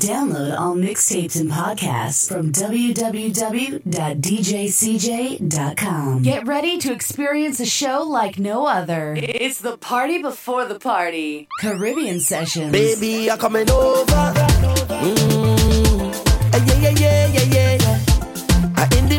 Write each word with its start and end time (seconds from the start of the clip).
Download 0.00 0.58
all 0.58 0.74
mixtapes 0.74 1.38
and 1.38 1.50
podcasts 1.50 2.26
from 2.26 2.52
www.djcj.com. 2.52 3.82
Get 6.22 6.46
ready 6.46 6.78
to 6.78 6.90
experience 6.90 7.60
a 7.60 7.66
show 7.66 8.02
like 8.04 8.38
no 8.38 8.66
other. 8.66 9.14
It's 9.18 9.60
the 9.60 9.76
party 9.76 10.22
before 10.22 10.64
the 10.64 10.78
party. 10.78 11.48
Caribbean 11.60 12.20
Sessions. 12.20 12.72
Baby, 12.72 13.30
I'm 13.30 13.36
coming 13.38 13.70
over. 13.70 14.06
Mm. 14.90 16.14
Yeah, 16.66 16.78
yeah, 16.78 17.26
yeah, 17.26 17.44
yeah, 17.44 17.74
yeah. 17.74 17.98
I 18.76 18.88
in 18.96 19.08
the 19.10 19.18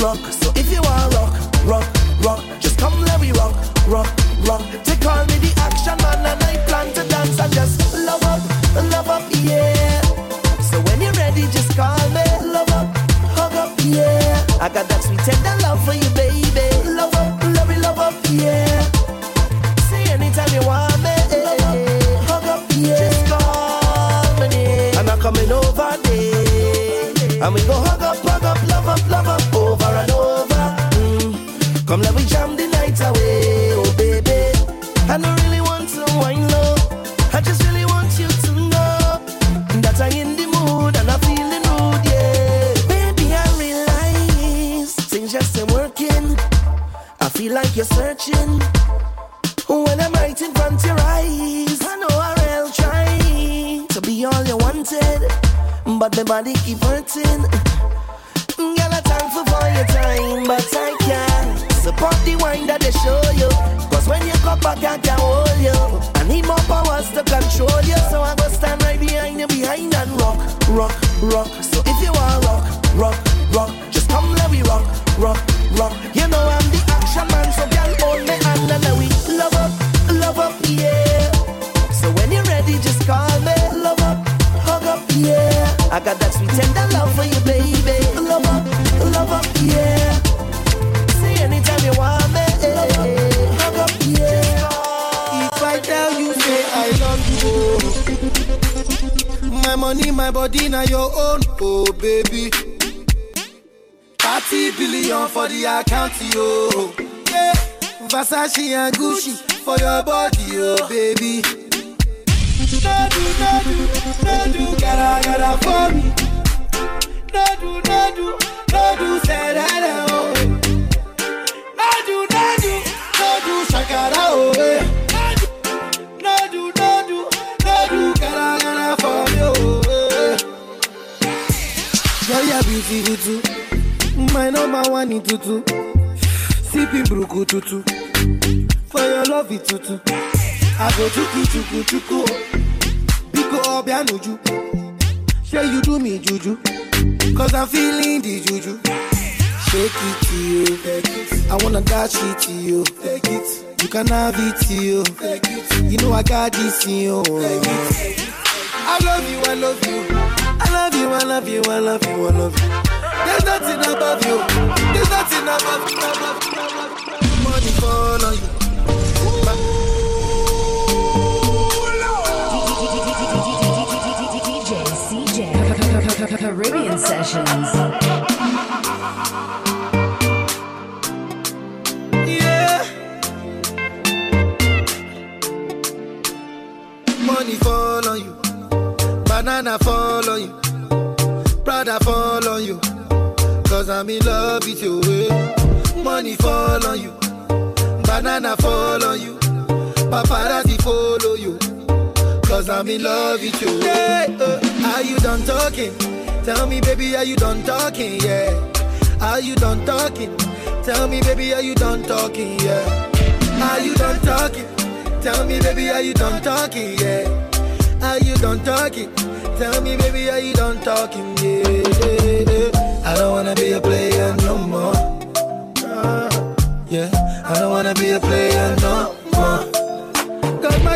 luck. 0.00 0.39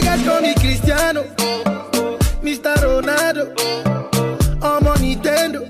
Juegas 0.04 0.22
con 0.28 0.42
mi 0.42 0.54
Cristiano, 0.54 1.22
Mr. 2.42 2.82
Ronaldo, 2.82 3.54
amo 4.60 4.92
Nintendo. 5.00 5.64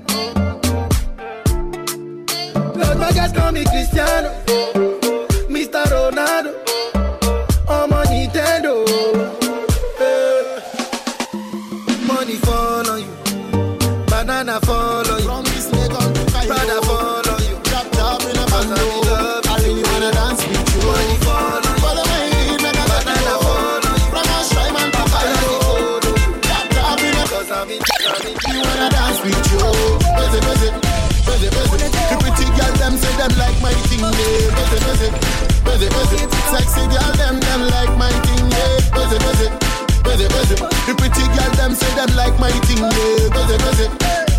Los 2.75 2.89
juegas 2.97 3.31
con 3.31 3.53
mi 3.53 3.63
Cristiano. 3.63 4.74
Them 42.05 42.15
like 42.15 42.39
my 42.39 42.51
thing, 42.51 42.77
yeah. 42.77 43.29
Busy, 43.33 43.57
busy, 43.57 43.87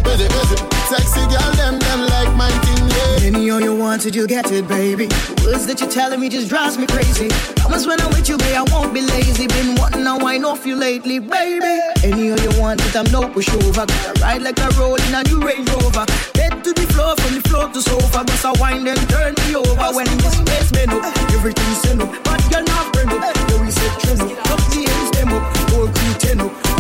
busy, 0.05 0.27
busy. 0.29 0.57
Sexy 0.87 1.23
girl 1.27 1.53
them 1.57 1.79
them 1.79 2.01
like 2.07 2.33
my 2.37 2.51
thing, 2.63 2.89
yeah. 2.89 3.27
Any 3.27 3.51
all 3.51 3.61
you 3.61 3.75
wanted, 3.75 4.15
you 4.15 4.27
get 4.27 4.51
it, 4.53 4.69
baby. 4.69 5.07
The 5.07 5.51
words 5.51 5.67
that 5.67 5.81
you're 5.81 5.91
telling 5.91 6.21
me 6.21 6.29
just 6.29 6.49
drives 6.49 6.79
me 6.79 6.87
crazy. 6.87 7.29
Promise 7.57 7.87
when 7.87 8.01
I'm 8.01 8.11
with 8.11 8.29
you, 8.29 8.37
babe, 8.39 8.57
I 8.57 8.63
won't 8.73 8.95
be 8.95 9.03
lazy. 9.03 9.47
Been 9.47 9.75
wanting 9.77 10.05
to 10.05 10.17
wine 10.23 10.45
off 10.45 10.67
you 10.67 10.77
lately, 10.77 11.19
baby. 11.19 11.81
Any 12.05 12.31
all 12.31 12.39
you 12.39 12.61
want, 12.61 12.79
but 12.83 12.97
I'm 12.97 13.11
no 13.11 13.29
pushover. 13.29 13.87
Gonna 13.87 14.21
ride 14.21 14.43
like 14.43 14.59
a 14.59 14.69
roll 14.79 14.97
in 14.97 15.15
a 15.15 15.23
new 15.25 15.41
Range 15.41 15.69
Rover. 15.71 16.07
Head 16.37 16.63
to 16.63 16.73
the 16.73 16.87
floor, 16.95 17.17
from 17.17 17.35
the 17.35 17.43
floor 17.49 17.69
to 17.69 17.83
sofa. 17.83 18.25
Bust 18.25 18.45
a 18.45 18.53
wine, 18.61 18.85
then 18.85 18.99
turn 19.09 19.35
me 19.47 19.57
over. 19.57 19.89
When 19.95 20.07
this 20.19 20.39
space 20.39 20.71
men 20.73 20.91
up, 20.91 21.03
everything's 21.35 21.81
set 21.83 22.01
up. 22.01 22.11
But 22.23 22.43
you're 22.51 22.63
not 22.63 22.95
friend 22.95 23.11
up. 23.11 23.35
Yeah, 23.51 23.61
we 23.61 23.71
said 23.71 23.93
trend 24.01 24.23
up. 24.23 24.51
Up 24.51 24.61
the 24.71 24.87
ends, 24.87 25.11
them 25.19 25.33
up. 25.33 25.56
Whole 25.77 25.93
up. 25.93 25.93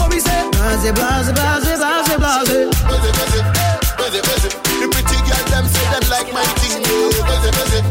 What 0.00 0.08
we 0.08 0.16
say? 0.20 0.48
Blase, 0.56 0.88
blase, 0.96 1.28
blase, 1.36 1.68
blase, 1.68 2.16
blase. 2.16 2.56
The 4.80 4.88
pretty 4.88 5.20
girl 5.28 5.44
them 5.52 5.68
say 5.68 5.84
them 5.92 6.04
like 6.08 6.32
my 6.32 6.40
thing. 6.64 6.80
Busy, 6.80 7.52
busy, 7.52 7.84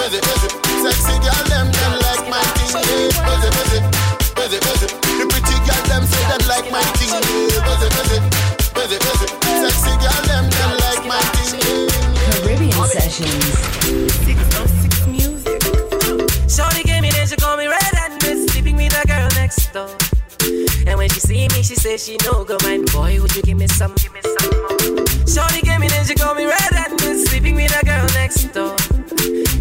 busy, 0.00 0.16
busy. 0.24 0.48
Sexy 0.80 1.14
girl 1.20 1.44
them 1.52 1.68
them 1.68 1.92
like 2.08 2.24
my 2.32 2.40
thing. 2.56 2.72
Busy, 2.72 3.52
busy, 3.52 3.84
busy, 4.32 4.56
busy. 4.64 4.88
The 5.20 5.28
pretty 5.28 5.56
girl 5.60 5.82
them 5.92 6.08
say 6.08 6.24
them 6.24 6.40
like 6.48 6.72
my 6.72 6.80
thing. 6.96 7.20
Busy, 7.20 7.88
busy, 7.92 8.16
busy, 8.72 8.96
busy. 8.96 9.28
Sexy 9.60 9.92
girl 10.00 10.20
them 10.24 10.48
them 10.48 10.72
like 10.80 11.04
my 11.04 11.20
thing. 11.36 11.52
Caribbean 12.32 12.80
Sessions. 12.96 13.44
Music. 15.04 15.60
Shorty 16.48 16.82
gave 16.82 17.02
me 17.02 17.10
then 17.12 17.26
she 17.28 17.36
call 17.36 17.58
me 17.58 17.68
red 17.68 17.92
and 18.08 18.16
red, 18.24 18.48
sleeping 18.48 18.76
with 18.76 18.96
a 18.96 19.06
girl 19.06 19.28
next 19.36 19.68
door. 19.74 20.05
And 20.86 20.98
when 20.98 21.08
she 21.08 21.20
see 21.20 21.48
me, 21.48 21.62
she 21.62 21.74
say 21.74 21.96
she 21.96 22.16
no 22.24 22.44
go 22.44 22.56
mind. 22.62 22.90
Boy, 22.92 23.20
would 23.20 23.34
you 23.34 23.42
give 23.42 23.58
me 23.58 23.66
some? 23.66 23.94
Give 23.96 24.12
me 24.14 24.20
some. 24.22 25.06
Shorty 25.26 25.60
gave 25.62 25.80
me 25.80 25.88
then 25.88 26.04
she 26.04 26.14
call 26.14 26.34
me 26.34 26.44
red 26.46 26.72
and 26.72 27.00
red, 27.02 27.18
sleeping 27.26 27.54
with 27.56 27.74
a 27.80 27.84
girl 27.84 28.06
next 28.14 28.44
door. 28.54 28.76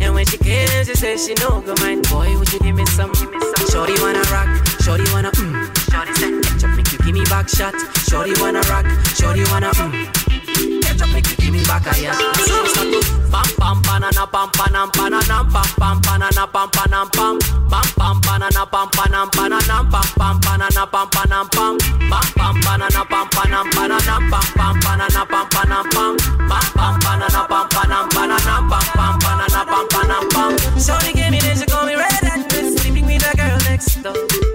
And 0.02 0.14
when 0.14 0.26
she 0.26 0.38
came, 0.38 0.68
she 0.86 0.96
say 0.96 1.18
she 1.18 1.34
no 1.42 1.62
go 1.62 1.74
mind. 1.82 2.08
Boy, 2.10 2.38
would 2.38 2.52
you 2.54 2.60
give 2.60 2.76
me 2.76 2.86
some? 2.86 3.12
Give 3.14 3.32
me 3.32 3.40
some. 3.40 3.68
Shorty 3.70 4.00
wanna 4.02 4.22
rock, 4.32 4.50
shorty 4.82 5.04
wanna 5.12 5.32
mm. 5.32 5.54
Shorty 5.92 6.14
said, 6.14 6.76
make 6.76 6.92
you 6.92 6.98
give 7.00 7.14
me 7.14 7.24
back 7.26 7.50
shot. 7.50 7.74
Shorty 8.08 8.34
wanna 8.42 8.62
rock, 8.70 8.86
shorty 9.16 9.44
wanna 9.52 9.72
mm. 9.72 10.25
Ketchup 10.82 11.10
make 11.14 11.30
you 11.30 11.36
give 11.38 11.54
me 11.54 11.64
back 11.64 11.86
a 11.88 11.94
yeah. 12.02 12.14
So 12.42 12.66
start 12.66 12.90
to 12.94 13.00
pam 13.32 13.48
pam 13.60 13.78
banana 13.86 14.26
pam 14.28 14.50
panam 14.58 14.90
pananam 14.92 15.46
pam 15.54 15.68
pam 15.80 16.02
banana 16.02 16.48
pam 16.48 16.70
panam 16.70 17.08
pam 17.12 17.40
pam 17.70 17.86
pam 17.98 18.16
banana 18.22 18.66
pam 18.66 18.88
panam 18.90 19.28
pananam 19.32 19.84
pam 19.92 20.08
pam 20.18 20.40
banana 20.42 20.84
pam 20.88 21.08
panam 21.10 21.46
pam 21.52 21.78
pam 22.10 22.26
pam 22.36 22.56
banana 22.66 23.02
pam 23.12 23.28
panam 23.36 23.66
pananam 23.76 24.22
pam 24.32 24.46
pam 24.56 24.74
banana 24.84 25.26
pam 25.26 25.46
panam 25.54 25.84
pam 25.94 26.18
pam 26.50 26.66
pam 26.76 26.94
banana 27.04 27.42
pam 27.50 27.66
panam 27.70 28.06
pananam 28.16 28.62
pam 28.70 28.86
pam 28.98 29.14
banana 29.20 29.62
pam 29.72 29.86
panam 29.94 30.24
pam. 30.34 30.52
Shorty 30.80 31.14
gave 31.14 31.32
me 31.32 31.40
this, 31.40 31.60
she 31.60 31.66
call 31.66 31.86
me 31.86 31.96
red 31.96 32.24
and 32.24 32.52
sleeping 32.80 33.06
with 33.06 33.24
a 33.26 33.38
girl 33.38 33.58
next 33.70 34.02
door. 34.04 34.55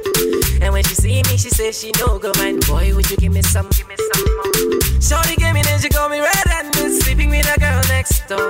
When 0.81 0.89
she 0.89 0.95
see 0.95 1.23
me, 1.29 1.37
she 1.37 1.51
say 1.51 1.73
she 1.73 1.93
no 2.01 2.19
go 2.19 2.33
mind. 2.39 2.67
Boy, 2.67 2.95
would 2.95 3.11
you 3.11 3.17
give 3.19 3.35
me 3.35 3.43
some? 3.43 3.69
Give 3.69 3.87
me 3.87 3.97
some 4.01 4.25
more. 4.33 4.81
Shorty 4.99 5.37
gave 5.37 5.53
me 5.53 5.61
then 5.61 5.79
she 5.79 5.91
call 5.91 6.09
me 6.09 6.21
red 6.21 6.49
and 6.57 6.73
sleeping 7.03 7.29
with 7.29 7.45
a 7.55 7.61
girl 7.61 7.83
next 7.93 8.27
door. 8.27 8.49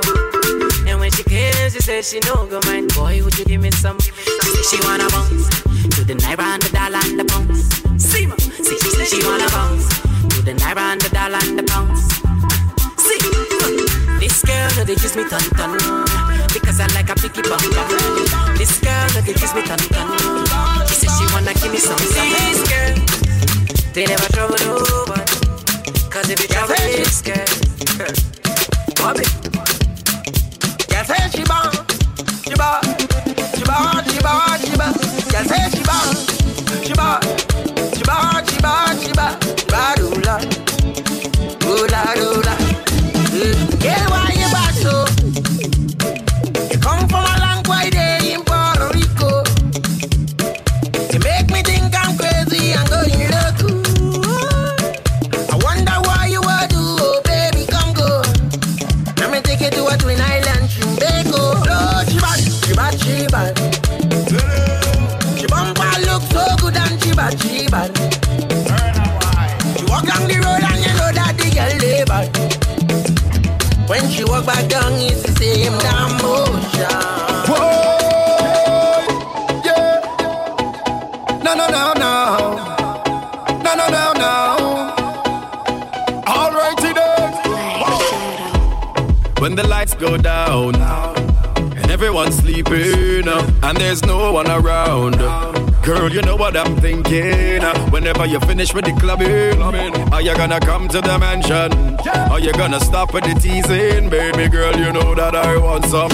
And 0.87 1.01
when 1.01 1.11
she 1.11 1.25
came, 1.25 1.53
she 1.71 1.81
said 1.81 2.05
she 2.05 2.21
no 2.31 2.47
go 2.47 2.61
mind. 2.67 2.95
Boy, 2.95 3.21
would 3.25 3.37
you 3.37 3.45
give 3.45 3.61
me 3.61 3.73
some? 3.73 3.99
She 3.99 4.13
say 4.15 4.63
she 4.63 4.79
wanna 4.87 5.09
bounce 5.11 5.49
to 5.91 6.05
the 6.05 6.15
naira 6.23 6.55
and 6.55 6.63
the 6.63 6.71
dollar 6.71 7.03
and 7.03 7.19
the 7.19 7.25
pounds. 7.25 7.67
See 7.99 8.27
ma, 8.27 8.37
see 8.39 8.79
she 8.79 8.91
say 8.95 9.07
she 9.07 9.27
wanna 9.27 9.49
bounce 9.51 9.89
to 10.31 10.43
the 10.47 10.55
naira 10.55 10.87
and 10.95 11.01
the 11.01 11.09
dollar 11.09 11.43
and 11.43 11.59
the 11.59 11.65
pounds. 11.65 12.15
See, 12.95 13.19
this 14.23 14.41
girl 14.45 14.71
no 14.77 14.85
they 14.85 14.95
use 14.95 15.17
me 15.17 15.29
ton 15.29 15.43
ton 15.59 15.75
because 16.55 16.79
I 16.79 16.87
like 16.95 17.11
a 17.11 17.17
picky 17.17 17.43
bum. 17.43 17.59
This 18.55 18.79
girl 18.79 19.09
no 19.19 19.21
they 19.21 19.33
use 19.33 19.53
me 19.53 19.63
ton 19.67 19.79
ton. 19.91 20.70
She 20.91 21.07
say 21.07 21.09
she 21.17 21.25
wanna 21.33 21.55
give 21.55 21.73
me 21.73 21.79
some. 21.79 21.97
This 21.99 22.61
girl, 22.69 22.95
they 23.95 24.05
never 24.07 24.29
trouble 24.33 24.57
nobody. 24.67 25.35
Cause 26.11 26.29
if 26.31 26.41
you 26.43 26.49
trouble 26.49 26.75
this 26.75 27.23
girl, 27.23 27.47
Bobby. 28.99 29.25
Girl 30.91 31.05
say 31.07 31.23
she 31.31 31.45
born, 31.47 31.71
she 32.45 32.55
born, 32.59 32.83
she 33.55 33.65
born, 33.71 34.03
she 34.11 34.19
born, 34.21 34.59
she 34.67 34.75
born. 34.77 34.95
Girl 35.31 35.45
say 35.47 35.63
she 35.71 35.83
born, 35.87 36.11
she 36.85 36.95
born, 36.99 37.23
she 37.95 38.03
born, 38.03 38.43
she 38.51 38.59
born, 38.61 38.93
she 38.99 39.13
born. 39.15 39.35
Bad 39.71 40.01
ooh 40.01 40.19
la, 40.27 40.37
ooh 41.71 41.87
la, 41.87 42.03
ooh 42.19 42.43
mm, 42.43 42.47
la. 42.47 42.55
Yeah, 43.85 44.10
bad. 72.07 72.29
When 73.89 74.09
she 74.11 74.25
walk 74.25 74.47
back 74.47 74.69
down, 74.69 74.93
it's 74.95 75.23
the 75.23 75.33
same 75.33 75.77
damn 75.79 76.13
motion. 76.23 76.87
Whoa, 77.51 79.01
yeah. 79.65 80.01
No, 81.43 81.55
no, 81.55 81.67
no, 81.69 81.93
no. 81.95 82.17
No, 83.65 83.75
no, 83.75 83.87
no, 83.89 84.13
no. 84.13 84.35
All 86.27 86.53
right, 86.53 86.77
today. 86.79 87.17
When 89.41 89.55
the 89.57 89.67
lights 89.67 89.95
go 89.95 90.17
down 90.17 90.77
and 90.77 91.91
everyone's 91.91 92.37
sleeping 92.37 93.27
and 93.29 93.77
there's 93.79 94.05
no 94.05 94.33
one 94.33 94.51
around. 94.51 95.21
Girl, 95.83 96.13
you 96.13 96.21
know 96.23 96.37
what 96.37 96.57
I'm 96.57 96.77
thinking. 96.77 97.65
Uh, 97.65 97.75
whenever 97.91 98.27
you 98.27 98.39
finish 98.41 98.73
with 98.75 98.85
the 98.85 98.93
clubbing, 98.93 99.61
are 100.13 100.21
you 100.21 100.35
gonna 100.37 100.61
come 100.61 100.89
to 100.89 101.01
the 101.01 101.19
mansion? 101.19 101.73
Are 102.31 102.39
you 102.39 102.53
gonna 102.53 102.79
stop 102.81 103.13
with 103.15 103.25
the 103.25 103.35
teasing? 103.35 104.11
Baby 104.11 104.49
girl, 104.49 104.77
you 104.77 104.93
know 104.93 105.15
that 105.15 105.35
I 105.35 105.57
want 105.57 105.87
some. 105.87 106.11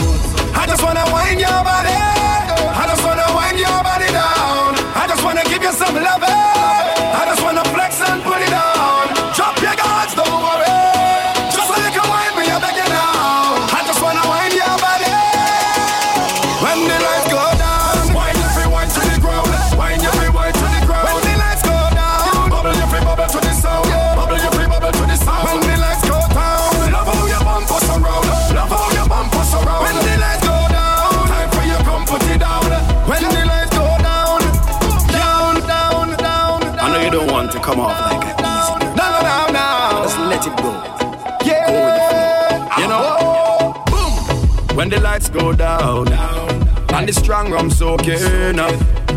I 0.54 0.66
just 0.66 0.82
wanna 0.82 1.04
wind 1.12 1.40
your 1.40 1.60
body. 1.66 1.90
I 1.92 2.86
just 2.88 3.02
wanna 3.04 3.26
wind 3.34 3.58
your 3.58 3.82
body 3.82 4.06
down. 4.14 4.78
I 4.94 5.04
just 5.08 5.22
wanna 5.24 5.42
give 5.44 5.62
you 5.62 5.72
some 5.72 5.94
love. 5.94 6.22
I 6.22 7.22
just 7.26 7.42
wanna 7.42 7.65
come 37.66 37.80
off 37.80 37.98
like 38.12 38.22
an 38.22 38.36
easy 38.46 38.74
girl. 38.78 38.94
No, 38.94 39.06
no, 39.10 39.20
no, 39.26 39.36
no. 39.58 40.02
Just 40.04 40.18
let 40.30 40.46
it 40.46 40.56
go. 40.62 40.70
Yeah. 41.44 41.66
Go 41.66 41.74
with 41.86 41.96
the 41.98 42.04
flow. 42.08 42.80
You 42.80 42.86
know? 42.92 43.04
Oh. 43.18 43.72
Boom. 43.90 44.76
When 44.76 44.88
the 44.88 45.00
lights 45.00 45.28
go 45.28 45.52
down, 45.52 46.06
and 46.94 47.08
the 47.08 47.12
strong 47.12 47.50
rum 47.50 47.68
soaking 47.68 48.60
up. 48.60 48.72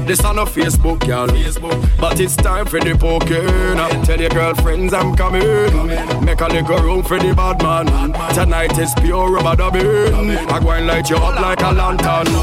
This 0.08 0.26
on 0.26 0.40
a 0.40 0.46
Facebook, 0.46 1.06
y'all. 1.06 1.28
Facebook. 1.28 1.78
But 2.00 2.20
it's 2.20 2.36
time 2.36 2.66
for 2.66 2.80
the 2.80 2.96
poking 2.96 3.80
up. 3.80 3.92
Tell 4.04 4.20
your 4.20 4.32
girlfriends 4.32 4.94
I'm 4.94 5.16
coming. 5.16 6.26
Make 6.26 6.42
a 6.42 6.48
little 6.48 6.80
room 6.80 7.04
for 7.04 7.20
the 7.20 7.36
bad 7.36 7.62
man. 7.62 7.86
Tonight 8.34 8.76
is 8.80 8.92
pure 8.96 9.30
rubber 9.32 9.56
dubbing. 9.56 10.16
I 10.50 10.60
go 10.60 10.72
and 10.72 10.88
light 10.88 11.08
you 11.12 11.18
up 11.18 11.40
like 11.40 11.62
a 11.62 11.72
lantern. 11.72 12.34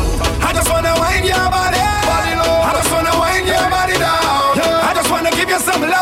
I 0.40 0.52
just 0.54 0.70
wanna 0.70 0.94
wind 1.00 1.26
your 1.26 1.50
body. 1.50 1.82
I 1.82 2.72
just 2.76 2.92
wanna 2.92 3.18
wind 3.18 3.48
your 3.48 3.68
body 3.68 3.94
down. 3.98 4.86
I 4.88 4.92
just 4.94 5.10
wanna 5.10 5.32
give 5.32 5.48
you 5.48 5.58
some 5.58 5.82
love. 5.82 5.95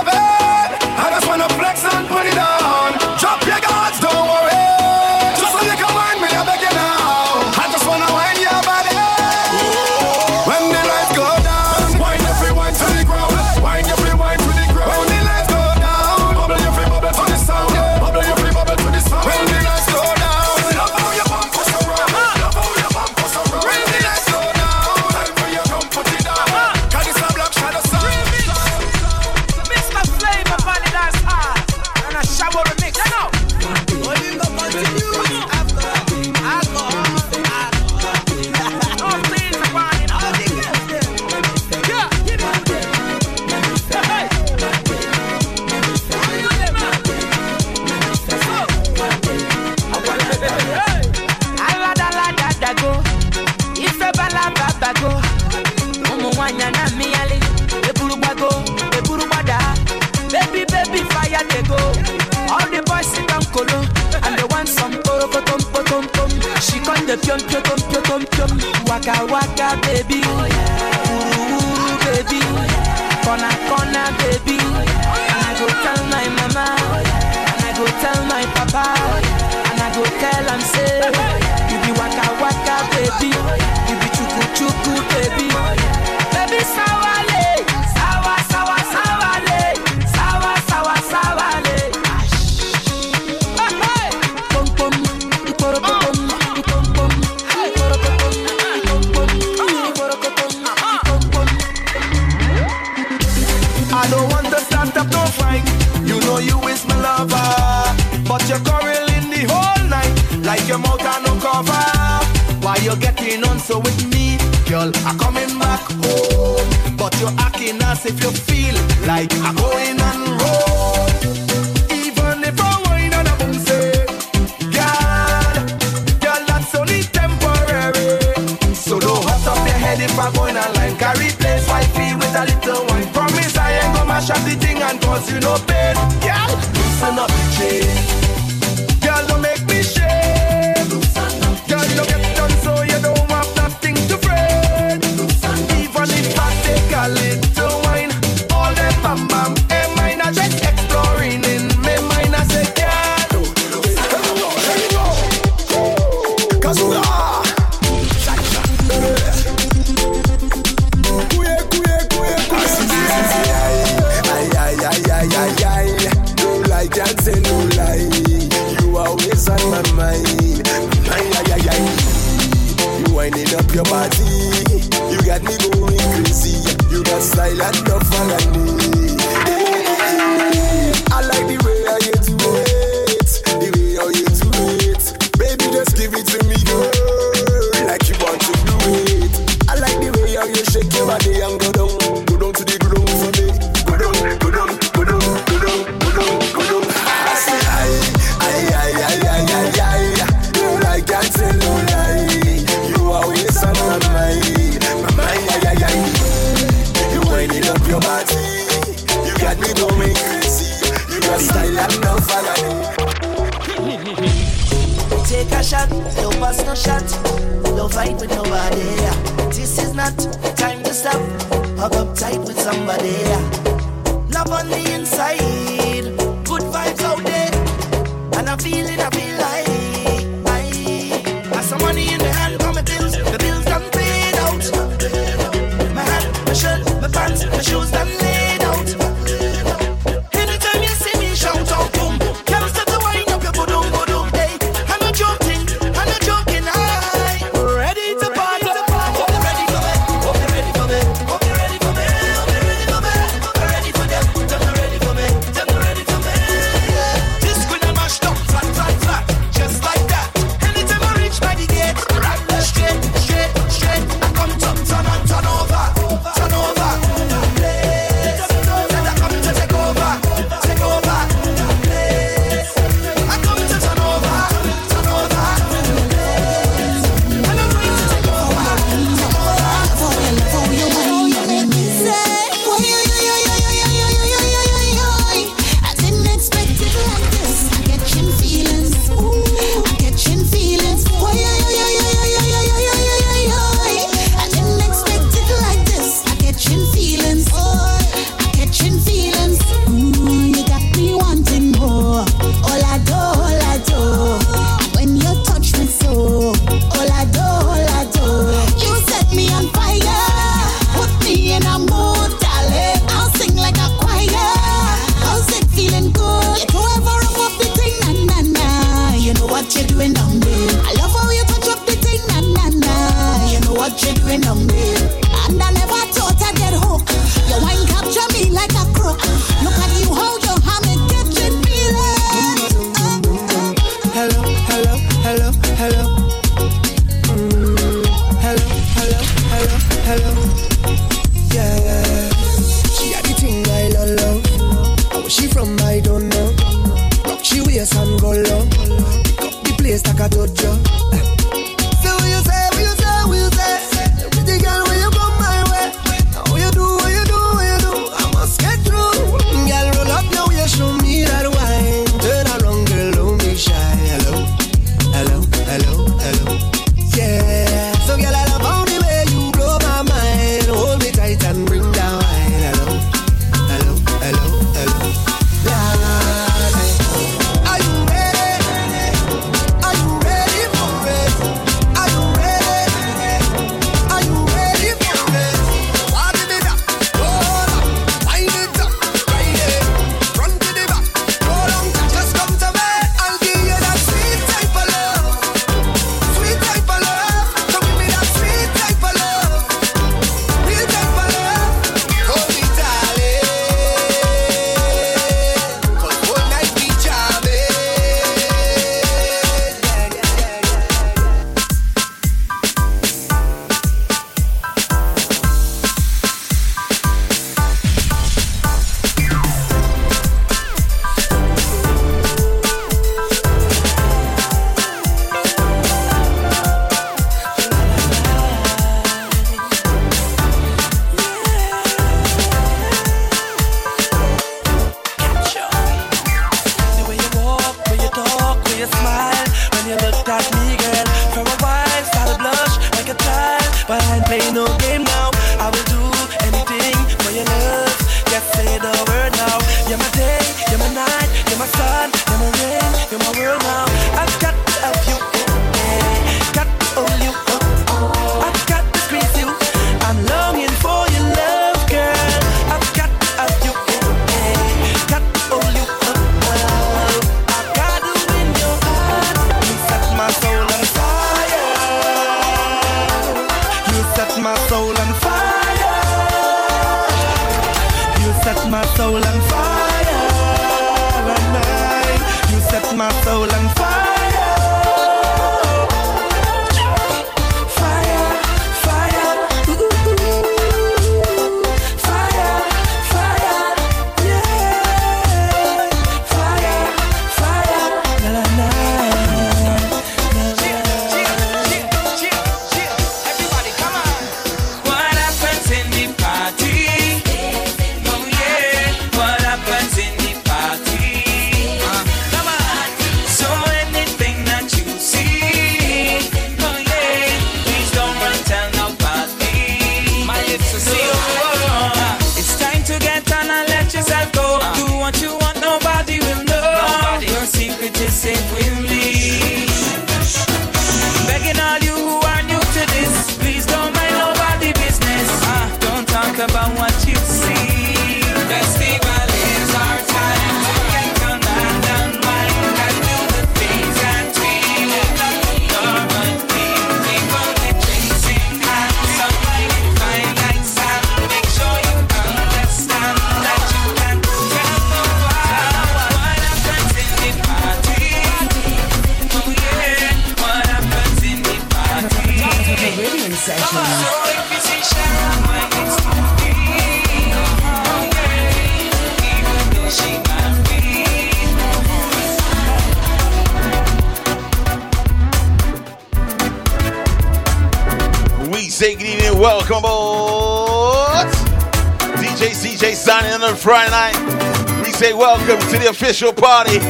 Friday 583.64 583.90
night. 583.92 584.84
We 584.84 584.92
say 584.92 585.14
welcome 585.14 585.58
to 585.58 585.78
the 585.78 585.88
official 585.88 586.34
party. 586.34 586.80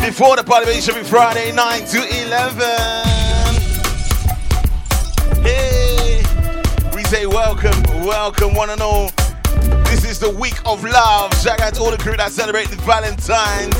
Before 0.00 0.36
the 0.36 0.44
party, 0.44 0.70
it 0.70 0.84
should 0.84 0.94
be 0.94 1.02
Friday 1.02 1.50
9 1.50 1.86
to 1.86 1.98
11. 2.22 2.62
Hey, 5.42 6.22
we 6.94 7.02
say 7.02 7.26
welcome, 7.26 7.82
welcome 8.06 8.54
one 8.54 8.70
and 8.70 8.80
all. 8.80 9.10
This 9.90 10.04
is 10.04 10.20
the 10.20 10.30
week 10.30 10.54
of 10.64 10.84
love. 10.84 11.34
Shout 11.42 11.60
out 11.60 11.74
to 11.74 11.80
all 11.80 11.90
the 11.90 11.98
crew 11.98 12.16
that 12.16 12.30
celebrated 12.30 12.80
Valentine's 12.82 13.74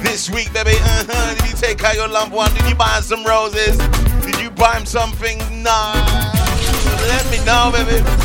this 0.00 0.30
week, 0.30 0.50
baby. 0.54 0.70
Uh-huh. 0.72 1.34
Did 1.34 1.50
you 1.50 1.54
take 1.54 1.84
out 1.84 1.96
your 1.96 2.08
loved 2.08 2.32
one? 2.32 2.50
Did 2.54 2.66
you 2.66 2.76
buy 2.76 2.96
him 2.96 3.02
some 3.02 3.26
roses? 3.26 3.76
Did 4.24 4.40
you 4.40 4.48
buy 4.48 4.78
him 4.78 4.86
something 4.86 5.36
nice? 5.62 6.32
Let 7.12 7.30
me 7.30 7.44
know, 7.44 7.70
baby. 7.70 8.17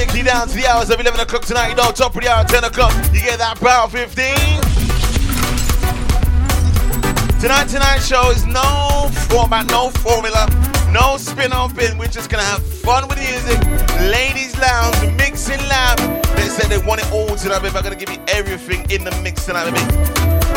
Take 0.00 0.14
you 0.14 0.24
down 0.24 0.48
to 0.48 0.56
the 0.56 0.66
hours 0.66 0.88
of 0.88 0.98
11 0.98 1.20
o'clock 1.20 1.44
tonight. 1.44 1.68
You 1.68 1.74
know, 1.74 1.92
top 1.92 2.16
of 2.16 2.22
the 2.22 2.28
hour, 2.30 2.42
10 2.42 2.64
o'clock. 2.64 2.90
You 3.12 3.20
get 3.20 3.36
that 3.36 3.60
power 3.60 3.86
15. 3.86 4.32
Tonight, 7.38 7.68
tonight's 7.68 8.08
show 8.08 8.30
is 8.30 8.46
no 8.46 9.10
format, 9.28 9.68
no 9.68 9.90
formula, 10.00 10.48
no 10.90 11.18
spin 11.18 11.52
off 11.52 11.76
pin. 11.76 11.98
We're 11.98 12.08
just 12.08 12.30
gonna 12.30 12.48
have 12.48 12.64
fun 12.64 13.08
with 13.08 13.18
the 13.18 13.28
music. 13.28 13.60
Ladies 14.08 14.56
Lounge, 14.56 14.96
mixing 15.18 15.60
lab. 15.68 15.98
They 16.32 16.48
said 16.48 16.72
they 16.72 16.80
want 16.80 17.02
it 17.02 17.12
all 17.12 17.36
tonight, 17.36 17.60
baby. 17.60 17.76
I'm 17.76 17.84
gonna 17.84 17.94
give 17.94 18.08
you 18.08 18.24
everything 18.28 18.90
in 18.90 19.04
the 19.04 19.12
mix 19.20 19.44
tonight, 19.44 19.68
baby. 19.68 19.84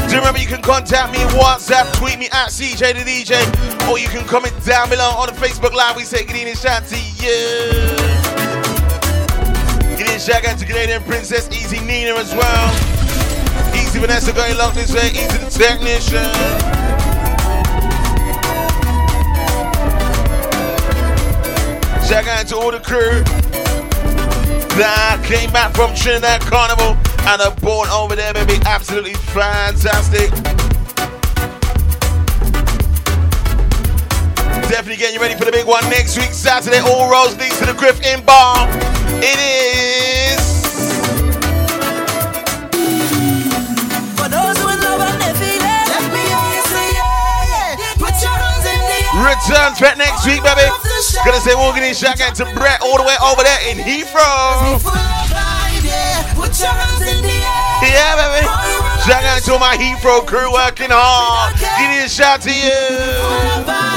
Do 0.08 0.16
remember 0.24 0.40
you 0.40 0.48
can 0.48 0.62
contact 0.62 1.12
me 1.12 1.20
WhatsApp, 1.36 1.92
tweet 2.00 2.18
me 2.18 2.28
at 2.32 2.48
CJ 2.48 2.96
the 2.96 3.04
DJ, 3.04 3.44
or 3.92 4.00
you 4.00 4.08
can 4.08 4.24
comment 4.24 4.56
down 4.64 4.88
below 4.88 5.12
on 5.20 5.28
the 5.28 5.36
Facebook 5.36 5.74
Live. 5.74 5.98
We 5.98 6.04
say 6.04 6.24
good 6.24 6.38
evening, 6.38 6.56
shout 6.56 6.88
to 6.88 6.96
you. 7.20 8.13
Evening, 10.14 10.34
shout 10.34 10.46
out 10.46 10.60
to 10.60 10.66
Canadian 10.66 11.02
Princess 11.04 11.50
Easy 11.50 11.80
Nina 11.80 12.14
as 12.14 12.36
well. 12.36 12.70
Easy 13.74 13.98
Vanessa 14.00 14.32
going 14.32 14.56
locked 14.58 14.76
this 14.76 14.94
way, 14.94 15.10
easy 15.10 15.26
the 15.26 15.50
technician. 15.50 16.22
Shout 22.06 22.28
out 22.28 22.46
to 22.48 22.56
all 22.58 22.70
the 22.70 22.80
crew 22.80 23.24
that 24.78 25.24
came 25.26 25.52
back 25.52 25.74
from 25.74 25.96
Trinidad 25.96 26.42
Carnival 26.42 26.96
and 27.26 27.42
are 27.42 27.56
born 27.56 27.90
over 27.90 28.16
there, 28.16 28.36
baby. 28.36 28.60
Absolutely 28.68 29.16
fantastic. 29.34 30.30
Definitely 34.70 34.98
getting 34.98 35.16
you 35.16 35.22
ready 35.22 35.36
for 35.36 35.46
the 35.46 35.52
big 35.52 35.66
one 35.66 35.84
next 35.90 36.18
week, 36.18 36.34
Saturday. 36.34 36.82
All 36.82 37.10
roads 37.10 37.36
lead 37.40 37.52
to 37.54 37.66
the 37.66 37.74
Griffin 37.74 38.24
Bar. 38.24 38.68
It 39.24 39.40
is. 39.40 39.93
Return 49.24 49.72
Fete 49.76 49.98
next 49.98 50.26
week, 50.28 50.44
baby. 50.44 50.68
Gonna 51.24 51.40
say 51.40 51.56
we're 51.56 51.72
gonna 51.72 51.94
shout 51.94 52.20
out 52.20 52.36
to 52.36 52.46
Brett 52.56 52.82
all 52.82 52.98
the 52.98 53.04
way 53.04 53.16
over 53.24 53.42
there 53.44 53.62
in 53.72 53.78
Heathrow. 53.78 54.84
Yeah. 57.82 58.16
Baby. 58.20 58.46
Shout 59.08 59.24
out 59.24 59.42
to 59.44 59.60
my 59.60 59.76
Heathrow 59.78 60.26
crew 60.26 60.52
working 60.52 60.92
hard. 60.92 61.56
Give 61.60 61.90
me 61.90 62.04
a 62.06 62.10
shout 62.10 62.42
to 62.42 62.52
you. 62.52 63.93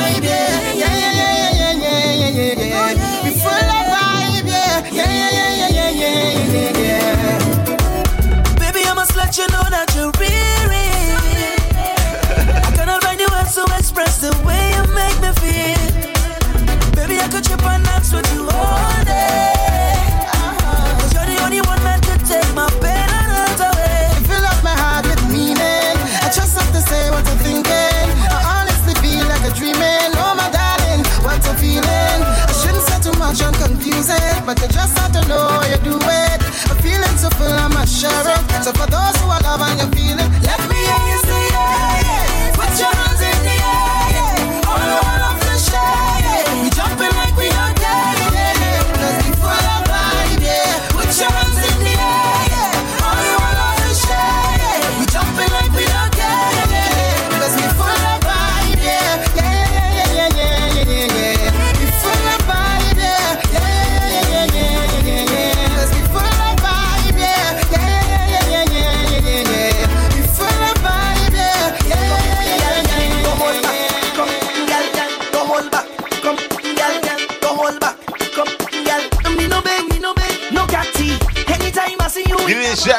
It. 38.04 38.64
So 38.64 38.75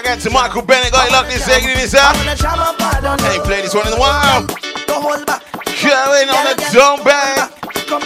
Give 0.08 0.16
me 0.16 0.20
a 0.20 0.32
shout 0.32 0.40
out 0.40 0.48
to 0.48 0.48
Michael 0.48 0.62
Bennett. 0.62 0.94
Got 0.94 1.10
it 1.10 1.12
locked 1.12 1.28
this 1.28 1.44
second 1.44 1.70
in 1.70 1.78
this 1.84 1.94
I 1.94 2.00
out. 2.00 2.16
wanna 2.16 2.36
jam 2.36 2.60
up 2.60 2.80
hard 2.80 3.04
on 3.04 3.20
Ain't 3.28 3.44
played 3.44 3.66
this 3.66 3.76
one 3.76 3.88
in 3.88 3.94
a 3.94 4.00
while. 4.00 4.48
Don't 4.88 5.04
hold 5.04 5.26
back. 5.28 5.44
Going 5.52 6.30
on 6.32 6.44
the 6.48 6.56
dome 6.72 7.04
bang. 7.04 7.52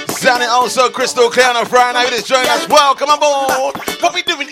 Sounding 0.10 0.50
also 0.50 0.90
crystal 0.90 1.30
clear 1.30 1.46
on 1.46 1.62
a 1.62 1.66
Friday 1.66 1.94
night. 1.94 2.10
Just 2.10 2.26
join 2.26 2.42
us. 2.50 2.68
Welcome 2.68 3.10
aboard. 3.14 3.78
What 4.02 4.14
we 4.18 4.24
doing? 4.24 4.50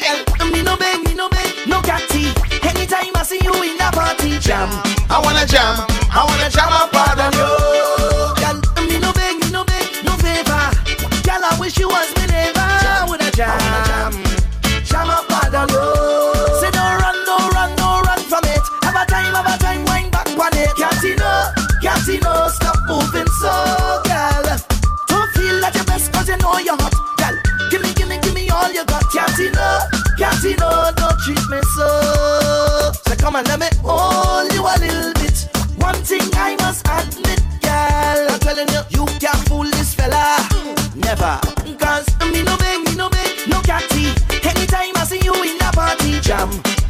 Me 0.54 0.62
no 0.62 0.78
beg, 0.78 1.02
me 1.02 1.16
no 1.16 1.30
beg, 1.30 1.66
no 1.66 1.82
catty. 1.82 2.30
Anytime 2.62 3.18
I 3.18 3.24
see 3.26 3.42
you 3.42 3.54
in 3.66 3.82
a 3.82 3.90
party 3.90 4.38
jam, 4.38 4.70
I 5.10 5.18
wanna 5.18 5.46
jam. 5.50 5.90
I 6.14 6.26
wanna 6.30 6.50
jam 6.54 6.70
up 6.70 6.94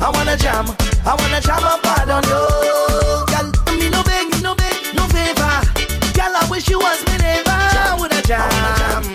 I 0.10 0.12
wanna 0.12 0.36
jam, 0.38 0.65
I 1.06 1.13
wanna 1.13 1.38
jam 1.39 1.62
up 1.62 1.86
hard 1.86 2.10
on 2.10 2.26
you. 2.26 2.41
Girl, 3.30 3.45
me 3.78 3.93
no 3.93 4.02
beg, 4.02 4.26
me 4.34 4.41
no 4.41 4.58
beg, 4.58 4.74
no 4.98 5.06
favor. 5.13 5.54
Girl, 6.17 6.34
I 6.34 6.41
wish 6.50 6.65
you 6.65 6.82
was 6.82 6.98
me 7.06 7.22
neighbor. 7.22 7.54
With 8.02 8.17
a 8.17 8.22
jam, 8.26 9.06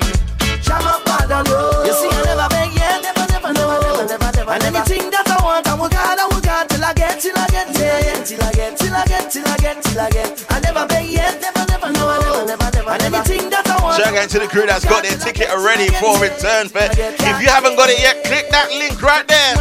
jam 0.63 0.87
up 0.87 1.03
hard 1.03 1.35
on 1.35 1.51
you. 1.51 1.59
You 1.83 1.95
see, 1.99 2.15
I 2.15 2.23
never 2.31 2.47
beg, 2.47 2.71
yeah, 2.79 3.03
never, 3.03 3.27
never, 3.27 3.51
never, 3.51 3.77
never, 3.83 4.07
never, 4.07 4.31
never. 4.39 4.53
And 4.55 4.63
anything 4.71 5.11
that 5.11 5.27
I 5.27 5.43
want, 5.43 5.67
I 5.67 5.75
will 5.75 5.91
God, 5.91 6.15
I 6.15 6.31
will 6.31 6.39
God 6.39 6.71
till 6.71 6.85
I 6.87 6.95
get, 6.95 7.19
till 7.19 7.35
I 7.35 7.47
get, 7.51 7.75
yeah, 7.75 7.99
yeah, 7.99 8.23
till 8.23 8.39
I 8.47 8.53
get, 8.55 8.79
till 8.79 8.95
I 8.95 9.03
get, 9.11 9.31
till 9.35 9.49
I 9.51 9.57
get, 9.59 9.83
till 9.83 9.99
I 9.99 10.11
get. 10.15 10.47
I 10.47 10.61
never 10.63 10.87
beg 10.87 11.11
yet, 11.11 11.43
never, 11.43 11.67
never, 11.75 11.91
never, 11.91 12.23
never, 12.23 12.55
never, 12.55 12.71
never. 12.71 12.91
And 12.95 13.03
anything 13.11 13.51
that 13.51 13.67
I 13.67 13.83
want, 13.83 13.99
Shout 13.99 14.15
out 14.15 14.31
to 14.31 14.39
the 14.39 14.47
crew 14.47 14.71
that's 14.71 14.87
got 14.87 15.03
their 15.03 15.19
ticket 15.19 15.51
already 15.51 15.91
for 15.99 16.15
return 16.23 16.71
fete. 16.71 16.95
If 17.19 17.43
you 17.43 17.51
haven't 17.51 17.75
got 17.75 17.91
it 17.91 17.99
yet, 17.99 18.23
click 18.23 18.47
that 18.55 18.71
link 18.71 19.03
right 19.03 19.27
there. 19.27 19.59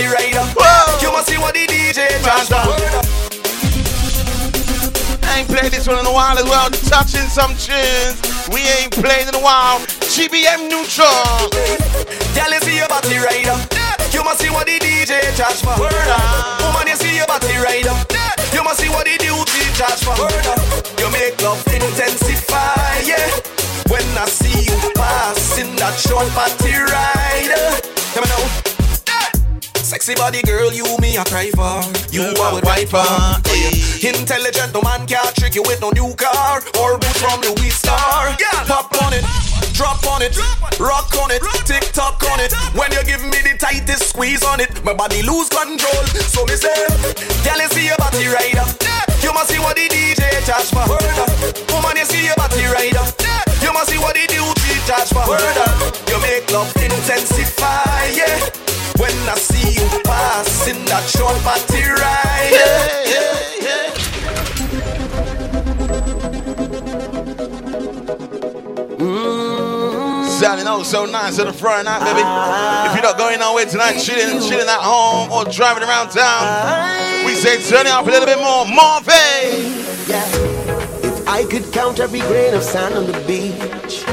You 0.00 0.08
see 0.08 0.32
your 0.32 0.32
body 0.32 0.32
right 0.32 0.36
up. 0.36 0.56
Whoa. 0.56 1.00
You 1.04 1.12
must 1.12 1.28
see 1.28 1.36
what 1.36 1.52
the 1.52 1.66
DJ 1.68 2.08
transfer. 2.24 2.56
I 5.28 5.40
ain't 5.40 5.48
played 5.48 5.72
this 5.72 5.86
one 5.86 5.98
in 5.98 6.06
a 6.06 6.12
while 6.12 6.38
as 6.38 6.44
well. 6.44 6.70
Touching 6.88 7.28
some 7.28 7.52
tunes 7.60 8.16
we 8.48 8.64
ain't 8.80 8.92
played 8.96 9.28
in 9.28 9.34
a 9.34 9.42
while. 9.44 9.78
GBM 10.08 10.72
Nutron. 10.72 11.52
Girl, 12.32 12.48
you 12.48 12.60
see 12.64 12.76
your 12.80 12.88
body 12.88 13.20
up. 13.44 13.60
You 14.12 14.24
must 14.24 14.40
see 14.40 14.48
what 14.48 14.66
the 14.66 14.80
DJ 14.80 15.20
charge 15.36 15.60
for. 15.60 15.76
Woman, 15.76 16.88
you 16.88 16.96
see 16.96 17.16
your 17.16 17.26
body 17.26 17.52
up. 17.84 18.08
You 18.56 18.64
must 18.64 18.80
see 18.80 18.88
what 18.88 19.04
the 19.04 19.20
duty 19.20 19.60
charge 19.76 20.00
for. 20.00 20.16
You 20.96 21.12
make 21.12 21.36
love 21.42 21.60
intensify, 21.68 23.04
yeah. 23.04 23.28
When 23.92 24.04
I 24.16 24.24
see 24.26 24.64
you 24.64 24.78
passing 24.94 25.76
that 25.76 25.94
short 26.00 26.32
body 26.32 26.72
ride. 26.88 27.99
Sexy 30.00 30.16
body 30.16 30.40
girl, 30.48 30.72
you 30.72 30.88
me 31.04 31.20
a 31.20 31.24
cry 31.28 31.52
for. 31.52 31.76
You 32.08 32.32
I 32.32 32.56
would 32.56 32.64
wife 32.64 32.88
for. 32.88 33.04
Intelligent, 34.00 34.72
no 34.72 34.80
man 34.80 35.04
can't 35.04 35.28
trick 35.36 35.52
you 35.52 35.60
with 35.68 35.84
no 35.84 35.92
new 35.92 36.16
car 36.16 36.64
or 36.80 36.96
boot 36.96 37.16
from 37.20 37.44
the 37.44 37.52
Louis 37.60 37.68
Star. 37.68 38.32
Yeah, 38.40 38.64
pop 38.64 38.88
on 39.04 39.12
it, 39.12 39.20
drop 39.76 40.00
on 40.08 40.24
it, 40.24 40.32
rock 40.80 41.12
on 41.20 41.28
it, 41.28 41.44
tick 41.68 41.84
tock 41.92 42.16
on 42.32 42.40
it. 42.40 42.48
When 42.72 42.88
you 42.96 43.04
give 43.04 43.20
me 43.20 43.44
the 43.44 43.60
tightest 43.60 44.16
squeeze 44.16 44.40
on 44.40 44.64
it, 44.64 44.72
my 44.88 44.96
body 44.96 45.20
lose 45.20 45.52
control. 45.52 46.00
So 46.32 46.48
me 46.48 46.56
say, 46.56 46.72
girl, 47.44 47.60
you 47.60 47.68
see 47.68 47.84
your 47.84 48.00
body 48.00 48.24
up. 48.56 48.72
You 49.20 49.36
must 49.36 49.52
see 49.52 49.60
what 49.60 49.76
the 49.76 49.84
DJ 49.84 50.24
charge 50.48 50.72
for. 50.72 50.88
Woman, 51.76 52.00
you 52.00 52.08
see 52.08 52.24
your 52.24 52.40
body 52.40 52.64
up. 52.96 53.12
You 53.60 53.68
must 53.76 53.92
see 53.92 54.00
what 54.00 54.16
the 54.16 54.24
duty 54.24 54.80
charge 54.88 55.12
for. 55.12 55.28
You 56.08 56.16
make 56.24 56.48
love 56.48 56.72
intensify, 56.80 58.16
yeah. 58.16 58.69
When 59.00 59.16
I 59.28 59.34
see 59.36 59.80
you 59.80 59.88
passing 60.04 60.84
that 60.84 61.08
short 61.08 61.42
body 61.42 61.88
ride. 61.88 62.52
Yeah, 62.52 63.08
yeah, 63.08 63.56
yeah. 63.64 64.00
Sounding 70.40 70.68
oh 70.68 70.82
so 70.82 71.06
nice 71.06 71.38
on 71.38 71.48
a 71.48 71.52
Friday 71.52 71.84
night, 71.84 72.00
baby. 72.00 72.20
Ah. 72.22 72.88
If 72.88 72.94
you're 72.94 73.02
not 73.02 73.16
going 73.16 73.38
nowhere 73.38 73.64
tonight, 73.64 73.98
chilling, 73.98 74.38
chilling 74.46 74.68
at 74.68 74.80
home 74.80 75.32
or 75.32 75.44
driving 75.50 75.82
around 75.82 76.10
town, 76.10 77.24
we 77.24 77.34
say 77.34 77.56
turn 77.70 77.86
it 77.86 77.92
up 77.92 78.06
a 78.06 78.10
little 78.10 78.26
bit 78.26 78.38
more. 78.38 78.66
Marvin! 78.66 79.80
Yeah. 80.06 80.28
If 81.02 81.26
I 81.26 81.44
could 81.44 81.72
count 81.72 82.00
every 82.00 82.20
grain 82.20 82.52
of 82.52 82.62
sand 82.62 82.94
on 82.94 83.06
the 83.06 83.18
beach, 83.26 84.04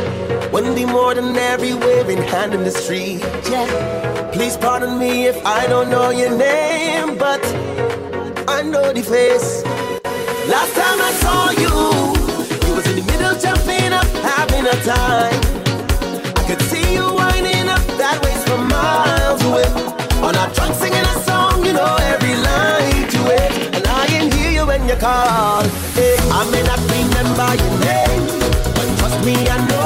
wouldn't 0.52 0.76
be 0.76 0.86
more 0.86 1.14
than 1.14 1.36
every 1.36 1.74
waving 1.74 2.22
hand 2.22 2.54
in 2.54 2.64
the 2.64 2.72
street. 2.72 3.20
Yeah. 3.50 4.32
Please 4.34 4.56
pardon 4.58 5.00
me 5.00 5.26
if 5.26 5.38
I 5.46 5.68
don't 5.68 5.90
know 5.90 6.10
your 6.12 6.30
name, 6.38 7.18
but 7.18 7.44
I 8.48 8.62
know 8.62 8.94
the 8.94 9.02
face. 9.02 9.64
Last 10.48 10.74
time 10.76 11.00
I 11.10 11.12
saw 11.24 11.50
you, 11.64 11.74
you 12.68 12.76
was 12.76 12.86
in 12.88 12.96
the 13.00 13.06
middle 13.12 13.36
jumping 13.40 13.92
up, 13.92 14.08
having 14.24 14.66
a 14.66 14.78
time. 14.86 15.42
I 16.38 16.44
could 16.48 16.62
see 16.70 16.94
you 16.94 17.06
winding 17.14 17.68
up 17.68 17.84
that 18.02 18.22
waist 18.24 18.48
from 18.48 18.68
miles 18.70 19.42
away. 19.44 19.68
On 20.22 20.34
a 20.36 20.46
trunk 20.54 20.76
singing 20.76 21.08
a 21.14 21.16
song, 21.28 21.66
you 21.66 21.74
know 21.74 21.98
every 22.14 22.36
line 22.50 23.08
to 23.16 23.22
it. 23.42 23.76
And 23.76 23.86
I 23.88 24.06
can 24.08 24.32
hear 24.32 24.52
you 24.52 24.66
when 24.66 24.88
you 24.88 24.96
call. 24.96 25.64
Hey, 25.98 26.16
I 26.32 26.42
may 26.52 26.64
not 26.64 26.80
remember 26.94 27.50
your 27.62 27.76
name, 27.90 28.24
but 28.76 28.88
trust 29.00 29.20
me, 29.26 29.36
I 29.50 29.58
know 29.68 29.77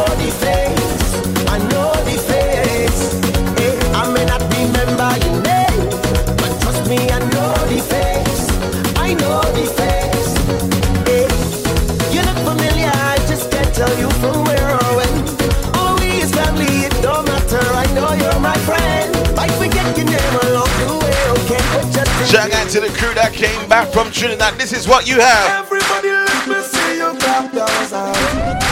Shout 22.32 22.48
out 22.54 22.70
to 22.70 22.80
the 22.80 22.88
crew 22.96 23.12
that 23.20 23.36
came 23.36 23.68
back 23.68 23.92
from 23.92 24.08
Trinidad. 24.08 24.56
This 24.56 24.72
is 24.72 24.88
what 24.88 25.04
you 25.04 25.20
have. 25.20 25.68
Everybody 25.68 26.16
let 26.16 26.48
me 26.48 26.64
see 26.64 26.96
you 26.96 27.12
clap 27.20 27.52
those 27.52 27.92
hands. 27.92 28.64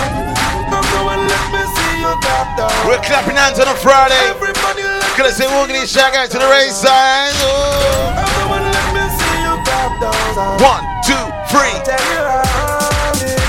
Come 0.72 0.88
on, 1.04 1.28
let 1.28 1.46
me 1.52 1.60
see 1.68 2.00
you 2.00 2.08
clap 2.24 2.56
those 2.56 2.72
We're 2.88 3.04
clapping 3.04 3.36
hands 3.36 3.60
on 3.60 3.68
a 3.68 3.76
Friday. 3.76 4.16
Everybody 4.32 4.88
let 4.88 5.12
Gonna 5.20 5.36
say 5.36 5.44
Woogity 5.44 5.84
shout 5.84 6.16
out 6.16 6.32
to 6.32 6.40
the 6.40 6.48
race 6.48 6.72
signs. 6.72 7.36
Oh. 7.44 8.48
On, 8.48 8.64
let 8.64 8.88
me 8.96 9.04
see 9.12 9.44
you 9.44 9.52
clap 9.68 9.92
those 10.00 10.40
hands. 10.40 10.64
One, 10.64 10.88
two, 11.04 11.20
three. 11.52 11.76
Tell 11.84 12.00
you 12.00 12.24
how 12.32 13.12
it. 13.28 13.44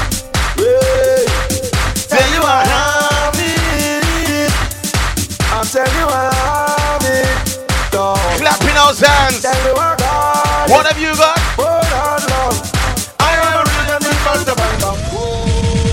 Tell 2.10 2.26
you 2.34 2.42
how 2.42 3.30
it. 3.38 4.50
I'll 5.54 5.62
tell 5.62 5.86
you 5.86 6.10
how 6.10 6.98
it. 6.98 7.30
Clapping 8.42 8.74
those 8.74 8.98
hands. 8.98 9.99
What 10.70 10.86
have 10.86 11.00
you 11.02 11.12
got? 11.16 11.36
Hold 11.58 11.92
on, 11.98 12.22
love. 12.30 12.54
I 13.18 13.34
am 13.34 13.58
a 13.58 13.66
real 13.66 13.90
and 13.90 14.06
first 14.22 14.46
of 14.46 14.54
all. 14.54 14.94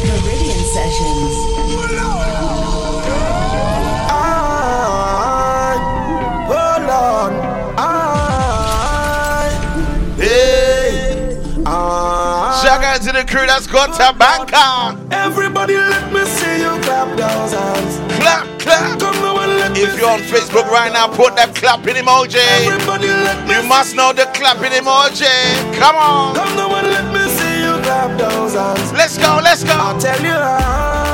Caribbean 0.06 0.62
Sessions. 0.70 1.34
I, 4.08 4.22
oh 6.48 6.78
I, 7.76 9.50
Hey. 10.22 10.94
Shout 12.62 12.84
out 12.84 13.02
to 13.02 13.12
the 13.14 13.26
crew 13.28 13.48
that's 13.48 13.66
got 13.66 13.98
to 13.98 14.14
Bangkok. 14.16 15.00
Everybody, 15.12 15.78
let 15.78 16.14
me 16.14 16.24
see 16.26 16.62
you 16.62 16.78
clap 16.84 17.18
those 17.18 17.54
hands. 17.58 17.98
Clap, 18.22 18.60
clap. 18.60 19.00
Come 19.00 19.27
If 19.80 20.00
you're 20.00 20.10
on 20.10 20.22
Facebook 20.22 20.66
right 20.72 20.92
now, 20.92 21.08
put 21.08 21.36
that 21.36 21.54
clapping 21.54 21.96
emoji. 21.96 22.42
You 23.48 23.68
must 23.68 23.96
know 23.96 24.12
the 24.12 24.26
clapping 24.34 24.72
emoji. 24.72 25.30
Come 25.78 25.96
on. 25.96 26.36
Come 26.36 26.74
and 26.74 26.88
let 26.88 27.06
me 27.14 27.24
see 27.30 27.62
you 27.62 27.78
clap 27.84 28.18
those 28.18 28.54
hands. 28.54 28.92
Let's 28.94 29.18
go, 29.18 29.40
let's 29.44 29.64
I'll 29.66 29.94
go. 29.94 30.00
tell 30.00 30.22
you 30.22 30.32
how 30.34 31.07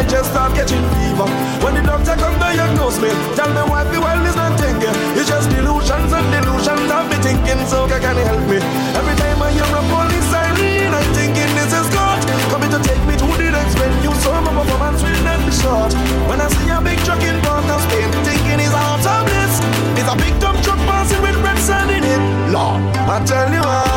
I 0.00 0.04
just 0.08 0.32
start 0.32 0.56
catching 0.56 0.80
fever. 0.96 1.28
When 1.60 1.76
the 1.76 1.84
doctor 1.84 2.16
come 2.16 2.32
diagnose 2.40 2.96
me, 3.04 3.12
tell 3.36 3.52
me 3.52 3.60
what 3.68 3.84
the 3.92 4.00
world 4.00 4.24
is 4.24 4.32
not 4.32 4.56
thinking. 4.56 4.96
It's 5.12 5.28
just 5.28 5.52
delusions 5.52 6.08
and 6.08 6.24
delusions 6.32 6.88
I've 6.88 7.04
been 7.12 7.20
thinking, 7.20 7.60
so 7.68 7.84
can 7.84 8.00
you 8.00 8.24
help 8.24 8.40
me? 8.48 8.64
Every 8.96 9.16
time 9.20 9.44
I 9.44 9.52
hear 9.52 9.68
a 9.68 9.82
police 9.92 10.24
siren, 10.32 10.96
I'm 10.96 11.04
thinking 11.12 11.52
this 11.52 11.76
is 11.76 11.84
God 11.92 12.16
coming 12.48 12.72
to 12.72 12.80
take 12.80 13.04
me 13.04 13.12
to 13.20 13.28
the 13.28 13.52
next 13.52 13.76
venue. 13.76 14.16
So 14.24 14.32
my 14.40 14.56
performance 14.56 15.04
will 15.04 15.20
not 15.20 15.44
be 15.44 15.52
short. 15.52 15.92
When 16.32 16.40
I 16.40 16.48
see 16.48 16.72
a 16.72 16.80
big 16.80 16.96
truck 17.04 17.20
in 17.20 17.36
Port 17.44 17.68
of 17.68 17.84
Spain, 17.84 18.08
thinking 18.24 18.56
it's 18.56 18.72
out 18.72 19.04
of 19.04 19.28
bliss. 19.28 19.54
It's 20.00 20.08
a 20.08 20.16
big 20.16 20.32
dump 20.40 20.64
truck 20.64 20.80
passing 20.88 21.20
with 21.20 21.36
red 21.44 21.60
sand 21.60 21.92
in 21.92 22.08
it. 22.08 22.22
Lord, 22.48 22.80
I 23.04 23.20
tell 23.28 23.52
you 23.52 23.60
how 23.60 23.89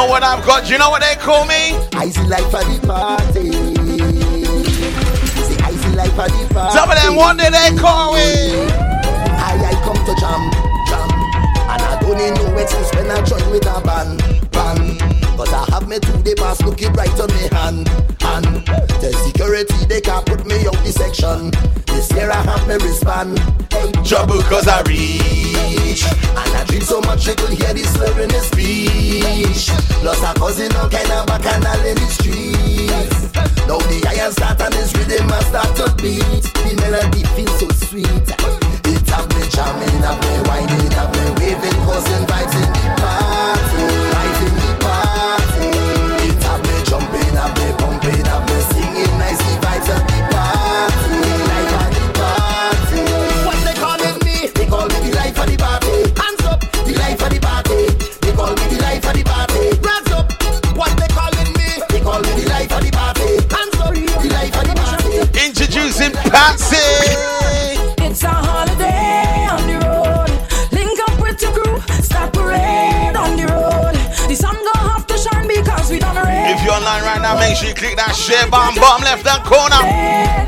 know 0.00 0.10
what 0.10 0.22
I've 0.22 0.44
got? 0.46 0.64
Do 0.64 0.72
You 0.72 0.78
know 0.78 0.90
what 0.90 1.02
they 1.02 1.16
call 1.16 1.44
me? 1.44 1.76
Icy 1.92 2.24
life 2.24 2.48
for 2.50 2.64
the 2.64 2.78
party. 2.86 3.52
Say 5.44 5.56
icy 5.60 5.90
life 5.96 6.14
for 6.16 6.28
the 6.28 6.54
party. 6.54 6.72
Some 6.76 6.90
of 6.90 6.96
them, 6.96 7.16
what 7.16 7.36
did 7.36 7.52
they 7.52 7.76
call 7.76 8.14
me? 8.14 8.64
I, 9.36 9.60
I 9.60 9.72
come 9.84 10.00
to 10.08 10.14
jam, 10.16 10.42
jam. 10.88 11.08
And 11.68 11.82
I 11.84 11.98
don't 12.00 12.16
need 12.16 12.34
no 12.34 12.56
excuse 12.56 12.90
when 12.94 13.10
I 13.10 13.20
join 13.24 13.44
with 13.50 13.66
a 13.66 13.80
band, 13.84 14.20
band. 14.52 15.00
Cause 15.36 15.52
I 15.52 15.64
have 15.70 15.88
me 15.88 15.98
two-day 15.98 16.34
pass, 16.34 16.62
look 16.62 16.80
it 16.80 16.96
right 16.96 17.20
on 17.20 17.28
me 17.36 17.48
hand. 17.52 17.88
Hand. 18.20 18.64
The 19.00 19.12
security, 19.24 19.84
they 19.86 20.00
can't 20.00 20.24
put 20.24 20.46
me 20.46 20.66
out 20.66 20.76
the 20.84 20.92
section. 20.92 21.50
This 22.00 22.12
year 22.12 22.30
I 22.30 22.40
have 22.48 22.66
me 22.66 22.76
respond. 22.80 23.36
Trouble 24.08 24.40
cause 24.48 24.66
I 24.66 24.80
reach. 24.88 26.00
And 26.32 26.56
I 26.56 26.64
drink 26.64 26.84
so 26.84 26.98
much, 27.02 27.26
you 27.26 27.34
could 27.34 27.52
hear 27.52 27.74
the 27.76 27.84
slur 27.84 28.24
in 28.24 28.30
the 28.32 28.40
speech. 28.40 29.68
Plus 30.00 30.22
I 30.24 30.32
causing 30.32 30.72
all 30.80 30.88
kind 30.88 31.12
of 31.12 31.26
bacchanal 31.28 31.84
in 31.84 32.00
the 32.00 32.08
streets. 32.08 33.20
Now 33.68 33.76
the 33.84 34.00
iron 34.16 34.32
start 34.32 34.62
and 34.64 34.72
this 34.72 34.96
rhythm 34.96 35.28
I 35.28 35.44
start 35.44 35.76
to 35.76 35.92
beat. 36.00 36.48
The 36.64 36.72
melody 36.80 37.20
feels 37.36 37.52
so 37.60 37.68
sweet. 37.68 38.08
It 38.08 39.04
have 39.12 39.28
me 39.36 39.44
jamming, 39.52 40.00
have 40.00 40.16
me 40.24 40.40
whining, 40.48 40.90
have 40.96 41.12
me 41.12 41.24
waving, 41.36 41.84
causing 41.84 42.24
vibes 42.24 42.56
in 42.56 42.68
the 42.72 42.79
make 77.50 77.58
sure 77.58 77.68
you 77.68 77.74
click 77.74 77.96
that 77.96 78.14
share 78.14 78.48
button, 78.48 78.80
bottom 78.80 79.02
left 79.02 79.26
hand 79.26 79.42
corner. 79.42 79.82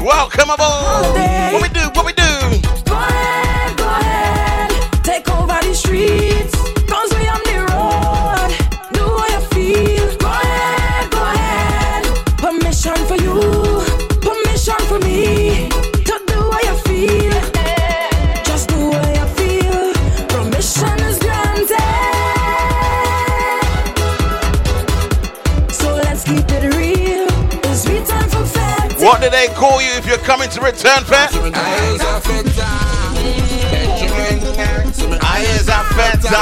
Welcome 0.06 0.50
aboard. 0.50 1.18
What 1.52 1.62
we 1.62 1.68
do? 1.68 1.90
What 1.98 2.06
we 2.06 2.12
do? 2.12 2.30
Go 2.86 2.94
ahead, 2.94 3.76
go 3.76 3.88
ahead, 3.88 5.02
take 5.02 5.28
over 5.28 5.58
the 5.66 5.74
streets. 5.74 6.31
They 29.32 29.48
call 29.48 29.80
you 29.80 29.88
if 29.92 30.06
you're 30.06 30.18
coming 30.18 30.50
to 30.50 30.60
return 30.60 31.04
fete? 31.04 31.32
Eyes 35.24 35.68
are 35.70 35.84
feta. 35.96 36.32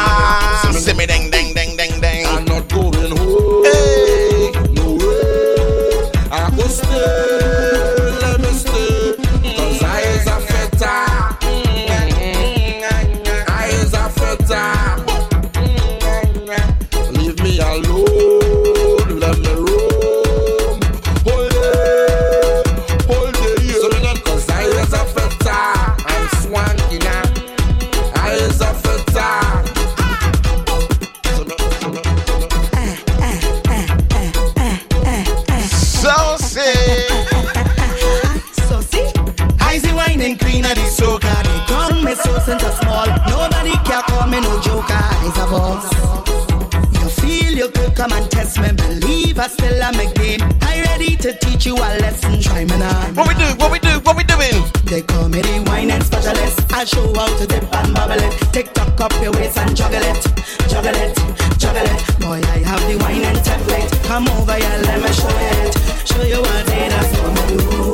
Teach 51.61 51.67
you 51.67 51.77
a 51.77 51.89
lesson. 52.01 52.41
Try 52.41 52.65
me 52.65 52.77
now. 52.79 53.13
What 53.15 53.29
we 53.29 53.35
do? 53.35 53.45
What 53.59 53.71
we 53.71 53.79
do? 53.79 54.01
What 54.01 54.17
we 54.17 54.25
doing? 54.25 54.65
They 54.85 55.03
call 55.03 55.29
me 55.29 55.41
the 55.43 55.63
wine 55.67 55.91
and 55.91 56.03
specialist. 56.03 56.73
I'll 56.73 56.87
show 56.87 57.13
how 57.15 57.29
to 57.37 57.47
dip 57.47 57.65
and 57.75 57.95
bubble 57.95 58.19
it. 58.19 58.33
Tick 58.53 58.73
tock 58.73 59.01
up 59.01 59.13
your 59.23 59.33
waist 59.33 59.59
and 59.59 59.77
juggle 59.77 60.01
it, 60.01 60.23
juggle 60.69 60.97
it, 60.97 61.15
juggle 61.59 61.85
it. 61.85 62.01
Boy, 62.21 62.41
I 62.55 62.59
have 62.65 62.81
the 62.89 62.97
wine 63.05 63.25
and 63.25 63.39
template. 63.39 63.91
Come 64.09 64.29
over 64.29 64.55
here, 64.55 64.79
let 64.89 65.03
me 65.03 65.13
show 65.13 65.37
it. 65.53 65.77
Show 66.09 66.23
you 66.23 66.41
what 66.41 66.67
they 66.67 66.89
done 66.89 67.09
for 67.21 67.29
me 67.37 67.45
do. 67.53 67.93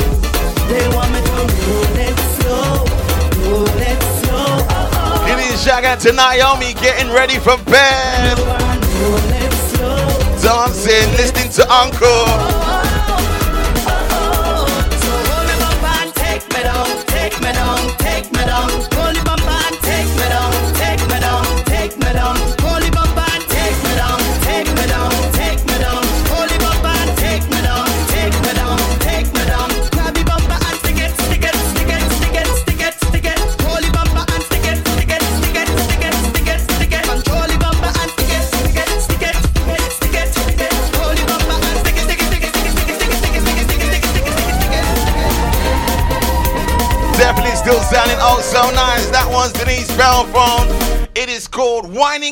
They 0.71 0.87
want 0.95 1.11
me 1.13 1.21
to 1.27 1.35
roll 1.67 1.99
it 2.07 2.17
slow, 2.39 2.87
roll 3.51 3.83
it 3.83 3.99
slow. 4.23 4.47
Oh, 4.71 5.27
oh. 5.27 5.33
It 5.33 5.39
is 5.53 5.67
out 5.67 6.01
to 6.01 6.13
Naomi 6.13 6.75
getting 6.75 7.11
ready 7.11 7.39
for 7.39 7.57
bed. 7.65 8.39
Roll 8.39 9.33
it 9.43 9.53
slow. 9.75 9.99
Dancing, 10.43 11.11
listening 11.19 11.51
to 11.59 11.67
Uncle. 11.73 12.66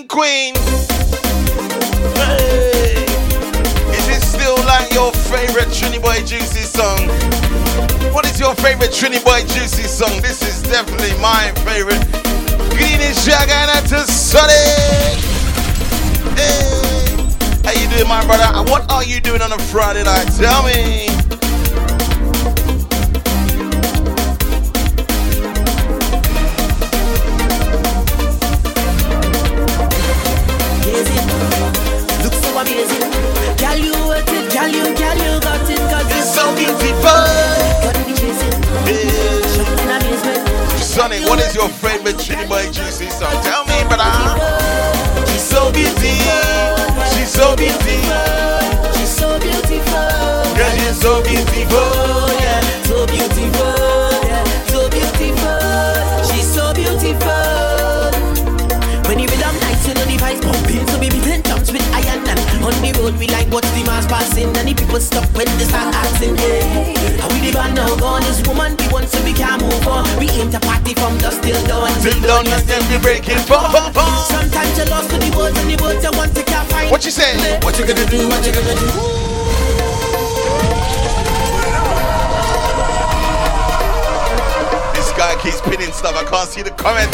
Called 0.02 0.09
Queen. 0.09 0.54
Hey. 2.16 3.04
Is 3.94 4.09
it 4.09 4.22
still 4.22 4.57
like 4.66 4.92
your 4.92 5.12
favorite 5.12 5.68
Trini 5.68 6.00
Boy 6.02 6.24
Juicy 6.24 6.62
song? 6.62 7.09
What 8.12 8.26
is 8.26 8.40
your 8.40 8.54
favorite 8.57 8.90
Trini 8.90 9.22
Boy 9.24 9.40
Juicy 9.54 9.85
song? 9.85 10.20
This 10.20 10.42
is 10.42 10.62
definitely 10.62 11.12
my 11.20 11.52
favorite. 11.64 12.02
Green 12.70 12.98
Greetings, 12.98 13.26
Shagana 13.26 13.83
to 13.88 14.11
Sunny. 14.11 14.52
Hey. 16.35 16.83
How 17.64 17.72
you 17.72 17.88
doing, 17.88 18.09
my 18.09 18.24
brother? 18.26 18.70
What 18.70 18.90
are 18.90 19.04
you 19.04 19.20
doing 19.20 19.42
on 19.42 19.52
a 19.52 19.59
Friday 19.59 20.02
night? 20.02 20.26
Tell 20.37 20.62
me. 20.64 21.23
Sonny, 41.04 41.20
what 41.26 41.38
is 41.38 41.54
your 41.54 41.68
favorite 41.68 42.16
Trini 42.16 42.48
Boy 42.48 42.64
Juicy 42.72 43.10
song? 43.10 43.30
Tell 43.42 43.62
me, 43.66 43.76
brother. 43.88 44.08
She's 45.26 45.42
so 45.42 45.70
beauty. 45.70 46.16
She's 47.12 47.28
so 47.28 47.54
beauty. 47.54 48.00
She's 48.96 49.11
so 49.11 49.38
beautiful. 49.38 50.57
Girl, 50.57 50.70
she's 50.78 50.98
so 50.98 51.22
beautiful. 51.22 52.13
On 62.64 62.72
the 62.80 62.90
road 62.96 63.14
we 63.20 63.28
like 63.28 63.48
watch 63.52 63.68
the 63.76 63.84
mass 63.84 64.08
passing 64.08 64.48
and 64.56 64.64
the 64.64 64.74
people 64.74 64.98
stop 64.98 65.28
when 65.36 65.44
they 65.60 65.68
start 65.68 65.92
asking. 65.92 66.36
Hey, 66.40 66.96
how 67.20 67.28
we 67.28 67.44
the 67.44 67.52
band 67.52 67.76
now 67.76 67.92
gone? 68.00 68.24
This 68.24 68.40
woman 68.48 68.72
we 68.80 68.88
want 68.88 69.08
so 69.08 69.20
we 69.22 69.36
can 69.36 69.60
move 69.60 69.86
on. 69.86 70.08
We 70.16 70.32
aim 70.40 70.50
to 70.50 70.60
party 70.60 70.96
from 70.96 71.18
dusk 71.20 71.44
till 71.44 71.60
dawn. 71.68 71.92
Till 72.00 72.16
dawn, 72.24 72.48
and 72.48 72.64
then 72.64 72.82
we 72.88 72.96
break 73.04 73.28
it. 73.28 73.36
Boom, 73.44 73.68
boom, 73.68 73.92
boom. 73.92 74.12
Sometimes 74.32 74.72
you're 74.80 74.88
lost 74.88 75.12
to 75.12 75.20
the 75.20 75.30
words 75.36 75.56
and 75.60 75.68
the 75.68 75.76
words 75.84 76.00
you 76.00 76.12
want 76.16 76.32
to 76.34 76.42
can't 76.42 76.66
find. 76.72 76.90
What 76.90 77.04
you 77.04 77.12
say? 77.12 77.36
What 77.60 77.76
you 77.78 77.84
gonna 77.84 78.08
do? 78.08 78.24
What 78.32 78.40
you 78.40 78.52
gonna 78.56 78.74
do? 78.80 78.88
This 84.96 85.08
guy 85.12 85.36
keeps 85.44 85.60
pinning 85.60 85.92
stuff. 85.92 86.16
I 86.16 86.24
can't 86.24 86.48
see 86.48 86.62
the 86.62 86.72
comment. 86.72 87.12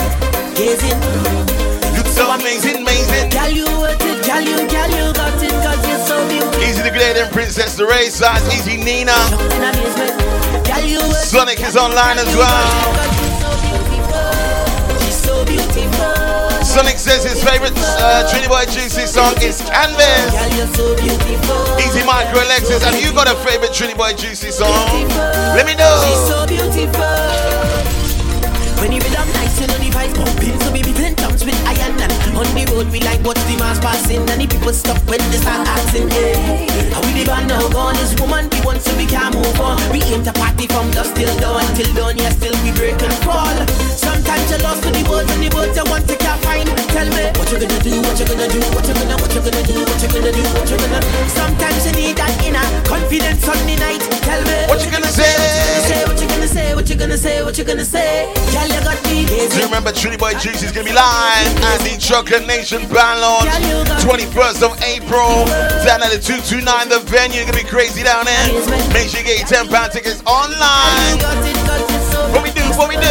Gazing. 0.55 1.70
So 2.11 2.31
amazing, 2.31 2.83
amazing. 2.83 3.31
Girl, 3.31 3.49
you 3.49 3.65
worth 3.79 4.03
it. 4.03 4.25
Girl, 4.27 4.41
you, 4.43 4.59
girl, 4.69 4.91
you 4.91 5.13
got 5.15 5.43
it. 5.43 5.51
Cause 5.63 5.81
you're 5.89 6.05
so 6.05 6.17
beautiful. 6.29 6.63
Easy 6.63 6.83
the 6.83 6.91
Great 6.91 7.17
and 7.17 7.31
Princess 7.33 7.77
the 7.77 7.87
Ray 7.87 8.09
size. 8.11 8.43
Easy 8.53 8.77
Nina. 8.77 9.15
In 9.55 9.63
amazement. 9.63 10.19
Girl, 10.67 10.85
you 10.85 10.99
worth. 10.99 11.25
Sonic 11.25 11.61
is 11.61 11.77
online 11.77 12.19
as 12.19 12.29
well. 12.37 12.71
She's 15.01 15.17
so 15.17 15.45
beautiful. 15.45 16.13
Sonic 16.67 16.99
says 16.99 17.25
his 17.25 17.43
favorite 17.43 17.73
uh, 17.99 18.29
Trinity 18.31 18.49
Boy 18.49 18.65
Juicy 18.67 19.07
song 19.07 19.35
is 19.43 19.63
Canvas. 19.63 20.31
Girl, 20.31 20.51
you're 20.55 20.75
so 20.75 20.95
beautiful. 20.99 21.63
Easy 21.81 22.05
Micro 22.05 22.43
Alexis, 22.43 22.83
have 22.85 23.01
you 23.01 23.13
got 23.13 23.27
a 23.31 23.35
favorite 23.47 23.73
Trinity 23.73 23.97
Boy 23.97 24.13
Juicy 24.13 24.51
song? 24.51 24.69
Let 25.57 25.67
me 25.67 25.75
know. 25.75 25.91
She's 26.05 26.23
so 26.29 26.47
beautiful. 26.47 27.07
When 28.79 28.93
you 28.93 29.01
rhythm 29.01 29.29
nice, 29.35 29.61
you 29.61 29.67
know 29.67 29.79
the 29.79 29.91
vibes 29.91 30.15
pumping. 30.15 30.70
So 31.41 31.47
baby, 31.47 31.57
ten 31.57 31.81
jumps 31.81 31.81
with 31.81 31.81
iron 31.81 31.97
and 32.01 32.37
on 32.37 32.49
the 32.55 32.65
road 32.73 32.93
we 32.93 33.01
like 33.01 33.23
watch 33.25 33.41
the 33.49 33.57
mass 33.57 33.79
passing 33.81 34.21
and 34.29 34.41
the 34.41 34.47
people 34.47 34.73
stop 34.73 34.99
when 35.09 35.21
they 35.33 35.41
start 35.41 35.67
acting. 35.67 36.09
Hey, 36.11 36.37
and 36.93 37.01
we 37.07 37.21
the 37.21 37.25
band 37.25 37.49
now 37.49 37.65
gone. 37.73 37.95
This 37.97 38.13
woman 38.21 38.49
we 38.53 38.61
want 38.61 38.83
so 38.83 38.93
we 38.97 39.07
can 39.07 39.33
move 39.33 39.61
on. 39.61 39.81
We 39.93 40.03
aim 40.13 40.23
to 40.25 40.33
party 40.33 40.67
from 40.67 40.91
dusk 40.93 41.15
till 41.17 41.33
dawn, 41.41 41.65
till 41.75 41.93
dawn. 41.95 42.17
Yeah, 42.19 42.31
still 42.37 42.57
we 42.61 42.73
break 42.77 43.01
and 43.01 43.17
fall. 43.25 43.57
Sometimes 43.97 44.51
you're 44.51 44.61
lost 44.61 44.83
to 44.85 44.91
the 44.93 45.03
words 45.09 45.31
and 45.33 45.41
the 45.41 45.49
words 45.57 45.77
you 45.77 45.85
want 45.89 46.05
to 46.09 46.17
can't 46.17 46.41
find. 46.45 46.69
Tell 46.93 47.09
me 47.09 47.25
what 47.41 47.49
you 47.49 47.59
gonna 47.61 47.81
do, 47.81 47.95
what 48.05 48.17
you 48.21 48.27
gonna 48.29 48.49
do, 48.49 48.61
what 48.77 48.85
you 48.85 48.95
gonna, 48.95 49.17
what 49.17 49.33
you 49.33 49.41
gonna 49.41 49.65
do, 49.65 49.77
what 49.81 50.01
you 50.01 50.09
gonna 50.13 50.33
do, 50.33 50.45
what 50.53 50.69
you 50.69 50.77
gonna. 50.77 51.01
Sometimes 51.33 51.81
you 51.89 51.93
need 51.97 52.17
that 52.21 52.33
inner 52.45 52.67
confidence 52.85 53.49
on 53.49 53.59
the 53.65 53.77
night. 53.81 54.03
Tell 54.29 54.43
me 54.45 54.69
What 54.69 54.85
you 54.85 54.91
gonna 54.93 55.09
say? 55.09 55.33
What 56.05 56.21
you 56.21 56.29
gonna 56.29 56.49
say? 56.49 56.75
What 56.75 56.89
you 56.91 56.97
gonna 56.97 57.17
say? 57.17 57.43
What 57.43 57.57
you 57.59 57.65
gonna 57.65 57.85
say? 57.85 58.29
Girl, 58.53 58.69
you 58.69 58.81
got 58.85 58.99
me 59.09 59.25
Do 59.25 59.35
you 59.35 59.65
remember 59.65 59.93
Trinity 59.93 60.19
Boy 60.21 60.33
Juicy 60.35 60.67
is 60.67 60.73
gonna 60.73 60.85
be 60.85 60.93
live 60.93 61.30
at 61.31 61.79
the 61.87 61.97
Chocolate 61.99 62.47
Nation 62.47 62.81
band 62.89 63.21
launch 63.21 63.51
21st 64.03 64.63
of 64.63 64.73
April. 64.83 65.47
Down 65.87 66.03
at 66.03 66.11
the 66.11 66.19
229 66.19 66.89
the 66.89 67.01
venue 67.07 67.45
gonna 67.45 67.57
be 67.57 67.65
crazy 67.65 68.03
down 68.03 68.25
there. 68.25 68.47
Make 68.93 69.09
sure 69.09 69.21
you 69.21 69.27
get 69.27 69.39
your 69.39 69.49
10 69.49 69.69
pound 69.69 69.93
tickets 69.93 70.23
online. 70.27 71.23
What 72.35 72.43
we 72.43 72.51
do 72.51 72.63
what 72.75 72.89
we 72.89 72.97
do? 72.97 73.11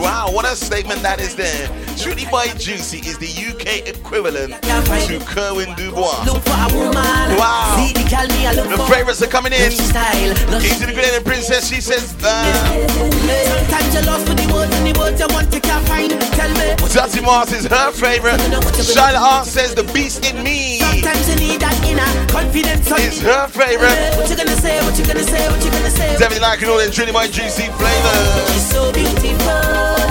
Wow 0.00 0.30
what 0.32 0.44
a 0.46 0.54
statement 0.54 1.02
that 1.02 1.20
is 1.20 1.34
there. 1.34 1.68
Trinity 1.98 2.26
Boy 2.30 2.46
Juicy 2.56 2.98
is 3.04 3.18
the 3.18 3.28
UK 3.28 3.88
equivalent 3.88 4.54
to 4.62 5.18
Kerwin 5.26 5.74
Dubois. 5.74 6.24
Look 6.24 6.40
for 6.42 6.56
a 6.56 6.68
woman. 6.72 7.36
Wow. 7.36 7.76
The 7.92 8.06
girl 8.08 8.28
me, 8.32 8.46
I 8.46 8.54
look 8.54 8.70
the 8.70 8.78
for. 8.78 8.86
favorites 8.94 9.22
are 9.22 9.26
coming 9.28 9.52
in. 9.52 9.60
Lush 9.60 9.76
style, 9.76 10.32
lush 10.48 10.64
Easy 10.64 10.86
the 10.86 10.92
Great 10.94 11.12
and 11.12 11.24
Princess 11.24 11.68
she 11.68 11.80
says 11.80 12.16
uh, 12.24 12.30
Sometimes 14.50 14.50
you're 14.50 14.50
the 14.50 14.54
words 14.54 14.74
and 14.74 14.86
the 14.86 14.98
words 14.98 15.20
you 15.20 15.28
want 15.30 15.52
to 15.52 15.60
can't 15.60 15.86
find. 15.86 16.10
Tell 16.10 16.50
me. 16.54 16.74
Dusty 16.90 17.20
Mars 17.22 17.52
is 17.52 17.66
her 17.66 17.92
favorite 17.92 18.40
Charlotte 18.82 19.22
Hart 19.22 19.46
says 19.46 19.74
the 19.74 19.84
beast 19.94 20.26
in 20.26 20.42
me 20.42 20.80
Sometimes 20.82 21.28
you 21.30 21.36
need 21.38 21.60
that 21.62 21.78
inner 21.86 22.02
confidence. 22.26 22.90
on 22.90 22.98
is 23.00 23.22
her 23.22 23.46
favorite 23.46 23.94
What 24.18 24.26
you 24.26 24.34
gonna 24.34 24.58
say? 24.58 24.82
What 24.82 24.98
you 24.98 25.06
gonna 25.06 25.22
say? 25.22 25.46
What 25.48 25.62
you 25.64 25.70
gonna 25.70 25.90
say? 25.90 26.18
Definitely 26.18 26.42
liking 26.42 26.68
all 26.68 26.78
them 26.82 26.90
Trinity 26.90 27.14
Boy 27.14 27.30
Juicy 27.30 27.70
flavors. 27.78 28.26
She's 28.50 28.66
so 28.66 28.90
beautiful, 28.90 29.38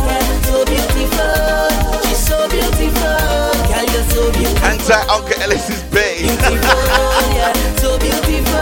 yeah, 0.07 0.23
so 0.47 0.63
beautiful. 0.63 1.99
She's 2.07 2.23
so 2.23 2.37
beautiful, 2.47 3.19
girl, 3.67 3.85
you're 3.91 4.07
so 4.15 4.23
beautiful. 4.31 4.63
Anti 4.63 4.99
Uncle 5.11 5.35
Ellis's 5.43 5.83
Bay. 5.91 6.31
yeah, 7.35 7.51
so 7.83 7.99
beautiful. 7.99 8.55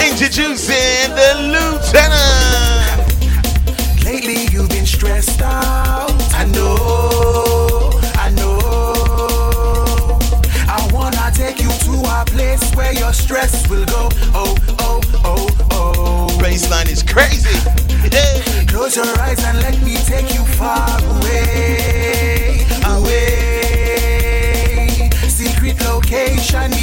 Introducing 0.08 1.12
the 1.12 1.30
Lieutenant. 1.52 2.41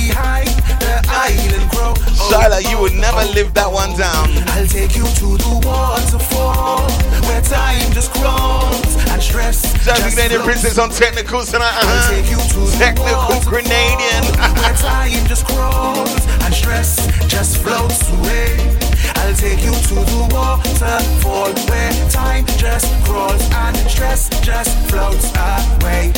Behind 0.09 0.47
the 0.81 1.05
island 1.07 1.69
grow. 1.71 2.08
Shyla, 2.29 2.61
you 2.69 2.79
would 2.79 2.93
never 2.93 3.23
live 3.33 3.53
that 3.55 3.71
one 3.71 3.97
down. 3.97 4.29
I'll 4.53 4.67
take 4.67 4.95
you 4.95 5.03
to 5.03 5.27
the 5.37 5.61
waterfall 5.65 6.85
where 7.27 7.41
time 7.41 7.91
just 7.91 8.11
crawls 8.13 8.95
and 9.09 9.21
stress. 9.21 9.61
Just 9.83 9.85
just 9.85 10.15
Canadian. 10.15 10.41
Princess 10.43 10.77
on 10.77 10.89
technical 10.91 11.43
tonight. 11.43 11.73
I'll 11.73 11.87
Uh-huh. 11.89 12.13
take 12.13 12.29
you 12.29 12.37
to 12.37 12.77
Technical 12.77 13.41
Grenadian. 13.49 14.23
where 14.61 14.75
time 14.77 15.25
just 15.27 15.45
crawls 15.47 16.13
and 16.45 16.53
stress 16.53 17.07
just 17.27 17.57
floats 17.57 18.09
away. 18.09 18.88
I'll 19.17 19.33
take 19.35 19.61
you 19.63 19.71
to 19.71 19.95
the 19.95 20.21
waterfall 20.33 21.53
where 21.69 21.91
time 22.09 22.45
just 22.57 22.87
crawls 23.05 23.43
and 23.53 23.77
stress 23.89 24.29
just 24.41 24.71
floats 24.89 25.31
away. 25.35 26.11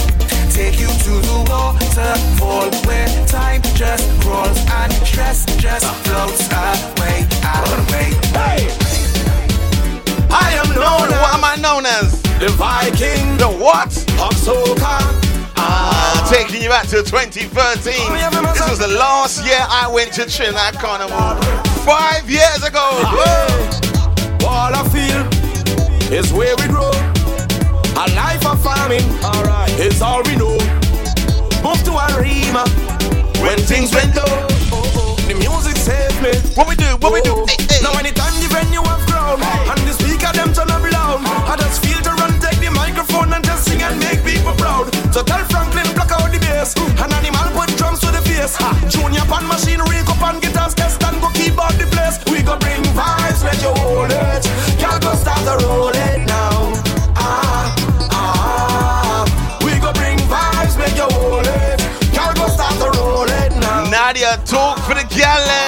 Take 0.49 0.79
you 0.79 0.87
to 0.87 1.13
the 1.27 1.37
waterfall 1.49 2.69
where 2.87 3.07
time 3.27 3.61
just 3.75 4.05
crawls 4.21 4.57
and 4.79 4.91
stress 5.07 5.45
just 5.57 5.85
floats 6.05 6.47
away, 6.51 7.27
away. 7.43 8.07
Hey! 8.37 8.67
I 10.29 10.53
am 10.61 10.69
known. 10.75 11.09
What 11.21 11.33
am 11.35 11.43
I 11.43 11.55
known 11.59 11.85
as? 11.85 12.21
The 12.39 12.49
Viking 12.49 13.37
The 13.37 13.47
what? 13.47 13.91
of 14.21 14.33
soca. 14.45 14.97
Ah, 15.57 16.00
taking 16.31 16.63
you 16.63 16.69
back 16.69 16.87
to 16.87 17.03
2013. 17.03 17.91
This 17.91 18.69
was 18.69 18.79
the 18.79 18.87
last 18.87 19.43
year 19.43 19.59
I 19.67 19.91
went 19.91 20.13
to 20.13 20.23
Trinidad 20.25 20.75
Carnival. 20.75 21.35
Five 21.83 22.29
years 22.29 22.63
ago. 22.63 22.87
Ah. 23.03 24.47
All 24.47 24.71
I 24.71 24.83
feel 24.95 25.27
is 26.07 26.31
where 26.31 26.55
we 26.55 26.67
grow. 26.71 26.87
A 27.99 28.07
life 28.15 28.47
of 28.47 28.63
farming, 28.63 29.03
is 29.75 30.01
all 30.01 30.23
we 30.23 30.39
know. 30.39 30.55
Move 31.67 31.83
to 31.83 31.99
Arima 31.99 32.63
when 33.43 33.59
things 33.67 33.91
went 33.91 34.15
low. 34.15 34.31
The 35.27 35.35
music 35.35 35.75
saved 35.75 36.15
me. 36.23 36.31
What 36.55 36.67
we 36.69 36.75
do? 36.75 36.95
What 37.03 37.11
we 37.11 37.21
do? 37.21 37.43
Oh. 37.43 37.45
Hey, 37.47 37.59
hey. 37.59 37.83
Now 37.83 37.91
anytime 37.99 38.31
the 38.39 38.47
venue 38.47 38.81
have 38.87 39.03
ground 39.05 39.43
and 39.43 39.79
the 39.83 39.93
speaker 39.99 40.31
them 40.31 40.53
turn 40.55 40.71
up 40.71 40.79
loud, 40.79 41.27
I 41.27 41.57
just 41.59 41.83
feel 41.83 41.99
to 41.99 42.11
run, 42.15 42.39
take 42.39 42.59
the 42.63 42.71
microphone 42.71 43.33
and 43.33 43.43
just 43.43 43.70
and 43.91 43.99
make 43.99 44.23
people 44.23 44.53
proud. 44.55 44.87
So 45.13 45.21
tell 45.21 45.43
Franklin 45.51 45.87
block 45.93 46.11
out 46.11 46.31
the 46.31 46.39
bass, 46.39 46.75
an 47.03 47.11
animal 47.11 47.47
put 47.51 47.69
drums 47.77 47.99
to 47.99 48.09
the 48.11 48.21
face. 48.23 48.55
Ha, 48.55 48.71
Junior 48.89 49.25
pan 49.27 49.45
machine, 49.47 49.81
rig 49.91 50.07
up 50.07 50.21
on 50.23 50.39
guitars, 50.39 50.73
test 50.73 51.03
and 51.03 51.19
go 51.21 51.29
keep 51.35 51.59
out 51.59 51.75
the 51.75 51.87
place. 51.91 52.17
We 52.31 52.41
go 52.41 52.57
bring 52.57 52.83
vibes, 52.95 53.43
let 53.43 53.59
you 53.61 53.73
hold 53.83 54.11
it. 54.11 54.43
Y'all 54.79 54.99
go 54.99 55.11
start 55.15 55.43
to 55.47 55.55
roll 55.65 55.91
it 55.91 56.19
now. 56.25 56.71
Ah, 57.19 57.75
ah, 58.11 59.59
we 59.65 59.75
go 59.83 59.91
bring 59.93 60.17
vibes, 60.31 60.77
make 60.79 60.95
you 60.95 61.09
hold 61.11 61.47
it. 61.47 61.77
Y'all 62.15 62.33
go 62.33 62.47
start 62.47 62.75
to 62.79 62.89
roll 62.97 63.27
it 63.27 63.51
now. 63.59 63.89
Nadia, 63.91 64.39
talk 64.45 64.79
for 64.87 64.95
the 64.95 65.05
gallon. 65.11 65.60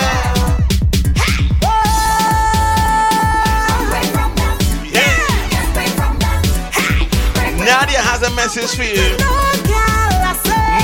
Message 8.35 8.75
for 8.75 8.83
you. 8.83 9.17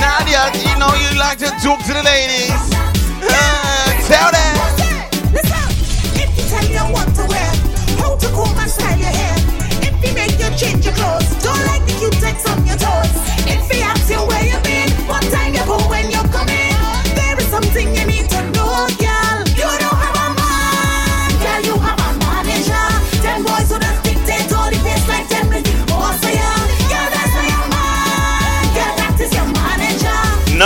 Nadia, 0.00 0.50
you 0.64 0.74
know 0.78 0.92
you 0.94 1.18
like 1.18 1.38
to 1.38 1.50
talk 1.62 1.78
to 1.84 1.92
the 1.92 2.02
ladies. 2.02 2.50
Ah, 3.26 3.92
tell 4.06 4.30
them. 4.30 4.54
If 6.14 6.30
you 6.38 6.44
tell 6.48 6.66
you 6.66 6.84
what 6.94 7.08
to 7.16 7.24
wear, 7.26 7.50
how 7.98 8.16
to 8.16 8.28
comb 8.28 8.58
and 8.58 8.70
style 8.70 8.98
your 8.98 9.10
hair, 9.10 9.36
if 9.82 9.94
you 10.04 10.14
make 10.14 10.38
you 10.38 10.50
change 10.56 10.84
your 10.84 10.94
clothes, 10.94 11.28
don't 11.42 11.64
like 11.66 11.84
the 11.86 11.94
cute 11.98 12.48
on 12.48 12.66
your 12.66 12.76
toes. 12.76 13.10
If 13.46 13.70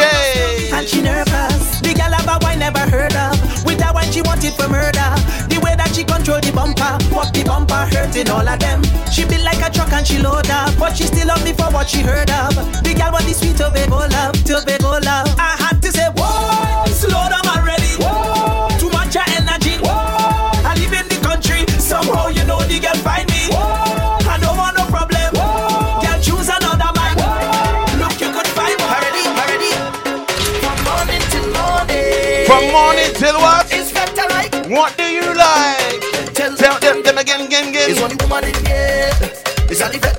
And 0.00 0.88
she 0.88 1.02
nervous. 1.02 1.80
The 1.80 1.94
girl 1.94 2.12
have 2.12 2.28
a 2.28 2.38
wine 2.44 2.60
never 2.60 2.80
heard 2.90 3.14
of. 3.14 3.34
With 3.64 3.78
that 3.78 3.94
wine 3.94 4.10
she 4.12 4.22
wanted 4.22 4.54
for 4.54 4.68
murder. 4.68 5.10
The 5.50 5.58
way 5.62 5.74
that 5.74 5.94
she 5.94 6.04
control 6.04 6.40
the 6.40 6.52
bumper, 6.52 6.98
what 7.14 7.34
the 7.34 7.42
bumper 7.44 7.86
hurting 7.90 8.30
all 8.30 8.46
of 8.46 8.58
them. 8.60 8.82
She 9.10 9.24
built 9.24 9.42
like 9.42 9.58
a 9.58 9.70
truck 9.72 9.92
and 9.92 10.06
she 10.06 10.18
load 10.18 10.50
up, 10.50 10.76
but 10.78 10.96
she 10.96 11.04
still 11.04 11.26
love 11.28 11.42
me 11.44 11.52
for 11.52 11.70
what 11.74 11.88
she 11.88 12.02
heard 12.02 12.30
of. 12.30 12.54
The 12.82 12.94
girl 12.94 13.12
want 13.12 13.26
the 13.26 13.34
sweet 13.34 13.56
Tobago 13.56 14.06
love, 14.06 14.38
Tobago 14.44 15.02
love. 15.02 15.34
I 15.38 15.56
had 15.58 15.82
to 15.82 15.90
say, 15.90 16.08
whoa, 16.14 16.86
slow 16.92 17.28
down 17.28 17.48
From 32.48 32.64
morning 32.72 33.12
till 33.12 33.36
what? 33.44 33.68
It's 33.70 33.92
better 33.92 34.24
like. 34.30 34.48
What 34.70 34.96
do 34.96 35.04
you 35.04 35.34
like? 35.36 36.00
Tell, 36.32 36.56
Tell 36.56 36.80
them, 36.80 37.02
them 37.02 37.18
again, 37.18 37.42
again, 37.44 37.68
again. 37.68 37.90
It's 37.90 38.00
only 38.00 38.16
woman 38.24 38.44
in 38.44 38.54
here. 38.64 39.10
It's 39.68 39.82
an 39.82 39.94
effect 39.94 40.17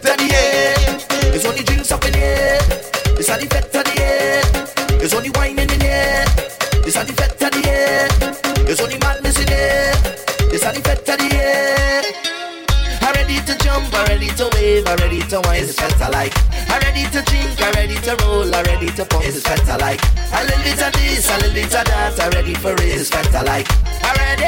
I'm 18.60 18.66
ready 18.66 18.88
to 18.91 19.05
pump, 19.05 19.24
it's 19.24 19.41
better 19.41 19.78
like. 19.78 20.01
A 20.34 20.43
little 20.43 20.64
bit 20.64 20.82
of 20.84 20.91
this, 20.91 21.30
a 21.32 21.38
little 21.38 21.53
bit 21.53 21.64
of 21.64 21.72
that, 21.72 22.20
I'm 22.20 22.30
ready 22.32 22.53
for 22.55 22.74
it, 22.74 22.82
it's 22.82 23.10
better 23.10 23.41
like. 23.45 23.66
I'm 24.03 24.14
ready. 24.20 24.43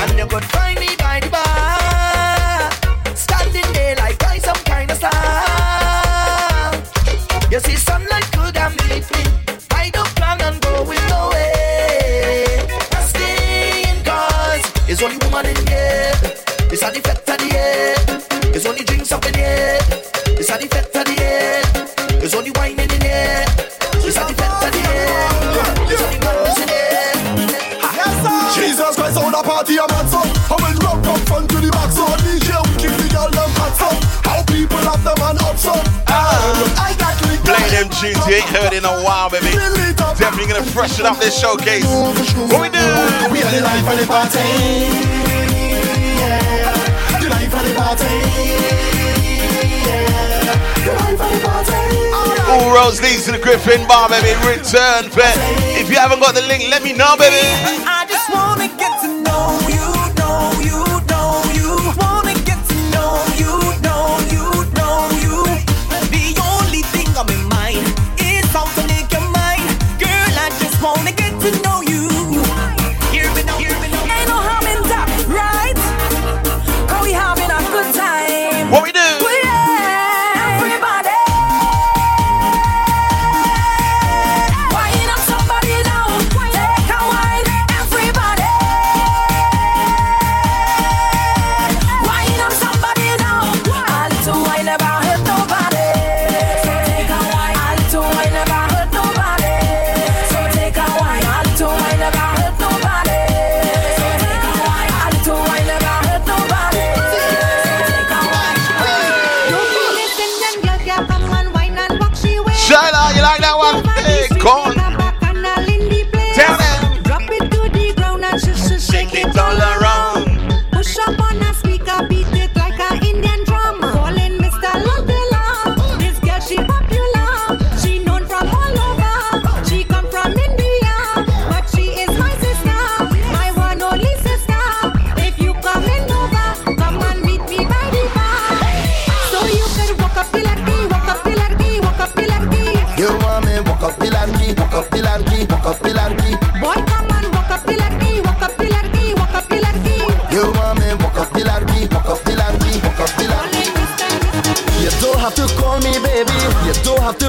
And 0.00 0.18
you 0.18 0.24
could 0.24 0.44
find 0.56 0.80
me 0.80 0.96
by 0.96 1.20
the 1.20 1.28
bar, 1.28 2.72
standing 3.14 3.70
there 3.74 3.94
like 3.96 4.24
I 4.24 4.38
some 4.38 4.56
kind 4.64 4.90
of 4.90 4.96
star. 4.96 5.12
You 7.52 7.60
see, 7.60 7.76
sunlight 7.76 8.24
could 8.32 8.56
have 8.56 8.72
meet 8.88 9.04
me. 9.12 9.24
I 9.72 9.90
don't 9.90 10.08
plan 10.16 10.40
on 10.48 10.58
going 10.60 11.06
nowhere. 11.12 12.56
I'm 12.96 13.04
staying 13.06 14.02
cause 14.02 14.64
it's 14.88 15.02
only 15.02 15.18
woman 15.26 15.44
in 15.44 15.65
tunes 38.00 38.26
you 38.26 38.34
ain't 38.34 38.50
heard 38.52 38.72
in 38.72 38.84
a 38.84 39.02
while, 39.02 39.30
baby. 39.30 39.52
Definitely 40.16 40.52
gonna 40.52 40.64
freshen 40.64 41.06
up 41.06 41.18
this 41.18 41.38
showcase. 41.38 41.84
What 41.86 42.60
we 42.60 42.68
do? 42.68 42.84
We 43.32 43.42
are 43.42 43.52
the 43.52 43.62
life 43.64 43.86
of 43.88 43.98
the 43.98 44.06
party 44.06 44.38
Yeah 46.16 47.20
The 47.20 47.28
life 47.28 47.54
of 47.54 47.62
the 47.64 47.74
party 47.74 48.04
Yeah 49.84 50.06
The 50.84 50.92
life 50.92 51.20
of 51.20 51.30
the 51.32 51.40
party 51.44 52.50
All 52.50 52.74
roads 52.74 53.00
leads 53.02 53.24
to 53.26 53.32
the 53.32 53.38
Griffin 53.38 53.86
Bar, 53.86 54.08
baby. 54.08 54.32
Return 54.46 55.10
Fete. 55.10 55.36
If 55.80 55.90
you 55.90 55.96
haven't 55.96 56.20
got 56.20 56.34
the 56.34 56.42
link, 56.42 56.64
let 56.70 56.82
me 56.82 56.92
know, 56.92 57.16
baby. 57.18 57.95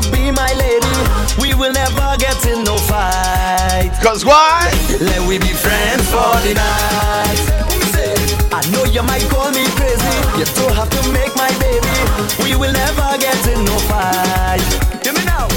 To 0.01 0.11
be 0.11 0.29
my 0.31 0.51
lady. 0.53 0.95
We 1.41 1.53
will 1.55 1.71
never 1.73 2.15
get 2.19 2.37
in 2.45 2.63
no 2.63 2.77
fight. 2.77 3.89
Cause 4.03 4.23
why? 4.25 4.69
Let 5.01 5.21
we 5.27 5.37
be 5.39 5.53
friends 5.53 6.05
for 6.09 6.33
the 6.45 6.53
night. 6.53 7.39
I 8.53 8.61
know 8.71 8.83
you 8.85 9.01
might 9.03 9.25
call 9.29 9.49
me 9.51 9.65
crazy. 9.77 10.13
You 10.37 10.45
don't 10.57 10.73
have 10.75 10.89
to 10.89 11.01
make 11.11 11.33
my 11.35 11.49
baby. 11.57 11.93
We 12.43 12.55
will 12.55 12.73
never 12.73 13.17
get 13.17 13.37
in 13.47 13.65
no 13.65 13.77
fight. 13.89 14.61
Hear 15.03 15.13
me 15.13 15.23
now. 15.25 15.47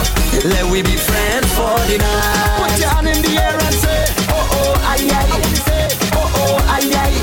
Let 0.44 0.64
we 0.72 0.82
be 0.82 0.96
friends 0.96 1.48
for 1.52 1.76
the 1.90 1.98
night. 1.98 2.56
Put 2.60 2.80
your 2.80 2.88
hand 2.88 3.08
in 3.08 3.20
the 3.22 3.32
air 3.36 3.52
and 3.60 3.74
say, 3.74 4.04
oh 4.30 4.56
oh, 4.56 4.88
aye 4.88 5.10
aye. 5.20 5.42
Say, 5.68 5.88
oh 6.16 6.32
oh, 6.40 6.74
aye 6.74 6.92
aye. 7.02 7.20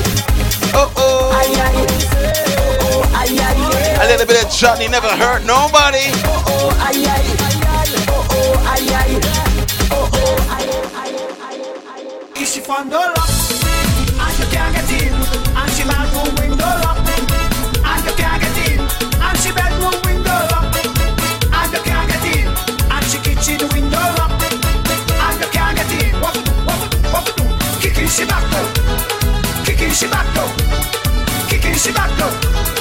Oh 0.74 0.92
oh. 0.96 1.32
Aye 1.34 1.56
aye. 1.66 1.86
Oh 2.70 3.02
oh, 3.02 3.16
aye 3.16 3.38
aye. 3.42 3.87
A 4.00 4.06
little 4.06 4.26
bit 4.26 4.44
of 4.44 4.50
Johnny 4.52 4.86
never 4.86 5.08
hurt 5.08 5.44
nobody. 5.44 5.98
If 12.36 12.48
she 12.48 12.60
lock 12.60 13.28
and 14.70 15.74
she 15.74 15.82
window 16.38 16.70
lock, 16.78 16.98
and 17.82 19.36
she 19.42 19.50
window 20.06 20.38
lock, 20.52 20.76
and 22.94 23.04
she 23.10 23.18
kitchen 23.18 23.58
window 23.74 24.06
lock. 24.14 24.30
What 26.22 26.34
do? 26.34 26.44
What 26.64 26.78
do? 26.84 26.90
What 27.10 27.24
do? 27.36 27.42
Kicking 27.80 28.06
she 28.06 28.24
back 28.24 28.44
though, 28.52 28.70
kicking 29.64 29.90
she 29.90 30.06
back 30.06 30.26
though, 30.34 30.52
kicking 31.48 31.74
she 31.74 31.90
back 31.92 32.10
though. 32.16 32.77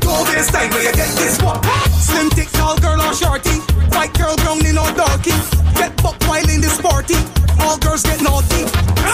Go 0.00 0.24
this 0.30 0.48
time 0.50 0.70
where 0.70 0.84
you 0.84 0.92
get 0.92 1.10
this 1.16 1.40
one. 1.42 1.62
Slim, 1.96 2.30
thick, 2.30 2.50
tall 2.52 2.78
girl 2.78 3.00
or 3.00 3.14
shorty. 3.14 3.58
White 3.94 4.12
girl, 4.14 4.36
brown 4.36 4.64
in 4.66 4.78
or 4.78 4.90
darky. 4.92 5.34
Get 5.76 5.96
buck 6.02 6.16
wild 6.28 6.48
in 6.50 6.60
this 6.60 6.80
party. 6.80 7.16
All 7.60 7.78
girls 7.78 8.02
get 8.02 8.20
naughty. 8.22 8.66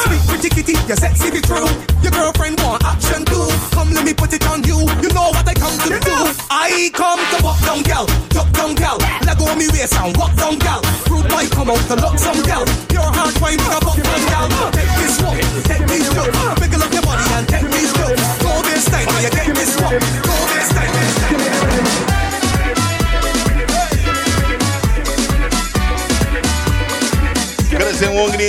Sweet 0.04 0.22
pretty 0.28 0.48
kitty, 0.48 0.74
you 0.88 0.96
sexy 0.96 1.30
be 1.30 1.40
true. 1.40 1.68
Your 2.02 2.12
girlfriend 2.12 2.60
want 2.60 2.84
action 2.84 3.24
too. 3.24 3.48
Come 3.72 3.92
let 3.92 4.04
me 4.04 4.14
put 4.14 4.32
it 4.32 4.46
on 4.48 4.62
you. 4.64 4.78
You 5.02 5.10
know 5.12 5.28
what 5.34 5.46
I 5.46 5.54
come 5.54 5.76
to 5.84 6.00
do. 6.00 6.16
I 6.50 6.90
come 6.94 7.20
to 7.20 7.44
walk 7.44 7.60
down 7.60 7.82
gal, 7.82 8.06
duck 8.30 8.48
down 8.52 8.74
gal. 8.74 8.96
Let 9.26 9.38
go 9.38 9.50
of 9.50 9.58
me 9.58 9.68
waist 9.68 9.94
and 9.94 10.16
walk 10.16 10.34
down 10.36 10.58
gal. 10.58 10.80
Rude 11.10 11.28
boy 11.28 11.46
come 11.50 11.70
out 11.70 11.82
to 11.88 11.96
lock 11.96 12.18
some 12.18 12.40
gal. 12.42 12.64
Your 12.94 13.08
heart 13.10 13.36
wine 13.40 13.58
make 13.58 13.76
a 13.76 13.80
buck 13.84 13.98
down 14.00 14.22
gal. 14.32 14.70
Take 14.72 14.92
this 14.96 15.16
walk, 15.20 15.38
take 15.68 15.84
these 15.88 16.08
jokes. 16.14 16.60
Wiggle 16.60 16.82
up 16.82 16.92
your 16.92 17.02
body 17.02 17.26
and 17.36 17.48
take 17.48 17.68
these 17.68 17.92
jokes. 17.92 18.22
Go 18.40 18.52
this 18.64 18.84
time 18.88 19.06
where 19.06 19.22
you 19.22 19.30
get 19.30 19.46
this 19.54 19.72
walk. 19.82 20.27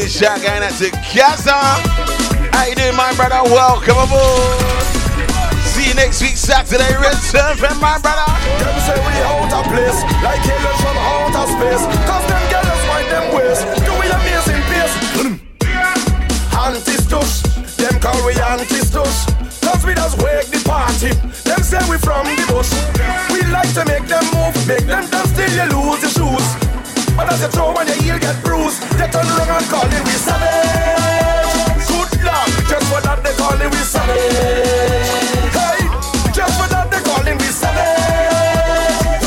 and 0.10 0.18
Shotgun 0.18 0.64
at 0.64 0.74
Casa. 1.06 1.54
How 1.54 2.66
you 2.66 2.76
doing, 2.76 2.96
my 2.96 3.14
brother? 3.14 3.46
Welcome 3.46 3.98
aboard. 3.98 4.58
See 5.70 5.90
you 5.90 5.94
next 5.94 6.22
week, 6.22 6.38
Saturday. 6.38 6.90
Return 6.98 7.58
from 7.58 7.78
my 7.80 8.00
brother. 8.02 8.26
Them 8.58 8.78
say 8.86 8.98
we 8.98 9.14
out 9.30 9.54
of 9.54 9.66
place, 9.70 10.00
like 10.26 10.42
aliens 10.42 10.82
from 10.82 10.98
outer 10.98 11.46
space. 11.54 11.84
Cause 12.10 12.26
them 12.26 12.44
girls 12.50 12.82
find 12.90 13.08
them 13.14 13.26
ways. 13.38 13.60
Do 13.86 13.92
we 14.02 14.08
amazing 14.10 14.62
pace? 14.70 14.94
Anti-stush, 16.58 17.78
them 17.78 18.00
call 18.02 18.18
we 18.26 18.34
anti-stush. 18.34 19.30
Cause 19.62 19.86
we 19.86 19.94
just 19.94 20.18
wake 20.24 20.48
the 20.50 20.62
party. 20.66 21.14
Them 21.46 21.62
say 21.62 21.82
we 21.90 21.98
from 22.02 22.26
the 22.26 22.36
bush. 22.50 22.72
We 23.30 23.46
like 23.52 23.72
to 23.78 23.86
make 23.86 24.08
them 24.10 24.26
move, 24.34 24.56
make 24.68 24.86
them 24.90 25.06
dance 25.10 25.32
till 25.38 25.54
you 25.54 25.66
lose 25.70 26.02
your 26.02 26.12
shoes. 26.12 26.69
But 27.20 27.34
as 27.34 27.42
you 27.42 27.50
throw 27.50 27.76
when 27.76 27.86
your 27.86 27.98
heel 28.00 28.18
get 28.18 28.42
bruised, 28.46 28.80
they 28.96 29.04
turn 29.12 29.28
around 29.28 29.52
and 29.52 29.68
call 29.68 29.84
it 29.84 30.04
we 30.08 30.16
savage. 30.24 31.52
Good 31.84 32.24
luck, 32.24 32.48
just 32.72 32.88
for 32.88 33.04
that 33.04 33.20
they 33.20 33.36
call 33.36 33.60
it 33.60 33.68
we 33.68 33.82
savage. 33.84 35.20
Hey, 35.52 35.84
just 36.32 36.56
for 36.56 36.72
that 36.72 36.88
they 36.88 37.04
call 37.04 37.20
it 37.28 37.36
we 37.36 37.52
savage. 37.52 39.20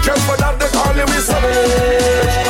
Just 0.00 0.22
for 0.24 0.36
that 0.40 0.56
they 0.56 0.72
call 0.72 0.96
it 0.96 1.04
we 1.12 1.20
savage. 1.20 2.40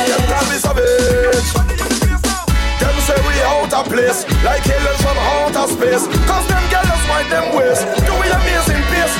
Them 2.78 2.94
say 3.02 3.18
we 3.26 3.34
out 3.42 3.74
place, 3.90 4.22
like 4.46 4.62
aliens 4.70 5.02
from 5.02 5.18
outer 5.18 5.66
space. 5.66 6.06
Cause 6.30 6.46
them 6.46 6.62
girls 6.70 7.02
find 7.10 7.26
them 7.26 7.58
ways, 7.58 7.82
do 8.06 8.14
we 8.22 8.30
amazing 8.30 8.82
pace. 8.86 9.18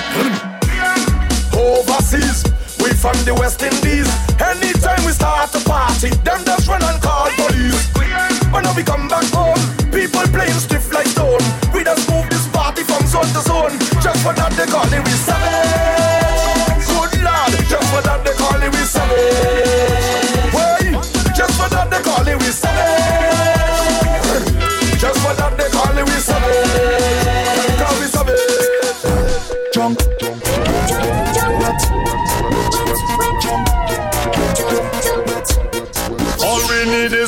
Overseas, 1.59 2.47
we 2.79 2.95
from 2.95 3.19
the 3.27 3.35
West 3.35 3.61
Indies. 3.67 4.10
Party, 5.71 6.11
them 6.27 6.43
just 6.45 6.67
run 6.67 6.83
and 6.83 7.01
call 7.01 7.31
police. 7.39 7.87
When 8.51 8.67
we 8.75 8.83
come 8.83 9.07
back 9.07 9.27
home, 9.31 9.63
people 9.95 10.27
playing 10.35 10.59
stiff 10.59 10.93
like 10.93 11.07
stone. 11.07 11.39
We 11.73 11.85
just 11.85 12.11
move 12.11 12.29
this 12.29 12.47
party 12.49 12.83
from 12.83 13.07
zone 13.07 13.31
to 13.37 13.43
zone. 13.47 13.79
Just 14.03 14.21
for 14.25 14.35
that 14.35 14.53
they 14.59 14.67
call 14.67 14.91
it 14.91 15.03
we 15.07 15.15
savage. 15.27 16.87
Good 16.91 17.23
lord, 17.23 17.53
just 17.71 17.87
for 17.93 18.03
that 18.03 18.21
they 18.25 18.35
call 18.35 18.61
it 18.61 18.73
we 18.75 18.83
savage. 18.95 19.50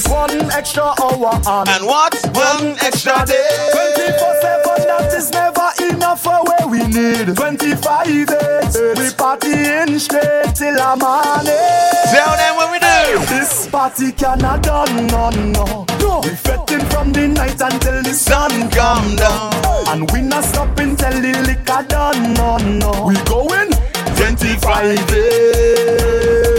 Is 0.03 0.11
one 0.11 0.51
extra 0.53 0.95
hour 1.01 1.33
and, 1.47 1.69
and 1.69 1.87
what? 1.87 2.15
One 2.35 2.77
extra 2.83 3.25
day. 3.27 3.71
24 3.73 4.41
7, 4.41 4.87
that 4.89 5.13
is 5.15 5.31
never 5.31 5.69
enough 5.91 6.23
for 6.23 6.39
where 6.45 6.67
we 6.69 6.87
need 6.87 7.37
25 7.37 8.27
days. 8.27 8.77
We 8.99 9.13
party 9.15 9.53
in 9.53 9.99
straight 9.99 10.55
till 10.55 10.79
a 10.79 10.97
morning. 10.97 11.93
Tell 12.15 12.33
them 12.37 12.57
what 12.57 12.73
we 12.73 12.79
do. 12.79 13.27
This 13.27 13.69
party 13.69 14.13
cannot 14.13 14.63
done, 14.63 15.07
no, 15.09 15.31
no. 15.31 15.87
no. 16.01 16.21
We 16.21 16.31
fetting 16.31 16.85
from 16.87 17.13
the 17.13 17.29
night 17.29 17.61
until 17.61 18.03
the 18.03 18.15
sun 18.15 18.71
come 18.71 19.17
down. 19.17 19.53
And 19.89 20.11
we 20.13 20.23
not 20.23 20.45
stopping 20.45 20.97
till 20.97 21.21
the 21.21 21.33
liquor 21.47 21.87
done, 21.89 22.35
no, 22.35 22.57
no. 22.59 23.07
We 23.07 23.15
going 23.25 23.71
25 24.17 25.07
days. 25.09 26.52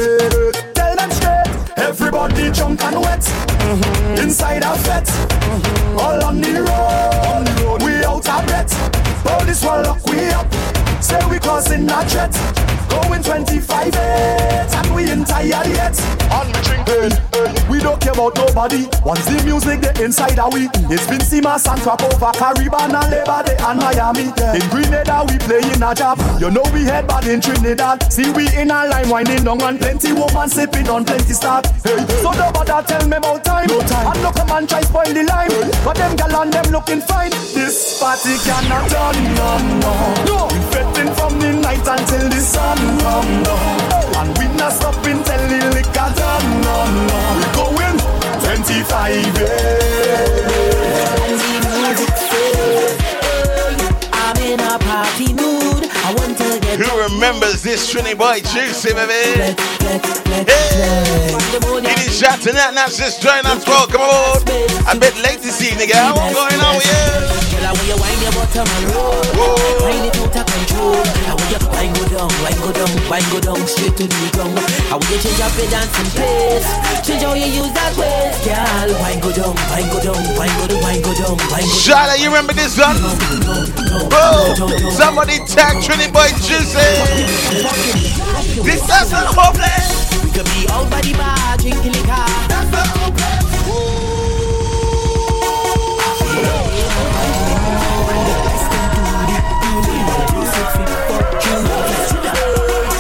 Tell 1.76 1.86
them 1.86 1.96
straight, 1.96 2.14
everybody 2.14 2.52
drunk 2.52 2.84
and 2.84 3.02
wet. 3.02 3.20
Mm-hmm. 3.20 4.24
Inside 4.24 4.64
our 4.64 4.78
fet, 4.78 5.06
mm-hmm. 5.06 6.00
all 6.00 6.24
on 6.26 6.42
the 6.42 6.62
road. 6.62 7.84
We 7.84 8.04
out 8.06 8.28
of 8.28 8.46
breath. 8.48 9.24
Police 9.24 9.64
will 9.64 9.84
lock 9.84 10.06
we 10.06 10.30
up. 10.30 10.52
Say 11.02 11.20
we 11.30 11.40
causing 11.40 11.90
a 11.90 12.04
threat. 12.06 12.34
Going 12.94 13.24
25 13.24 13.96
eight, 13.96 14.70
and 14.70 14.94
we 14.94 15.10
ain't 15.10 15.26
tired 15.26 15.66
yet. 15.74 15.98
On 16.30 16.46
me 16.46 16.60
drink, 16.62 16.86
hey, 16.86 17.10
hey. 17.10 17.50
we 17.66 17.80
don't 17.82 18.00
care 18.00 18.14
about 18.14 18.38
nobody. 18.38 18.86
Once 19.02 19.26
the 19.26 19.42
music 19.44 19.82
get 19.82 20.00
inside 20.00 20.38
of 20.38 20.54
we, 20.54 20.70
it's 20.94 21.08
been 21.10 21.18
Simas 21.18 21.66
and 21.66 21.82
over 21.82 22.32
Caribbean 22.38 22.94
and 22.94 23.10
Labor 23.10 23.42
Day 23.50 23.58
and 23.66 23.80
Miami. 23.82 24.30
Yeah. 24.38 24.62
In 24.62 24.66
Grenada 24.70 25.26
we 25.26 25.42
playing 25.42 25.82
a 25.82 25.92
job. 25.98 26.22
You 26.38 26.52
know 26.52 26.62
we 26.70 26.86
head 26.86 27.08
bad 27.08 27.26
in 27.26 27.42
Trinidad. 27.42 28.14
See 28.14 28.30
we 28.38 28.46
in 28.54 28.70
a 28.70 28.86
line 28.86 29.10
winding 29.10 29.44
down 29.44 29.62
and 29.64 29.80
plenty 29.80 30.14
woman 30.14 30.50
sipping 30.50 30.88
on 30.88 31.04
plenty 31.04 31.34
start. 31.34 31.66
Hey, 31.82 31.98
so 32.22 32.30
don't 32.30 32.54
bother 32.54 32.86
tell 32.86 33.08
me 33.10 33.18
about 33.18 33.44
time. 33.44 33.68
No 33.74 33.82
time. 33.82 34.14
And 34.14 34.22
no 34.22 34.32
come 34.32 34.52
and 34.54 34.70
try 34.70 34.82
spoil 34.82 35.10
the 35.10 35.24
line. 35.26 35.50
Hey. 35.50 35.72
But 35.84 35.98
them 35.98 36.16
gal 36.16 36.36
and 36.46 36.54
them 36.54 36.70
looking 36.70 37.02
fine. 37.02 37.32
This 37.58 37.98
party 38.00 38.38
cannot 38.46 38.86
done, 38.90 39.18
no, 39.34 39.50
no. 39.82 39.94
no. 40.30 40.38
We 40.54 41.03
night 41.86 42.00
until 42.00 42.30
the 42.30 42.40
sun 42.40 42.78
come 43.00 43.44
down. 43.44 43.80
And 44.16 44.38
we 44.38 44.48
not 44.56 44.72
stopping 44.74 45.24
till 45.24 45.48
the 45.48 45.72
liquor 45.76 46.14
done, 46.16 46.62
no, 46.62 46.86
no. 47.08 47.20
We 47.38 47.46
going 47.56 47.98
25 48.44 49.34
I'm 54.14 54.38
in 54.38 54.60
a 54.60 54.78
party 54.80 55.33
Who 56.74 56.90
remembers 57.02 57.62
this 57.62 57.94
Trini 57.94 58.18
boy 58.18 58.42
Juicy, 58.50 58.94
baby? 58.94 59.54
Hey. 60.50 61.30
It 61.86 62.00
is 62.08 62.18
shot 62.18 62.42
tonight, 62.42 62.74
not 62.74 62.90
just 62.90 63.22
join 63.22 63.46
us, 63.46 63.64
bro. 63.64 63.86
Come 63.92 64.02
on. 64.02 64.42
A 64.90 65.00
bit 65.00 65.14
late 65.22 65.38
this 65.40 65.62
evening, 65.62 65.90
girl. 65.90 66.16
What's 66.16 66.34
going 66.34 66.60
on 66.66 66.78
with 66.78 66.90
you? 66.90 67.54
Girl, 67.62 67.70
I 67.70 68.14
out 70.24 70.38
of 70.38 70.46
control. 70.50 71.24
I 71.84 71.92
go 71.94 72.06
down, 72.10 72.32
wind 72.42 72.58
go 72.64 72.72
down, 72.74 72.90
wind 73.10 73.28
go 73.30 73.40
down 73.40 73.62
straight 73.68 73.96
to 73.98 74.06
the 74.08 74.30
ground. 74.34 74.58
I 74.90 74.98
want 74.98 75.10
you 75.12 75.20
change 75.22 75.42
up 75.42 75.54
your 75.58 75.70
dancing 75.70 76.10
pace. 76.18 76.66
Change 77.06 77.24
how 77.24 77.34
you 77.34 77.50
use 77.50 77.72
that 77.78 77.94
waist, 77.94 78.42
girl. 78.48 78.90
Wind 78.98 79.22
go 79.22 79.30
down, 79.30 79.54
wind 79.70 79.90
go 79.94 80.00
down, 80.02 80.18
wind 80.34 80.54
go 80.58 80.66
down, 80.70 80.82
wind 80.82 81.04
go 81.06 81.14
down, 81.14 81.38
wind 81.38 81.54
go 81.54 81.62
down. 81.62 81.78
Charlotte, 81.84 82.20
you 82.20 82.30
remember 82.34 82.54
this 82.54 82.78
one? 82.80 82.98
Bro, 84.10 84.58
somebody 84.90 85.38
tag 85.46 85.78
Trini 85.86 86.10
boy 86.10 86.34
Juicy. 86.42 86.73
This 88.64 88.82
doesn't 88.88 89.28
hopeless. 89.28 90.24
We 90.24 90.32
could 90.32 90.46
be 90.46 90.66
out 90.72 90.90
by 90.90 91.02
the 91.02 91.14
bar 91.14 91.58
drinking 91.58 91.92
liquor. 91.92 92.26
That's. 92.50 92.74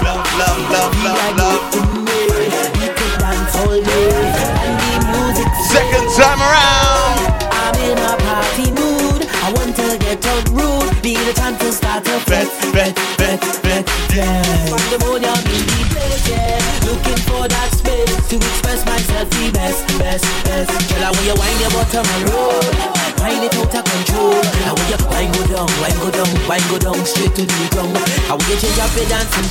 Love, 0.04 0.28
love, 0.38 0.70
love, 0.70 1.04
love, 1.04 1.38
love. 1.38 1.73
Yeah. 14.16 14.42
From 14.70 14.84
the 14.94 14.98
I'm 15.26 15.44
in 15.50 15.66
the 15.66 15.82
place, 15.90 16.30
yeah. 16.30 16.62
Looking 16.86 17.20
for 17.26 17.48
that 17.50 17.70
space 17.74 18.14
to 18.30 18.36
express 18.38 18.86
myself 18.86 19.30
the 19.30 19.50
best, 19.52 19.82
best, 19.98 20.26
best. 20.46 20.70
Girl, 20.94 21.14
you 21.26 21.34
your 21.60 21.72
it 23.44 23.54
control. 23.82 24.38
You 24.38 24.66
go 24.70 26.12
go 26.70 26.78
go 26.78 26.94
straight 27.06 27.34
to 27.36 27.44
the 27.46 27.56
you 28.46 28.56
change 28.60 28.80
up 28.80 28.92
your 28.94 29.08
dancing. 29.10 29.48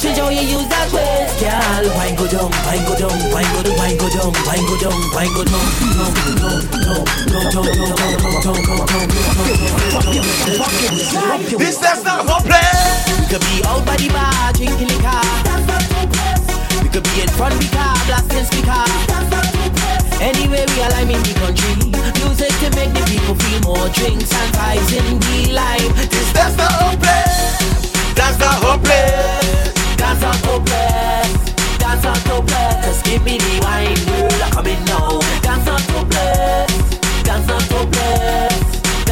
Change 0.00 0.18
how 0.18 0.28
you 0.30 0.42
use 0.42 0.66
that 0.66 0.88
waist, 0.90 1.38
girl. 1.38 1.86
Go 2.16 2.26
go 2.26 2.42
go 2.42 2.70
go 7.70 7.94
go 8.42 8.66
go 12.48 12.79
could 13.30 13.46
be 13.46 13.62
out 13.62 13.86
by 13.86 13.94
the 13.94 14.10
bar 14.10 14.50
drinking 14.58 14.90
liquor. 14.90 15.22
We 16.82 16.88
could 16.90 17.06
be 17.14 17.22
in 17.22 17.30
front 17.38 17.54
of 17.54 17.62
the 17.62 17.70
car 17.70 17.94
blasting 18.10 18.42
speaker. 18.50 18.82
Anywhere 20.18 20.66
we 20.66 20.82
are, 20.82 20.90
in 20.98 21.22
the 21.22 21.34
country. 21.38 21.94
Music 22.18 22.50
to 22.58 22.68
make 22.74 22.90
the 22.90 23.02
people 23.06 23.38
feel 23.38 23.60
more 23.62 23.86
drinks 23.94 24.34
and 24.34 24.50
vibes 24.58 24.90
in 24.98 25.06
the 25.22 25.54
life. 25.54 26.10
This 26.10 26.32
that's 26.34 26.56
not 26.58 26.74
hopeless. 26.74 27.94
That's 28.18 28.36
not 28.42 28.58
hopeless. 28.66 29.78
That's 29.94 30.20
not 30.26 30.38
hopeless. 30.42 31.30
That's 31.78 32.02
not 32.02 32.18
hopeless. 32.26 32.82
Just 32.82 33.04
give 33.04 33.22
me 33.22 33.38
the 33.38 33.62
wine, 33.62 33.94
girl. 34.10 34.42
I'm 34.42 34.50
coming 34.50 34.82
now. 34.90 35.22
That's 35.46 35.64
not 35.70 35.82
hopeless. 35.94 36.98
That's 37.22 37.46
not 37.46 37.62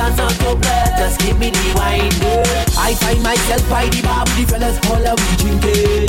hopeless. 0.08 0.38
That's 0.38 0.40
not 0.40 0.46
hopeless. 0.46 0.98
Just 0.98 1.20
give 1.20 1.38
me 1.38 1.50
the 1.50 1.72
wine, 1.76 2.10
girl. 2.20 2.44
I 2.78 2.94
find 2.94 3.22
myself 3.22 3.68
by 3.68 3.86
the 3.86 4.02
bar 4.02 4.24
with 4.24 4.36
the 4.36 4.44
fellas, 4.46 4.78
all 4.88 5.06
of 5.06 5.18
we 5.18 5.36
drinking. 5.36 6.08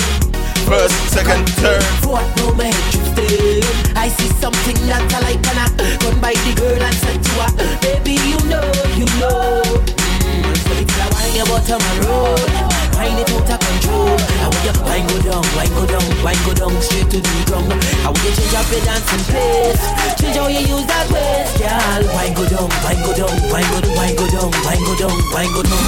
First, 0.68 0.96
second, 1.10 1.50
third. 1.60 1.84
Fourth, 2.04 2.30
no 2.38 2.54
head 2.54 2.76
drifting. 2.92 3.64
I 3.96 4.10
see 4.10 4.30
something 4.40 4.78
that 4.88 5.04
I 5.14 5.20
like 5.22 5.48
and 5.48 5.60
I 5.60 5.68
run 6.06 6.22
by 6.22 6.34
the 6.34 6.54
girl 6.56 6.82
and 6.82 6.96
said 6.96 7.24
to 7.24 7.32
her, 7.42 7.52
baby, 7.82 8.16
you 8.22 8.40
know, 8.48 8.68
you 8.96 9.06
know. 9.20 9.62
Mm, 9.66 10.56
so 10.58 10.72
it's 10.78 10.96
a 10.96 11.38
your 11.38 11.46
bottom 11.46 11.82
and 11.82 12.06
roll 12.06 12.79
find 13.00 13.16
it 13.16 13.32
out 13.32 13.48
of 13.48 13.60
control. 13.64 14.12
How 14.44 14.52
we 14.52 14.60
just 14.68 14.84
wine 14.84 15.08
go 15.08 15.18
down, 15.24 15.44
wine 15.56 15.72
go 15.72 15.88
down, 15.88 16.04
wine 16.20 16.42
go 16.44 16.52
down 16.52 16.76
straight 16.84 17.08
to 17.16 17.20
the 17.24 17.32
ground. 17.48 17.72
How 18.04 18.12
you 18.12 18.32
change 18.36 18.56
up 18.60 18.68
your 18.68 18.84
dancing 18.84 19.24
pace? 19.32 19.80
change 20.20 20.36
how 20.36 20.52
you 20.52 20.68
use 20.68 20.84
that 20.92 21.08
waist, 21.08 21.56
girl. 21.64 22.04
Wine 22.12 22.36
go 22.36 22.44
down, 22.52 22.68
wine 22.84 23.00
go 23.00 23.16
down, 23.16 23.32
wine 23.48 23.70
go 23.72 23.80
down, 23.80 23.96
wine 23.96 24.16
go 24.20 24.28
down, 24.28 24.52
wine 24.68 24.84
go 24.84 24.94
down, 25.00 25.16
wine 25.32 25.52
go 25.56 25.64
down. 25.64 25.80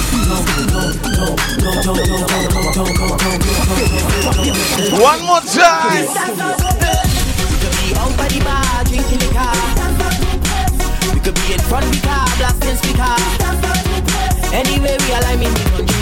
One 4.96 5.20
more 5.28 5.44
time. 5.44 6.08
We 6.08 7.56
could 7.60 7.76
be 7.76 7.92
out 8.00 8.16
by 8.16 8.26
the 8.32 8.40
bar, 8.40 8.84
drinking 8.88 9.20
liquor. 9.20 9.52
We 11.12 11.20
could 11.20 11.36
be 11.36 11.52
in 11.52 11.60
front 11.68 11.84
of 11.84 11.92
the 11.92 12.00
car, 12.00 12.24
blasting 12.40 12.80
speaker. 12.80 13.16
Anywhere 14.52 14.96
we 14.96 15.12
are, 15.12 15.24
I'm 15.28 15.42
in 15.42 16.01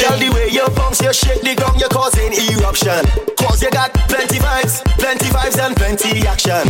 Girl, 0.00 0.16
the 0.16 0.32
way 0.32 0.48
you 0.48 0.64
bounce, 0.72 1.00
you 1.04 1.12
shake 1.12 1.42
the 1.44 1.52
ground, 1.54 1.76
you're 1.78 1.92
causing 1.92 2.32
eruption. 2.32 3.04
Cause 3.36 3.60
you 3.60 3.70
got 3.70 3.92
plenty 4.08 4.40
vibes, 4.40 4.80
plenty 4.96 5.28
vibes 5.28 5.60
and 5.60 5.76
plenty 5.76 6.24
action. 6.24 6.64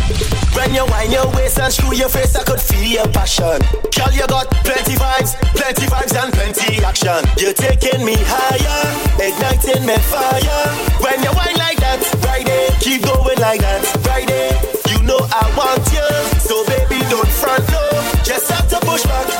When 0.58 0.74
you 0.74 0.82
wind 0.90 1.12
your 1.14 1.30
waist 1.38 1.62
and 1.62 1.72
screw 1.72 1.94
your 1.94 2.08
face, 2.10 2.34
I 2.34 2.42
could 2.42 2.60
feel 2.60 2.82
your 2.82 3.06
passion. 3.14 3.62
Girl, 3.94 4.10
you 4.10 4.26
got 4.26 4.50
plenty 4.66 4.98
vibes, 4.98 5.38
plenty 5.54 5.86
vibes 5.86 6.14
and 6.18 6.34
plenty 6.34 6.82
action. 6.82 7.22
You're 7.38 7.54
taking 7.54 8.02
me 8.02 8.18
higher, 8.18 8.82
igniting 9.22 9.86
my 9.86 9.98
fire. 10.10 10.66
When 10.98 11.22
you 11.22 11.30
wind 11.30 11.54
like 11.54 11.78
that, 11.86 12.02
Friday, 12.26 12.66
keep 12.82 13.06
going 13.06 13.38
like 13.38 13.62
that, 13.62 13.86
Friday. 14.02 14.58
You 14.90 15.06
know 15.06 15.22
I 15.30 15.46
want 15.54 15.86
you, 15.94 16.06
so 16.42 16.66
baby 16.66 16.98
don't 17.06 17.30
front 17.30 17.62
no. 17.70 17.86
Just 18.26 18.50
have 18.50 18.66
to 18.74 18.78
push 18.82 19.06
back, 19.06 19.39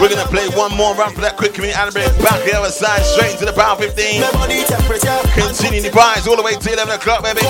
We're 0.00 0.10
gonna 0.10 0.26
play 0.26 0.48
one 0.58 0.74
more 0.76 0.94
round 0.94 1.14
for 1.14 1.20
that 1.20 1.36
quick 1.36 1.54
community 1.54 1.78
it 1.78 2.18
back 2.18 2.42
the 2.42 2.58
other 2.58 2.70
side, 2.70 3.02
straight 3.06 3.38
to 3.38 3.44
the 3.46 3.52
power 3.52 3.76
15. 3.76 4.20
My 4.20 4.30
body. 4.32 4.64
Continuing 5.38 5.84
the 5.84 5.90
prize 5.90 6.26
all 6.26 6.36
the 6.36 6.42
way 6.42 6.56
to 6.56 6.72
11 6.72 6.92
o'clock, 6.94 7.22
baby. 7.22 7.42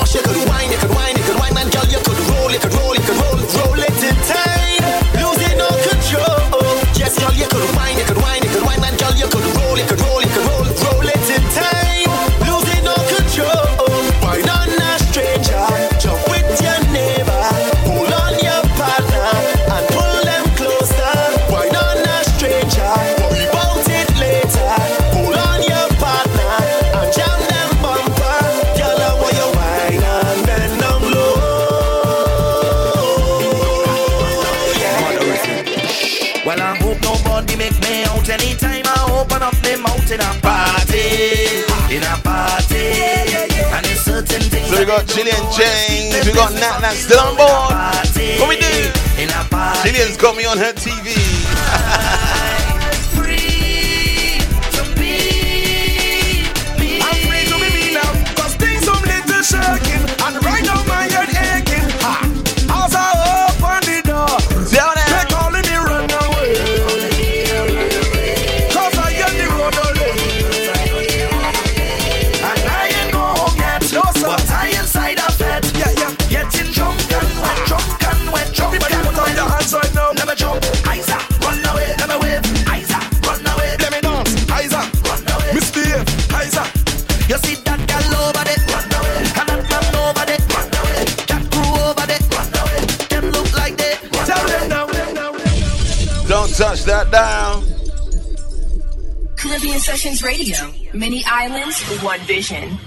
We 44.86 44.92
got 44.92 45.08
Chilean 45.08 45.34
James, 45.50 46.24
we 46.24 46.32
got 46.32 46.52
Nat 46.52 46.78
Nat 46.78 46.92
still 46.92 47.18
on 47.18 47.34
board. 47.36 47.74
What 48.38 48.48
we 48.48 48.54
do? 48.54 48.92
Chilean's 49.82 50.16
got 50.16 50.36
me 50.36 50.44
on 50.44 50.58
her 50.58 50.72
TV. 50.72 51.16
touch 96.56 96.84
that 96.84 97.10
down. 97.10 97.62
Caribbean 99.36 99.78
Sessions 99.78 100.22
Radio. 100.22 100.56
Many 100.94 101.22
islands, 101.26 101.82
one 102.02 102.20
vision. 102.20 102.78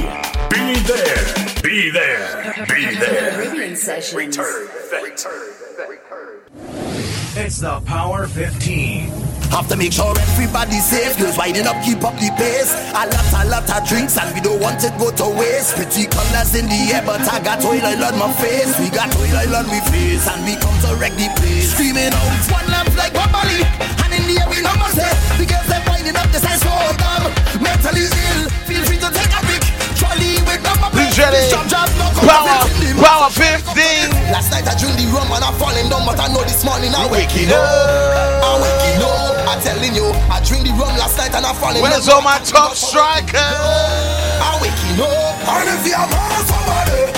Be 0.51 0.75
there, 0.81 1.63
be 1.63 1.91
there, 1.91 2.67
be 2.69 2.95
there. 2.97 3.39
Return 4.15 4.69
Fete. 4.91 5.27
It's 7.35 7.59
the 7.61 7.81
Power 7.87 8.27
15. 8.27 9.28
Have 9.51 9.67
to 9.69 9.77
make 9.77 9.93
sure 9.93 10.13
everybody's 10.17 10.85
safe. 10.85 11.19
Girls 11.19 11.37
winding 11.37 11.67
up, 11.67 11.81
keep 11.83 12.05
up 12.05 12.15
the 12.21 12.31
pace. 12.37 12.73
A 12.93 13.09
lot, 13.09 13.27
a 13.33 13.43
lot 13.49 13.67
of 13.69 13.81
drinks, 13.89 14.17
and 14.17 14.31
we 14.35 14.41
don't 14.41 14.61
want 14.61 14.85
it 14.85 14.93
go 14.99 15.11
to 15.11 15.27
waste. 15.35 15.75
Pretty 15.75 16.07
colors 16.07 16.55
in 16.55 16.67
the 16.69 16.81
air, 16.93 17.03
but 17.05 17.25
I 17.27 17.41
got 17.41 17.65
oil 17.65 17.83
on 17.83 18.15
my 18.19 18.31
face. 18.39 18.77
We 18.79 18.91
got 18.91 19.11
oil 19.17 19.57
on 19.57 19.67
my 19.67 19.81
face, 19.89 20.29
and 20.29 20.45
we 20.45 20.55
come 20.61 20.77
to 20.87 20.95
wreck 21.01 21.17
the 21.17 21.27
place. 21.41 21.73
Screaming 21.73 22.13
out, 22.13 22.45
one 22.53 22.69
lamp 22.69 22.93
like 22.95 23.15
Bob 23.17 23.33
Marley, 23.33 23.65
and 24.05 24.11
in 24.13 24.25
the 24.29 24.37
air 24.37 24.49
we 24.53 24.61
number 24.61 24.91
say 24.93 25.09
the 25.41 25.45
girls 25.49 25.67
they 25.67 25.81
winding 25.89 26.17
up 26.17 26.29
the 26.31 26.39
size 26.39 26.61
so 26.61 26.73
dumb. 27.01 27.25
Mentally 27.65 28.05
ill, 28.05 28.53
feel 28.69 28.83
free 28.85 29.01
to 29.01 29.09
take 29.11 29.33
a 29.33 29.41
pic. 29.49 29.65
Trolley 29.97 30.39
with 30.45 30.63
number 30.63 30.93
plate. 30.93 31.17
Jump, 31.51 31.67
jump, 31.67 31.89
Power, 32.19 32.63
everything 32.63 32.91
in 32.91 32.97
the 32.97 33.03
power 33.03 33.31
15. 33.31 34.31
Last 34.31 34.51
night 34.51 34.67
I 34.69 34.75
drink 34.77 34.99
the 34.99 35.07
rum 35.15 35.31
and 35.33 35.43
I'm 35.43 35.55
falling 35.57 35.89
down, 35.89 36.05
but 36.05 36.21
I 36.21 36.29
know 36.29 36.43
this 36.45 36.65
morning 36.65 36.93
I'm 36.95 37.11
Waking 37.11 37.49
up. 37.51 37.65
I'm 38.45 38.61
waking 38.61 39.03
up. 39.03 39.28
I'm 39.49 39.61
telling 39.63 39.95
you, 39.95 40.05
I 40.29 40.41
drink 40.45 40.65
the 40.69 40.73
rum 40.77 40.93
last 41.01 41.17
night 41.17 41.35
and 41.35 41.45
I'm 41.45 41.55
falling 41.57 41.81
Where's 41.83 42.05
down. 42.07 42.17
all 42.17 42.23
my 42.23 42.39
top 42.45 42.75
strikers? 42.77 43.41
I'm 44.45 44.61
waking 44.61 45.01
up. 45.01 45.41
And 45.49 45.69
if 45.73 45.87
you're 45.89 45.97
mad, 45.97 46.45
somebody, 46.45 47.18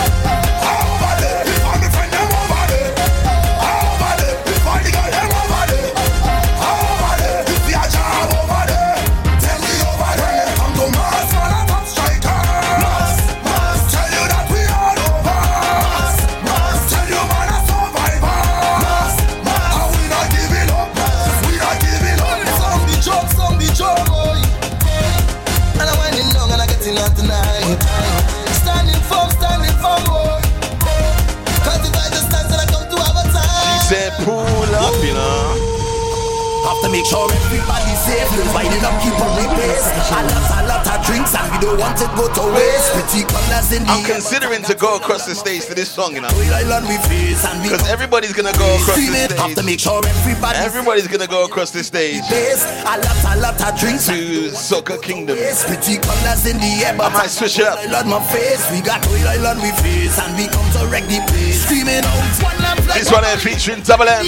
make 37.00 37.08
sure 37.08 37.32
everybody's 37.32 37.98
safe. 38.04 38.28
Winding 38.52 38.84
up, 38.84 39.00
keep 39.00 39.16
on 39.24 39.32
the 39.32 39.48
pace. 39.56 39.88
A 40.12 40.20
lot, 40.20 40.64
a 40.64 40.68
lot 40.68 40.89
drinks 41.06 41.34
and 41.34 41.46
we 41.52 41.58
don't 41.60 41.78
want 41.78 42.00
it 42.00 42.10
go 42.16 42.26
to 42.28 42.44
waste. 42.54 42.92
Pretty 42.92 43.22
colors 43.28 43.72
in 43.72 43.82
the 43.84 43.92
I'm 43.92 44.04
considering 44.04 44.62
to 44.64 44.74
go 44.74 44.96
across 44.96 45.26
the 45.26 45.34
stage 45.34 45.66
to 45.66 45.74
this 45.74 45.90
song, 45.90 46.14
you 46.14 46.20
know. 46.20 46.28
Island 46.30 46.86
we 46.88 46.96
face 47.08 47.44
and 47.44 47.62
we 47.62 47.68
Because 47.70 47.88
everybody's 47.88 48.32
gonna 48.32 48.52
go 48.58 48.66
across 48.76 48.96
the 48.96 49.06
Screaming, 49.08 49.30
have 49.38 49.54
to 49.54 49.62
stage. 49.62 49.64
make 49.66 49.80
sure 49.80 50.00
everybody 50.04 50.58
Everybody's 50.58 51.08
gonna 51.08 51.26
go 51.26 51.44
across 51.44 51.70
the 51.70 51.82
stage. 51.84 52.22
A 52.30 52.98
lot, 52.98 53.24
a 53.24 53.40
lot 53.40 53.60
of 53.60 53.78
drinks 53.78 54.06
to 54.06 54.50
Soca 54.50 55.00
Kingdom. 55.02 55.36
Pretty 55.36 55.98
colors 55.98 56.46
in 56.46 56.56
the 56.58 56.84
air, 56.84 56.94
but 56.96 57.12
I 57.12 57.24
might 57.24 57.30
switch 57.30 57.58
it 57.58 57.66
up. 57.66 57.78
My 58.06 58.20
face, 58.32 58.70
we 58.70 58.80
got 58.80 59.06
Oil 59.08 59.28
Island 59.28 59.60
we 59.62 59.70
face, 59.82 60.18
and 60.18 60.36
we 60.36 60.48
come 60.48 60.66
to 60.78 60.86
wreck 60.88 61.04
the 61.06 61.20
place. 61.28 61.64
Screaming 61.64 62.02
out, 62.04 62.42
one 62.42 62.56
love 62.62 62.80
like 62.88 62.98
This 62.98 63.10
one 63.12 63.24
here 63.24 63.36
featuring 63.38 63.82
Double 63.82 64.08
M. 64.08 64.24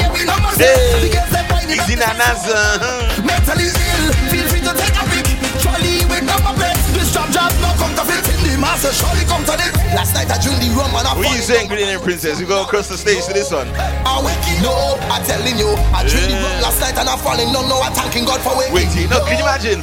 Hey, 0.57 1.11
Easy 1.73 1.97
Nanas. 1.97 2.47
Mentally 3.25 3.67
ill, 3.67 4.13
Job 7.43 7.59
no 7.59 7.71
counterfeit 7.75 8.23
in 8.39 8.39
the 8.47 8.55
master. 8.61 8.93
Surely 8.95 9.27
come 9.27 9.43
to 9.43 9.55
this. 9.59 9.75
Last 9.99 10.15
night 10.15 10.31
I 10.31 10.39
drink 10.39 10.63
the 10.63 10.71
rum 10.79 10.95
and 10.95 11.07
I 11.11 11.19
saying, 11.43 11.67
Green 11.67 11.89
and 11.91 12.01
Princess? 12.01 12.39
We 12.39 12.47
go 12.47 12.63
across 12.63 12.87
the 12.89 12.97
stage 12.97 13.27
to 13.27 13.33
this 13.33 13.51
one. 13.51 13.67
I 13.75 14.23
waking 14.23 14.63
up, 14.63 15.03
I 15.11 15.19
telling 15.27 15.59
you, 15.59 15.75
I 15.91 16.07
drink 16.07 16.31
the 16.31 16.39
rum 16.39 16.63
last 16.63 16.79
night 16.79 16.95
and 16.95 17.09
I'm 17.09 17.19
falling 17.19 17.51
down. 17.51 17.67
No, 17.67 17.83
I'm 17.83 17.93
thanking 17.93 18.25
God 18.25 18.41
for 18.47 18.55
waking. 18.55 18.75
Wait, 18.75 19.11
no, 19.11 19.19
can 19.27 19.39
you 19.39 19.45
imagine? 19.45 19.83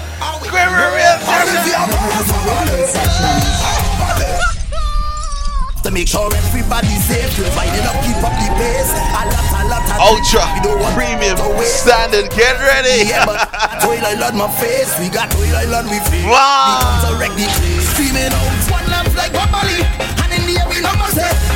To 5.89 5.95
make 5.95 6.07
sure 6.07 6.29
everybody's 6.29 7.01
safe, 7.01 7.33
winding 7.57 7.81
up, 7.81 7.97
keep 8.05 8.21
up 8.21 8.29
the 8.37 8.45
pace. 8.61 8.93
A 8.93 9.25
lot, 9.25 9.41
a 9.57 9.61
lot, 9.65 9.81
a 9.89 9.97
Ultra 9.97 10.45
premium 10.93 11.33
standard. 11.65 12.29
Get 12.29 12.61
ready. 12.61 13.09
Yeah, 13.09 13.25
but 13.25 13.49
Toil 13.81 13.97
Island 13.97 14.37
my 14.37 14.45
face, 14.61 14.93
we 14.99 15.09
got 15.09 15.31
Toil 15.31 15.49
Island 15.49 15.89
we 15.89 15.97
face. 16.05 16.29
Wow. 16.29 17.09
We 17.09 17.17
wreck 17.17 17.33
the 17.33 17.49
place. 17.57 17.89
Screaming 17.89 18.29
out, 18.29 18.69
one 18.69 18.85
love 18.85 19.09
like 19.17 19.33
Bob 19.33 19.49
Marley. 19.49 19.81
And 20.21 20.29
in 20.29 20.45
the 20.45 20.61
air 20.61 20.69
we 20.69 20.77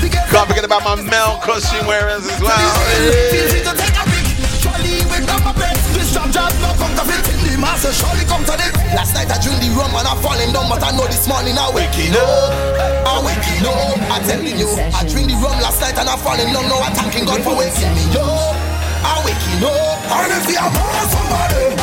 we 0.02 0.10
get 0.10 0.26
Can't 0.34 0.50
forget 0.50 0.66
about 0.66 0.82
my 0.82 0.98
Mel 0.98 1.38
costume 1.38 1.86
wearers 1.86 2.26
as 2.26 2.42
well. 2.42 3.54
Free 7.64 7.80
to 7.80 7.92
take 7.92 8.00
a 8.00 8.04
pic. 8.04 8.04
Trolley 8.04 8.04
with 8.04 8.04
number 8.04 8.04
plates. 8.04 8.04
This 8.04 8.04
job 8.04 8.04
job 8.04 8.04
no 8.04 8.04
counterfeit 8.04 8.04
in 8.04 8.04
the 8.04 8.04
master. 8.04 8.04
Surely 8.04 8.26
come 8.26 8.46
to 8.46 8.56
this. 8.58 8.74
Last 8.94 9.14
night 9.14 9.32
I 9.32 9.40
drink 9.42 9.60
the 9.62 9.70
rum 9.72 9.96
and 9.96 10.08
I 10.08 10.16
falling 10.22 10.52
down, 10.54 10.70
but 10.70 10.84
I 10.84 10.92
know 10.92 11.08
this 11.08 11.28
morning 11.28 11.58
I 11.58 11.70
waking 11.72 12.16
up. 12.16 12.52
I 13.08 13.22
waking 13.24 13.66
up. 13.66 13.98
I 14.12 14.20
telling 14.28 14.58
you, 14.58 14.70
I 14.70 15.02
drink 15.08 15.30
the 15.30 15.38
rum 15.40 15.58
last 15.60 15.82
night 15.82 15.98
and 15.98 16.10
I 16.10 16.18
falling 16.18 16.52
down. 16.52 16.68
No, 16.68 16.80
I 16.80 16.90
thanking 16.92 17.26
God 17.26 17.42
for 17.44 17.56
waking 17.56 17.94
me 17.96 18.06
up. 18.16 18.56
I 19.04 19.22
waking 19.26 19.64
up. 19.64 20.00
And 20.12 20.32
if 20.32 20.48
you 20.48 20.60
are 20.60 21.08
somebody, 21.08 21.83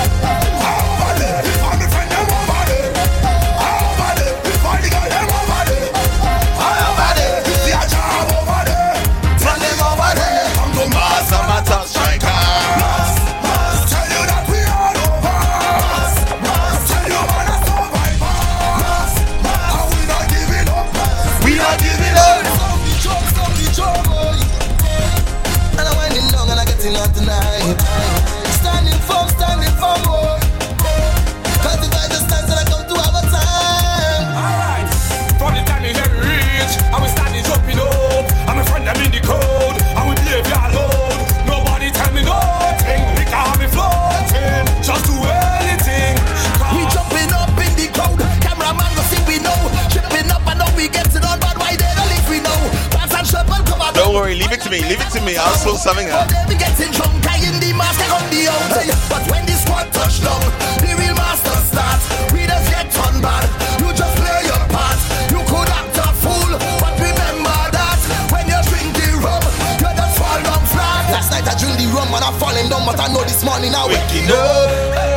and 54.26 54.36
cover. 54.36 54.36
Don't 54.36 54.38
leave 54.38 54.52
it 54.52 54.60
to 54.62 54.70
me. 54.70 54.80
Leave 54.88 55.00
it 55.00 55.10
to 55.12 55.20
me. 55.22 55.36
I'll 55.36 55.54
sort 55.56 55.80
something 55.80 56.08
out. 56.10 56.28
Getting 56.48 56.92
drunk, 56.92 57.24
I 57.26 57.40
the 57.40 57.72
mask, 57.72 58.00
I 58.00 58.08
on 58.12 58.24
the 58.28 58.48
out. 58.48 58.68
But 59.08 59.24
when 59.30 59.46
the 59.46 59.56
squad 59.56 59.88
touch 59.92 60.20
down, 60.20 60.40
the 60.84 60.92
real 60.96 61.14
master 61.16 61.56
starts. 61.72 62.04
We 62.32 62.44
just 62.44 62.68
get 62.68 62.92
turned 62.92 63.22
bad. 63.22 63.48
You 63.80 63.88
just 63.96 64.14
play 64.20 64.44
your 64.44 64.64
part. 64.68 65.00
You 65.32 65.40
could 65.48 65.70
act 65.72 65.96
a 65.96 66.08
fool, 66.20 66.52
but 66.52 66.94
remember 67.00 67.60
that 67.72 68.00
when 68.28 68.44
you 68.44 68.60
drink 68.68 68.92
the 68.92 69.08
rum, 69.24 69.42
you 69.80 69.88
just 69.88 70.14
fall 70.20 70.40
down 70.44 70.62
flat. 70.68 71.04
Last 71.16 71.32
night 71.32 71.48
I 71.48 71.54
drink 71.56 71.80
the 71.80 71.88
rum 71.96 72.12
and 72.12 72.24
I 72.24 72.30
falling 72.36 72.68
down, 72.68 72.84
but 72.84 73.00
I 73.00 73.08
know 73.08 73.24
this 73.24 73.40
morning 73.40 73.72
I 73.72 73.88
waking 73.88 74.28
up. 74.28 74.68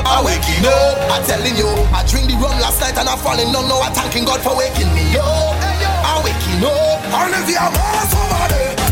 I 0.08 0.24
waking 0.24 0.64
up. 0.64 0.96
I 1.12 1.18
telling 1.28 1.56
you, 1.60 1.68
I 1.92 2.08
drink 2.08 2.32
the 2.32 2.36
rum 2.40 2.56
last 2.64 2.80
night 2.80 2.96
and 2.96 3.10
I 3.10 3.16
falling 3.20 3.52
down. 3.52 3.68
Now 3.68 3.84
I 3.84 3.92
thanking 3.92 4.24
God 4.24 4.40
for 4.40 4.56
waking 4.56 4.92
me 4.96 5.20
up. 5.20 5.60
I 6.08 6.24
waking 6.24 6.64
up. 6.64 7.04
And 7.20 7.36
if 7.36 7.52
you're 7.52 7.68
more 7.68 8.04
somebody, 8.08 8.83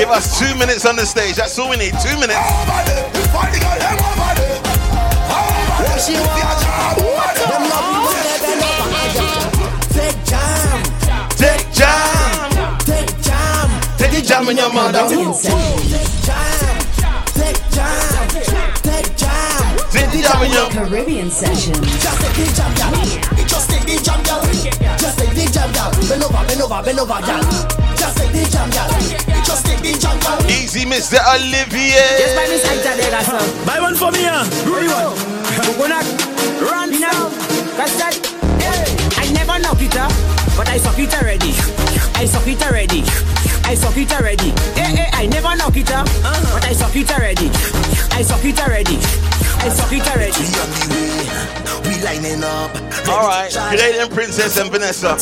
Give 0.00 0.08
us 0.08 0.38
two 0.38 0.54
minutes 0.56 0.86
on 0.86 0.96
the 0.96 1.04
stage. 1.04 1.36
That's 1.36 1.58
all 1.58 1.68
we 1.68 1.76
need. 1.76 1.92
Two 2.00 2.16
minutes. 2.16 2.32
Take 9.92 10.16
jam. 10.24 10.80
Take 11.36 11.68
jam. 11.76 12.48
Take 12.80 13.12
jam. 13.20 13.68
Take 13.98 14.12
the 14.12 14.22
jam 14.24 14.48
in 14.48 14.56
your 14.56 14.72
mother. 14.72 15.04
Take 15.04 15.20
jam. 15.44 15.68
Take 17.36 17.60
jam. 17.68 18.28
Take 18.80 19.16
jam. 19.20 19.76
Take 19.92 20.10
the 20.12 20.22
jam 20.24 20.42
in 20.42 20.50
your 20.50 20.70
Caribbean 20.70 21.30
session. 21.30 21.74
Just 21.74 22.20
take 22.22 22.32
the 22.40 22.48
jam, 22.56 22.72
gal. 22.74 22.94
Just 23.44 23.68
take 23.68 23.84
the 23.84 24.00
jam, 24.02 24.22
gal. 24.22 24.40
Just 24.96 25.18
take 25.18 25.34
the 25.34 25.44
jam, 25.52 25.70
gal. 25.72 25.90
Bend 26.08 26.24
over, 26.24 26.46
bend 26.46 26.62
over, 26.62 26.82
bend 26.82 27.00
over, 27.00 27.20
gal. 27.20 27.89
Just 28.30 28.36
take 28.36 28.44
the 28.44 28.50
jam, 28.50 28.70
gal. 28.70 28.88
Just 29.42 29.66
take 29.66 29.80
the 29.82 29.98
jam, 29.98 30.18
gal. 30.20 30.38
Easy, 30.46 30.84
Mr. 30.84 31.18
Olivier. 31.34 31.98
Just 32.18 32.36
buy 32.36 32.46
me 32.46 32.58
cider 32.58 32.94
there, 32.96 33.10
that's 33.10 33.28
all. 33.28 33.66
Buy 33.66 33.80
one 33.80 33.94
for 33.96 34.10
me, 34.12 34.22
ah. 34.26 34.46
Where 34.70 34.84
you 34.84 34.90
want? 34.90 35.18
Coconut. 35.58 36.06
Run 36.62 37.00
now. 37.00 37.30
Cause 37.74 37.96
that, 37.98 38.14
I 39.18 39.32
never 39.32 39.58
knock 39.58 39.82
it 39.82 39.96
up, 39.96 40.12
but 40.56 40.68
I 40.68 40.78
suck 40.78 40.98
it 40.98 41.12
already. 41.14 41.50
I 42.14 42.24
suck 42.26 42.46
it 42.46 42.62
already. 42.62 43.02
I 43.64 43.74
suck 43.74 43.96
it 43.96 44.12
already. 44.12 44.50
Eh, 44.76 45.06
eh, 45.06 45.10
I 45.12 45.26
never 45.26 45.56
knock 45.56 45.76
it 45.76 45.90
up, 45.90 46.06
but 46.52 46.64
I 46.64 46.72
suck 46.72 46.94
it 46.94 47.10
already. 47.10 47.50
I 48.12 48.22
suck 48.22 48.44
it 48.44 48.60
already. 48.60 48.96
I 49.58 49.68
suck 49.70 49.92
it 49.92 50.06
already. 50.06 51.09
We 51.84 52.00
lining 52.02 52.42
up. 52.44 52.70
All 53.08 53.26
right, 53.26 53.50
Canadian 53.70 54.08
Princess 54.10 54.56
and 54.58 54.70
Vanessa. 54.70 55.16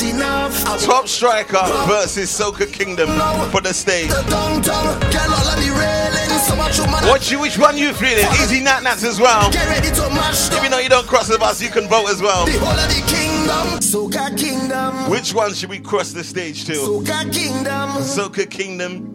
Top 0.84 1.08
striker 1.08 1.62
versus 1.86 2.30
Soca 2.30 2.70
Kingdom 2.70 3.08
for 3.50 3.60
the 3.60 3.72
stage. 3.72 4.10
Downtown, 4.10 5.00
girl, 5.10 5.32
all 5.32 5.48
on 5.48 5.58
the 5.60 5.70
railing. 5.72 6.38
So 6.38 6.54
much 6.56 6.78
woman. 6.78 7.04
What 7.08 7.30
you, 7.30 7.40
which 7.40 7.58
one 7.58 7.76
you 7.76 7.92
feeling? 7.92 8.24
Easy 8.42 8.60
Nat 8.60 8.82
Nats 8.82 9.04
as 9.04 9.20
well. 9.20 9.50
Get 9.50 9.66
ready 9.68 9.88
to 9.88 10.56
Even 10.56 10.70
though 10.70 10.78
you 10.78 10.88
don't 10.88 11.06
cross 11.06 11.28
the 11.28 11.38
bus, 11.38 11.60
you 11.62 11.68
can 11.70 11.88
vote 11.88 12.08
as 12.08 12.20
well. 12.22 12.46
the 12.46 12.52
whole 12.52 12.68
of 12.68 12.88
the 12.88 13.02
kingdom. 13.06 13.78
Soca 13.80 14.36
kingdom. 14.38 15.10
Which 15.10 15.34
one 15.34 15.54
should 15.54 15.70
we 15.70 15.78
cross 15.80 16.12
the 16.12 16.22
stage 16.22 16.64
to? 16.66 16.72
Soca 16.72 17.32
kingdom. 17.32 17.88
Soca 18.02 18.48
Kingdom 18.48 19.14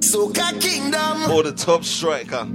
Soca 0.00 0.60
kingdom. 0.60 1.30
or 1.30 1.42
the 1.42 1.52
top 1.52 1.84
striker? 1.84 2.46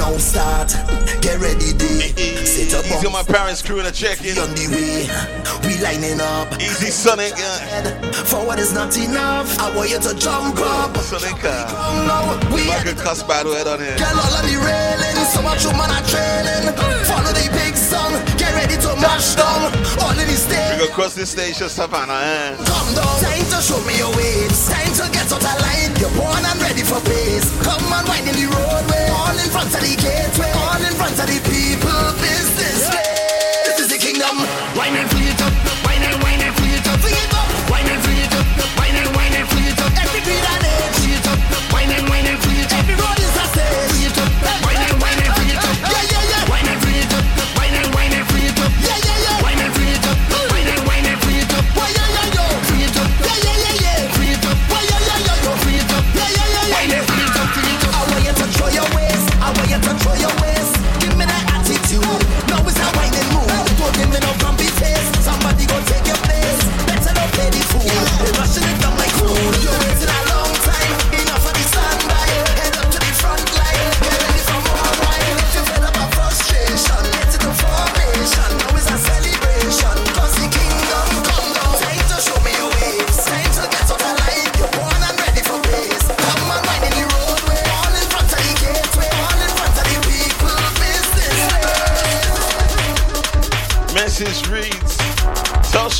We 0.00 0.06
now 0.06 0.16
start. 0.16 0.72
Get 1.20 1.36
ready, 1.44 1.76
day. 1.76 2.08
Set 2.48 2.72
up 2.72 2.86
Easy 2.88 3.04
on 3.06 3.12
my 3.12 3.22
parents' 3.22 3.60
crew 3.60 3.80
in 3.80 3.86
a 3.86 3.92
check-in. 3.92 4.38
on 4.38 4.48
the 4.56 4.64
way. 4.72 5.04
We 5.68 5.76
lining 5.84 6.20
up. 6.24 6.48
Easy 6.56 6.88
Sonic. 6.88 7.36
Uh, 7.36 7.92
Forward 8.24 8.58
is 8.58 8.72
not 8.72 8.96
enough. 8.96 9.58
I 9.60 9.68
want 9.76 9.90
you 9.90 10.00
to 10.00 10.14
jump 10.16 10.56
up. 10.56 10.96
Sonic. 11.04 11.36
Come 11.44 12.08
now. 12.08 12.32
We 12.48 12.70
I 12.72 12.80
could 12.82 12.96
cuss 12.96 13.22
battle 13.22 13.52
head 13.52 13.68
on 13.68 13.78
here. 13.78 13.92
Girl, 14.00 14.16
all 14.16 14.40
on 14.40 14.44
the 14.48 14.56
railing, 14.56 15.20
so 15.28 15.42
much 15.44 15.68
woman 15.68 15.92
are 15.92 16.06
trailing. 16.08 16.72
Follow 17.04 17.36
the 17.36 17.52
big 17.52 17.76
song, 17.76 18.16
get 18.40 18.56
ready 18.56 18.80
to 18.80 18.96
mash 18.96 19.36
down. 19.36 19.68
All 20.00 20.16
in 20.16 20.24
the 20.24 20.32
We 20.32 20.40
stage, 20.40 20.80
go 20.80 20.88
cross 20.96 21.12
the 21.12 21.28
to 21.28 21.68
Savannah. 21.68 22.16
Eh? 22.24 22.56
come 22.56 22.90
down. 22.96 23.20
Time 23.20 23.44
to 23.52 23.58
show 23.60 23.80
me 23.84 24.00
your 24.00 24.08
waves, 24.16 24.64
time 24.64 24.92
to 24.96 25.04
get 25.12 25.28
out 25.28 25.44
of 25.44 25.56
line. 25.60 25.92
You're 26.00 26.14
born 26.16 26.40
and 26.40 26.56
ready 26.64 26.80
for 26.88 27.00
pace. 27.04 27.52
Come 27.60 27.84
and 27.92 28.08
wind 28.08 28.28
in 28.32 28.36
the 28.40 28.49
in 29.44 29.50
front 29.50 29.74
of 29.74 29.80
the 29.80 29.96
gateway, 29.96 30.52
all 30.52 30.82
in 30.82 30.94
front 30.94 31.18
of 31.18 31.26
the 31.26 31.40
people. 31.48 32.39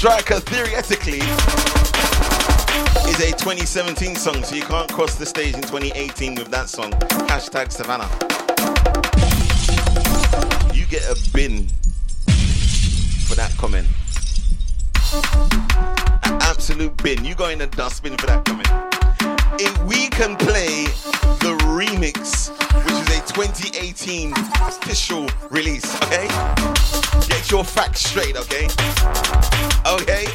Striker 0.00 0.40
theoretically 0.40 1.18
is 3.10 3.20
a 3.20 3.36
2017 3.36 4.16
song, 4.16 4.42
so 4.42 4.54
you 4.54 4.62
can't 4.62 4.90
cross 4.90 5.16
the 5.16 5.26
stage 5.26 5.54
in 5.54 5.60
2018 5.60 6.36
with 6.36 6.50
that 6.50 6.70
song. 6.70 6.90
Hashtag 7.28 7.70
Savannah. 7.70 8.08
You 10.72 10.86
get 10.86 11.02
a 11.02 11.14
bin 11.34 11.68
for 13.28 13.34
that 13.34 13.54
comment. 13.58 13.86
An 16.24 16.40
absolute 16.48 16.96
bin. 17.02 17.22
You 17.22 17.34
go 17.34 17.50
in 17.50 17.58
the 17.58 17.66
dustbin 17.66 18.16
for 18.16 18.24
that 18.24 18.46
comment. 18.46 18.70
If 19.60 19.84
we 19.84 20.08
can 20.08 20.34
play 20.38 20.86
the 21.44 21.58
remix, 21.66 22.48
which 22.86 22.94
is 22.94 23.09
2018 23.26 24.32
official 24.32 25.28
release, 25.50 25.94
okay? 26.02 26.28
Get 27.28 27.50
your 27.50 27.64
facts 27.64 28.04
straight, 28.04 28.36
okay? 28.36 28.68
Okay? 29.86 30.26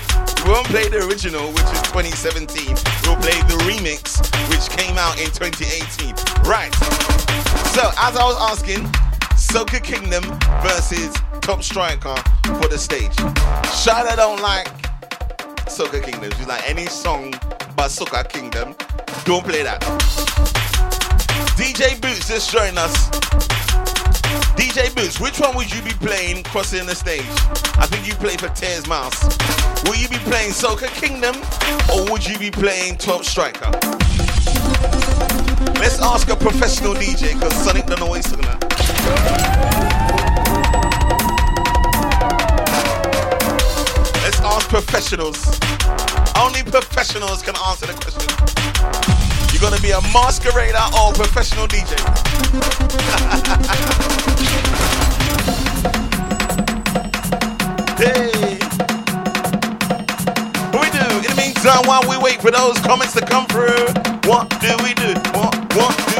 We 0.45 0.51
won't 0.51 0.67
play 0.67 0.87
the 0.87 1.05
original, 1.07 1.47
which 1.51 1.65
is 1.65 1.81
2017. 1.89 2.67
We'll 3.03 3.17
play 3.17 3.39
the 3.49 3.57
remix, 3.65 4.21
which 4.49 4.69
came 4.77 4.97
out 4.97 5.19
in 5.19 5.31
2018. 5.31 6.13
Right. 6.45 6.73
So, 7.73 7.89
as 7.97 8.15
I 8.15 8.23
was 8.23 8.37
asking, 8.51 8.83
Soca 9.35 9.83
Kingdom 9.83 10.23
versus 10.61 11.13
Top 11.41 11.63
Striker 11.63 12.15
for 12.59 12.67
the 12.67 12.77
stage. 12.77 13.15
Shada 13.71 14.15
don't 14.15 14.41
like 14.41 14.67
Soca 15.67 16.03
Kingdom. 16.03 16.31
She's 16.37 16.47
like 16.47 16.67
any 16.69 16.85
song 16.85 17.31
by 17.75 17.87
Soca 17.87 18.27
Kingdom. 18.29 18.75
Don't 19.25 19.43
play 19.43 19.63
that. 19.63 20.64
DJ 21.55 21.99
Boots 22.01 22.27
just 22.27 22.51
joined 22.51 22.77
us. 22.77 23.09
DJ 24.55 24.93
Boots, 24.93 25.19
which 25.19 25.39
one 25.39 25.55
would 25.55 25.73
you 25.73 25.81
be 25.81 25.91
playing 25.91 26.43
crossing 26.43 26.85
the 26.85 26.95
stage? 26.95 27.25
I 27.77 27.85
think 27.87 28.05
you 28.07 28.13
play 28.15 28.35
for 28.35 28.49
Tears 28.49 28.87
Mouse. 28.87 29.23
Will 29.85 29.95
you 29.95 30.09
be 30.09 30.17
playing 30.17 30.51
Soca 30.51 30.87
Kingdom 30.87 31.35
or 31.93 32.11
would 32.11 32.25
you 32.25 32.37
be 32.37 32.51
playing 32.51 32.97
12 32.97 33.25
Striker? 33.25 33.71
Let's 35.79 36.01
ask 36.01 36.29
a 36.29 36.35
professional 36.35 36.93
DJ 36.93 37.33
because 37.33 37.53
Sonic 37.53 37.85
don't 37.85 37.99
know 37.99 38.07
what 38.07 38.25
he's. 38.25 38.35
Let's 44.23 44.39
ask 44.41 44.67
professionals. 44.67 45.59
Only 46.37 46.63
professionals 46.63 47.41
can 47.41 47.55
answer 47.55 47.85
the 47.85 47.93
question. 47.93 49.24
You're 49.55 49.69
gonna 49.71 49.81
be 49.81 49.91
a 49.91 50.01
masquerader 50.11 50.83
or 50.99 51.13
professional 51.13 51.65
DJ. 51.65 51.95
hey. 57.97 58.57
What 60.73 60.81
we 60.83 60.89
do? 60.91 61.05
In 61.19 61.23
the 61.23 61.35
meantime, 61.37 61.87
while 61.87 62.03
we 62.09 62.17
wait 62.17 62.41
for 62.41 62.51
those 62.51 62.77
comments 62.79 63.13
to 63.13 63.25
come 63.25 63.45
through, 63.45 63.85
what 64.29 64.49
do 64.59 64.75
we 64.83 64.93
do? 64.93 65.13
What, 65.31 65.55
what 65.73 65.95
do? 66.09 66.14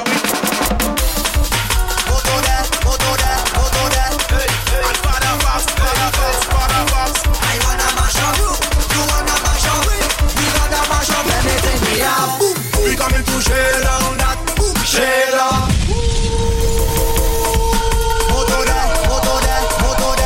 We 13.47 13.51
coming 13.51 13.61
to 13.61 13.75
share 13.75 13.81
down 13.81 14.17
that 14.17 14.85
share. 14.85 15.25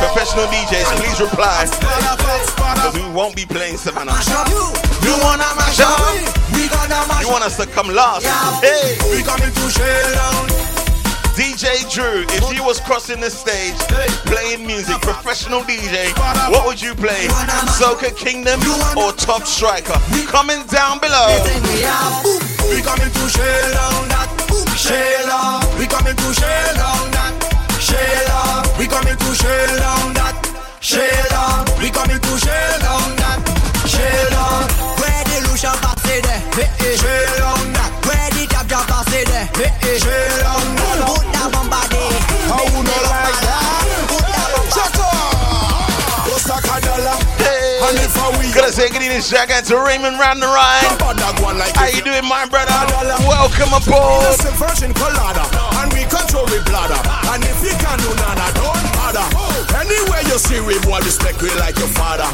Professional 0.00 0.46
DJs, 0.46 0.88
please 0.96 1.20
reply. 1.20 1.66
Because 2.74 2.94
we 2.94 3.04
won't 3.12 3.36
be 3.36 3.44
playing 3.44 3.76
Savannah. 3.76 4.12
You 5.02 5.12
wanna 5.22 5.44
mash 5.56 5.80
up? 5.80 6.00
We 6.52 6.68
gonna 6.68 7.06
mash 7.08 7.22
You 7.22 7.30
want 7.30 7.44
us 7.44 7.56
to 7.58 7.66
come 7.66 7.88
last? 7.88 8.26
Hey! 8.62 8.96
We 9.10 9.22
coming 9.22 9.52
to 9.52 9.70
share 9.70 10.14
down. 10.14 10.69
DJ 11.40 11.88
Drew, 11.88 12.28
if 12.36 12.52
you 12.54 12.62
was 12.62 12.80
crossing 12.80 13.18
the 13.18 13.30
stage 13.30 13.72
playing 14.28 14.66
music, 14.66 15.00
professional 15.00 15.62
DJ, 15.62 16.12
what 16.52 16.66
would 16.66 16.82
you 16.82 16.94
play? 16.94 17.28
Soca 17.80 18.14
Kingdom 18.14 18.60
or 18.92 19.12
Top 19.12 19.46
Striker? 19.46 19.96
Comment 20.28 20.68
down 20.68 21.00
below. 21.00 21.32
We 22.68 22.84
coming 22.84 23.08
to 23.08 23.24
share 23.32 23.72
down 23.72 24.04
that 24.12 24.28
share. 24.76 25.24
We 25.80 25.88
coming 25.88 26.12
to 26.12 26.28
share 26.36 26.74
down 26.76 27.08
that 27.16 27.32
share. 27.80 28.76
We 28.76 28.84
coming 28.86 29.16
to 29.16 29.30
share 29.32 29.80
down 29.80 30.12
that 30.20 30.36
share. 30.84 31.24
We 31.80 31.88
coming 31.88 32.20
to 32.20 32.32
share 32.36 32.78
down 32.84 33.16
that 33.16 33.40
share. 33.88 34.28
Where 35.00 35.24
the 35.24 35.48
Lucian 35.48 35.72
passé 35.80 36.20
there, 36.20 36.96
share 37.00 37.38
down 37.40 37.72
that. 37.72 37.99
I 48.80 48.84
we 48.84 48.88
Gonna 48.88 48.96
say 48.96 48.98
good 48.98 49.04
evening, 49.04 49.20
shout 49.20 49.50
out 49.50 49.64
to 49.64 49.76
Raymond 49.76 50.18
round 50.18 50.40
the 50.40 50.46
ride. 50.46 50.96
How 51.76 51.86
you 51.92 52.00
doing, 52.00 52.24
my 52.24 52.46
brother? 52.48 52.72
Welcome 53.28 53.76
aboard. 53.76 54.40
Virgin 54.56 54.94
colada, 54.94 55.44
and 55.84 55.92
we 55.92 56.08
control 56.08 56.44
with 56.46 56.64
bladder. 56.64 56.96
And 57.28 57.44
if 57.44 57.60
you 57.60 57.76
can 57.76 57.98
do 57.98 58.08
nada, 58.16 58.48
don't 58.56 58.80
bother. 58.96 59.26
Anywhere 59.76 60.22
you 60.24 60.38
see 60.38 60.60
we 60.60 60.80
boy, 60.80 60.98
respect 61.00 61.42
we 61.42 61.52
like 61.60 61.78
your 61.78 61.88
father. 61.88 62.24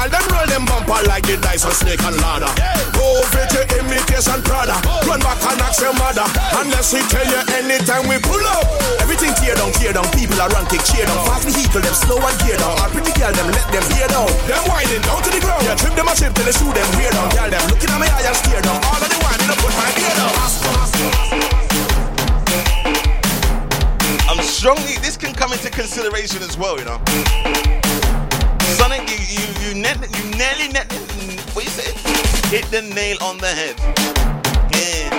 Girl, 0.00 0.08
them 0.08 0.24
roll 0.32 0.48
them 0.48 0.64
bumper 0.64 0.96
like 1.12 1.28
the 1.28 1.36
dice 1.44 1.68
on 1.68 1.76
snake 1.76 2.00
and 2.00 2.16
ladder. 2.24 2.48
Go 2.96 3.20
fit 3.36 3.52
your 3.52 3.68
imitation 3.76 4.40
Prada. 4.48 4.80
Run 5.04 5.20
back 5.20 5.36
and 5.44 5.60
ask 5.60 5.76
your 5.76 5.92
mother. 5.92 6.24
Unless 6.56 6.96
we 6.96 7.04
tell 7.12 7.28
you 7.28 7.36
anytime 7.52 8.08
we 8.08 8.16
pull 8.16 8.40
up. 8.48 8.64
Everything 9.04 9.36
tear 9.36 9.60
down, 9.60 9.68
tear 9.76 9.92
down. 9.92 10.08
People 10.16 10.40
are 10.40 10.48
ranking, 10.56 10.80
cheer 10.88 11.04
down. 11.04 11.20
Fast 11.28 11.44
vehicle, 11.52 11.84
them 11.84 11.92
slow 11.92 12.16
and 12.16 12.32
gear 12.40 12.56
down. 12.56 12.80
Our 12.80 12.88
pretty 12.88 13.12
girl, 13.12 13.28
them 13.28 13.52
let 13.52 13.68
them 13.68 13.84
hear 13.92 14.08
down. 14.08 14.24
Them 14.48 14.64
whining 14.72 15.04
down 15.04 15.20
to 15.20 15.28
the 15.36 15.40
ground. 15.44 15.68
Yeah, 15.68 15.76
trip 15.76 15.92
them 15.92 16.08
a 16.08 16.16
trip 16.16 16.32
till 16.32 16.48
they 16.48 16.56
shoot 16.56 16.72
them 16.72 16.88
weird 16.96 17.12
down. 17.12 17.28
Girl, 17.36 17.52
them 17.52 17.60
looking 17.68 17.92
at 17.92 18.00
me 18.00 18.08
eye 18.08 18.24
and 18.24 18.36
steer 18.40 18.64
down. 18.64 18.80
All 18.80 18.96
of 18.96 19.04
the 19.04 19.20
whining 19.20 19.52
up 19.52 19.60
put 19.60 19.72
my 19.76 19.84
gear 20.00 20.16
down. 20.16 20.32
I'm 24.32 24.40
strongly. 24.48 24.96
This 25.04 25.20
can 25.20 25.36
come 25.36 25.52
into 25.52 25.68
consideration 25.68 26.40
as 26.40 26.56
well, 26.56 26.80
you 26.80 26.88
know. 26.88 26.96
Sonic, 28.80 29.04
you 29.10 29.18
you 29.28 29.44
you, 29.60 29.74
net, 29.74 29.98
you 30.16 30.24
nearly 30.38 30.68
net, 30.72 30.88
mm, 30.88 31.54
what 31.54 31.64
you 31.64 31.70
say? 31.70 31.92
Hit 32.48 32.64
the 32.70 32.80
nail 32.80 33.18
on 33.20 33.36
the 33.36 33.46
head. 33.46 33.76
Yeah. 34.72 35.10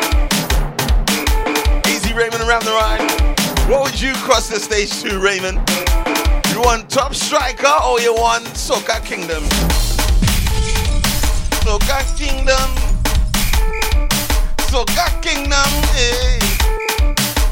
Easy 1.88 2.12
Raymond 2.12 2.42
around 2.42 2.64
the 2.66 2.72
ride. 2.72 3.06
What 3.70 3.84
would 3.84 4.02
you 4.02 4.14
cross 4.26 4.50
the 4.50 4.60
stage 4.60 5.04
to, 5.04 5.20
Raymond? 5.20 5.60
You 6.50 6.62
want 6.62 6.90
Top 6.90 7.14
Striker 7.14 7.72
or 7.86 8.00
you 8.02 8.16
want 8.16 8.46
Soca 8.46 9.00
Kingdom? 9.06 9.44
Soca 11.62 12.02
Kingdom. 12.18 12.70
Soca 14.72 15.22
Kingdom. 15.22 15.70
Hey. 15.94 16.40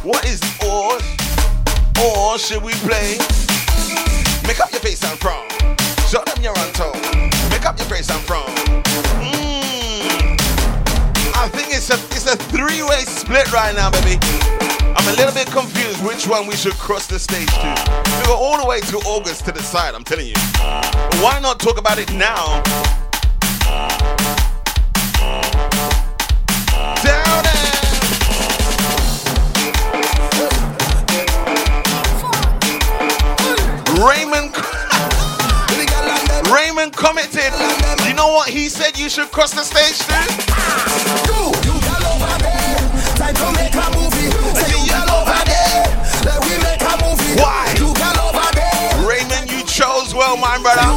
What 0.02 0.26
is 0.26 0.42
or 0.66 0.98
or 2.02 2.40
should 2.40 2.64
we 2.64 2.74
play? 2.90 3.20
Make 4.48 4.60
up 4.60 4.72
your 4.72 4.82
face 4.82 5.04
and 5.04 5.20
frown. 5.20 5.46
Show 6.10 6.24
them 6.24 6.42
you're 6.42 6.58
on. 6.58 6.72
Make 7.52 7.68
up 7.68 7.78
your 7.78 7.88
face 7.88 8.10
and 8.10 8.20
frown. 8.22 8.48
Mm. 9.22 10.40
I 11.36 11.48
think 11.50 11.68
it's 11.70 11.92
a 11.92 12.00
it's 12.16 12.26
a 12.26 12.36
three-way 12.36 13.02
split 13.06 13.52
right 13.54 13.76
now, 13.76 13.92
baby. 13.92 14.18
I'm 14.98 15.08
a 15.08 15.16
little 15.18 15.36
bit 15.36 15.52
confused 15.52 16.04
which 16.04 16.26
one 16.26 16.48
we 16.48 16.56
should 16.56 16.74
cross 16.80 17.06
the 17.06 17.20
stage 17.20 17.46
to. 17.46 17.76
We 18.18 18.26
go 18.26 18.34
all 18.36 18.60
the 18.60 18.66
way 18.68 18.80
to 18.80 18.98
August 19.06 19.46
to 19.46 19.52
decide, 19.52 19.94
I'm 19.94 20.04
telling 20.04 20.26
you. 20.26 20.34
Why 21.22 21.40
not 21.44 21.60
talk 21.60 21.78
about 21.78 22.00
it 22.00 22.12
now? 22.12 22.64
Down 27.04 27.46
Raymond 34.04 34.79
Commented. 36.80 37.52
You 38.08 38.14
know 38.14 38.32
what 38.32 38.48
he 38.48 38.70
said 38.70 38.98
you 38.98 39.10
should 39.10 39.30
cross 39.32 39.52
the 39.52 39.64
stage 39.68 40.00
to? 40.00 40.16
You, 41.28 41.52
over 41.52 42.40
there. 42.40 42.80
Time 43.20 43.36
to 43.36 43.52
make 43.52 43.76
a 43.76 43.84
movie. 44.00 44.32
Over 44.32 45.44
there. 45.44 45.84
We 46.48 46.56
make 46.64 46.80
a 46.80 46.96
movie. 47.04 47.36
Why? 47.36 47.68
You 47.76 47.92
over 48.24 48.48
there. 48.56 48.96
Raymond, 49.04 49.52
you 49.52 49.60
chose 49.68 50.16
well, 50.16 50.38
my 50.38 50.56
brother. 50.64 50.88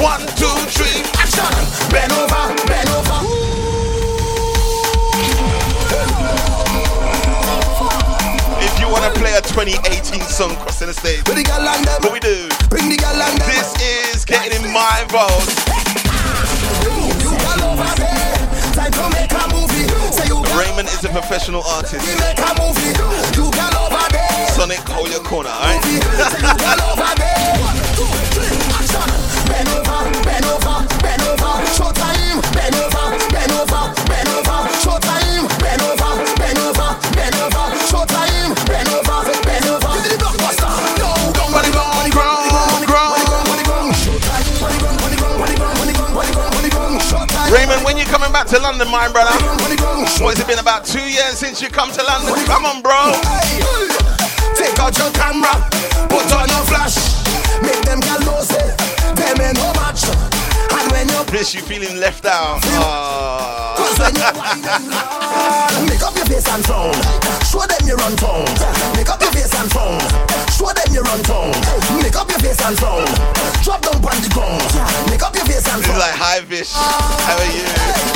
One, 0.00 0.24
two, 0.40 0.48
three, 0.72 1.04
action. 1.20 1.44
Bend 1.92 2.12
over, 2.16 2.40
bend 2.64 2.88
over. 2.88 3.20
If 8.64 8.80
you 8.80 8.88
want 8.88 9.04
to 9.04 9.20
play 9.20 9.36
a 9.36 9.42
2018 9.42 10.22
song 10.22 10.56
crossing 10.56 10.86
the 10.86 10.94
stage, 10.94 11.20
what 11.28 12.12
we 12.14 12.18
do? 12.20 12.48
Bring 12.70 12.88
the 12.88 13.02
and 13.02 13.18
them. 13.18 13.48
This 13.50 13.74
is 13.82 14.24
getting 14.24 14.54
in 14.62 14.72
my 14.72 15.02
vote. 15.10 15.42
You 17.18 17.34
all 17.34 17.74
over 17.74 17.90
there. 17.98 18.38
Time 18.78 18.92
to 18.94 19.10
make 19.10 19.34
a 19.34 19.42
movie. 19.50 19.90
Say 20.14 20.30
you 20.30 20.38
Raymond 20.54 20.86
is 20.86 21.02
a 21.04 21.08
professional 21.08 21.62
artist. 21.66 22.06
make 22.22 22.38
a 22.38 22.54
movie. 22.62 22.94
You 23.34 23.50
all 23.50 23.90
over 23.90 24.06
there. 24.14 24.46
Sonic, 24.54 24.78
hold 24.86 25.10
your 25.10 25.18
corner, 25.24 25.50
alright? 25.50 25.82
Say 25.82 26.38
you 26.46 26.54
all 26.70 26.94
over 26.94 27.10
there. 27.18 27.58
One, 27.58 27.74
two, 27.98 28.06
three, 28.38 28.54
action. 28.78 29.29
Raymond, 47.50 47.84
when 47.84 47.98
you 47.98 48.04
coming 48.04 48.30
back 48.30 48.46
to 48.54 48.58
London, 48.60 48.88
my 48.88 49.10
brother? 49.10 49.34
What 50.22 50.38
has 50.38 50.40
it 50.40 50.46
been 50.46 50.60
about 50.60 50.84
two 50.84 51.02
years 51.02 51.34
since 51.34 51.60
you 51.60 51.68
come 51.68 51.90
to 51.90 52.02
London? 52.02 52.38
Come 52.46 52.64
on, 52.64 52.78
bro. 52.80 53.10
Take 54.54 54.78
out 54.78 54.94
your 54.94 55.10
camera, 55.10 55.50
put 56.06 56.30
on 56.30 56.46
your 56.46 56.62
flash, 56.70 56.94
make 57.58 57.82
them 57.82 57.98
know 58.22 58.38
say 58.46 58.70
them 59.18 59.40
ain't 59.42 59.58
no 59.58 59.66
match. 59.74 60.06
And 60.06 60.86
when 60.92 61.08
you 61.08 61.24
Chris, 61.26 61.52
you 61.52 61.60
feeling 61.60 61.98
left 61.98 62.24
out? 62.24 62.62
Cause 62.62 63.98
when 63.98 64.14
you 64.14 64.22
ah. 64.22 64.38
wind 64.38 64.62
them 64.62 64.86
hard, 64.94 65.90
make 65.90 66.02
up 66.06 66.14
your 66.14 66.26
face 66.26 66.46
and 66.46 66.62
frown. 66.62 66.94
Show 67.50 67.66
them 67.66 67.82
you 67.82 67.96
run 67.98 68.14
town. 68.14 68.46
Make 68.94 69.10
up 69.10 69.20
your 69.20 69.32
face 69.32 69.50
and 69.58 69.70
frown. 69.72 70.29
Show 70.60 70.74
them 70.74 70.92
you 70.92 71.00
run 71.00 71.22
town. 71.22 71.48
Make 72.02 72.14
up 72.16 72.28
your 72.28 72.38
face 72.40 72.60
and 72.60 72.76
frown. 72.76 73.06
Drop 73.64 73.80
down 73.80 73.96
on 73.96 74.20
the 74.20 74.28
ground. 74.28 74.60
Make 75.08 75.22
up 75.22 75.34
your 75.34 75.46
face 75.46 75.66
and 75.72 75.80
This 75.80 75.88
is 75.88 75.96
like 75.96 76.12
hi, 76.12 76.40
Vish. 76.40 76.72
How 76.76 77.40
are 77.40 77.48
you? 77.48 77.64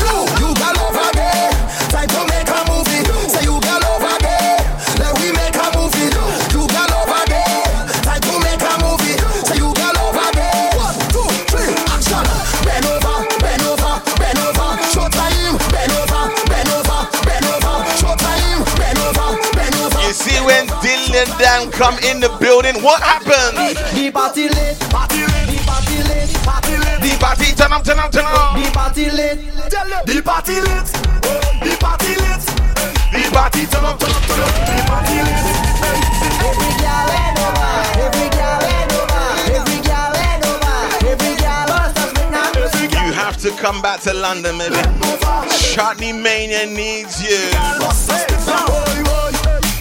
You, 0.05 0.29
you 0.45 0.49
gal 0.53 0.77
over 0.85 1.09
there. 1.17 1.51
Time 1.89 2.09
to 2.09 2.21
make 2.29 2.54
Dylan 21.25 21.39
Dan 21.39 21.71
come 21.71 21.97
in 22.05 22.21
the 22.21 22.29
building, 22.41 22.83
what 22.83 23.01
happened? 23.03 23.57
The 23.57 24.11
party 24.13 24.49
lit, 24.49 24.79
party 24.91 25.21
lit, 25.25 25.49
the 25.49 25.59
party 25.65 25.97
lit, 26.05 26.29
party 26.45 26.77
lit. 26.77 27.01
The 27.01 27.17
party, 27.19 27.53
turn 27.57 27.73
up, 27.73 27.85
turn 27.85 27.99
up, 27.99 28.13
turn 28.13 28.25
up. 28.27 28.57
The 28.57 28.71
party 28.73 29.11
lit, 29.11 29.41
the 30.07 30.23
party 30.23 30.61
lit, 30.61 30.87
the 31.65 31.77
party 31.81 32.15
lit. 32.21 32.45
The 33.13 33.31
party, 33.33 33.67
turn 33.67 33.85
up, 33.85 33.99
turn 33.99 34.11
up, 34.11 34.23
turn 34.29 34.41
up. 34.41 34.53
The 34.69 34.83
party 34.85 35.17
lit. 35.25 35.45
Every 36.45 36.73
girl 36.85 37.09
and 37.09 37.39
over, 37.41 37.73
every 38.05 38.29
girl 38.37 38.61
and 38.61 38.93
over, 38.93 39.25
every 39.57 39.81
girl 39.81 40.13
and 40.29 40.45
over, 40.45 40.77
every 41.09 41.35
girl 41.41 41.65
must 41.73 41.97
have 41.99 42.13
been 42.15 42.29
now. 42.33 42.53
You 43.07 43.13
have 43.13 43.37
to 43.39 43.51
come 43.53 43.81
back 43.81 44.01
to 44.01 44.13
London, 44.13 44.59
baby. 44.59 44.77
Chutney 45.73 46.13
Mania 46.13 46.67
needs 46.67 47.23
you. 47.23 47.41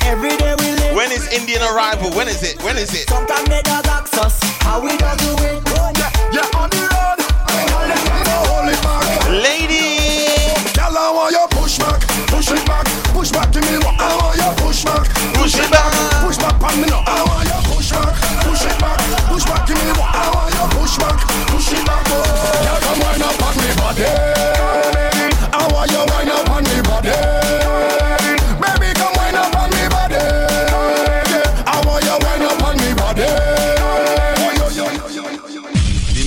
Every 0.05 0.29
day 0.37 0.37
we 0.37 0.37
live. 0.37 0.52
When 0.52 0.52
is 1.13 1.27
Indian 1.29 1.61
arrival? 1.61 2.09
When 2.11 2.27
is 2.27 2.41
it? 2.41 2.61
When 2.63 2.77
is 2.77 2.93
it? 2.93 3.07
Sometimes 3.07 3.47
they 3.47 3.61
does 3.61 3.85
ask 3.85 4.17
us 4.17 4.39
how 4.65 4.81
we 4.81 4.89
don't 4.97 5.17
do 5.21 5.33
it. 5.45 5.61
Oh, 5.77 5.93
yeah, 6.33 6.57
on 6.57 6.69
the 6.73 6.81
road. 6.89 7.19
Hold 8.49 8.69
it 8.73 8.81
back. 8.81 9.05
Lady, 9.29 10.01
Girl, 10.73 10.97
I 10.97 11.13
want 11.13 11.35
you 11.37 11.45
push 11.53 11.77
back, 11.77 12.01
push 12.33 12.49
it 12.49 12.65
back, 12.65 12.85
push 13.13 13.29
back 13.31 13.51
to 13.53 13.61
me. 13.61 13.77
I 13.77 14.09
want 14.17 14.41
you 14.41 14.51
push 14.65 14.83
back, 14.83 15.05
push 15.37 15.55
it 15.55 15.69
back. 15.69 15.93
push 16.25 16.37
back 16.37 16.57
on 16.57 16.81
me. 16.81 16.87
now. 16.89 17.03
I 17.05 17.21
want 17.29 17.45
you 17.45 17.61
push 17.69 17.91
back, 17.93 18.13
push 18.41 18.65
it 18.65 18.77
back, 18.81 18.99
push 19.29 19.45
back 19.45 19.65
to 19.69 19.73
me. 19.77 19.93
I 19.93 20.25
want 20.33 20.49
you 20.49 20.65
push 20.73 20.97
back, 20.97 21.17
push 21.53 21.71
it 21.77 21.85
back. 21.85 22.05
Oh, 22.09 22.21
yeah, 22.65 22.79
come 22.81 22.99
wind 23.05 23.21
up 23.21 23.37
on 23.37 23.53
me 23.61 23.69
body. 23.77 24.42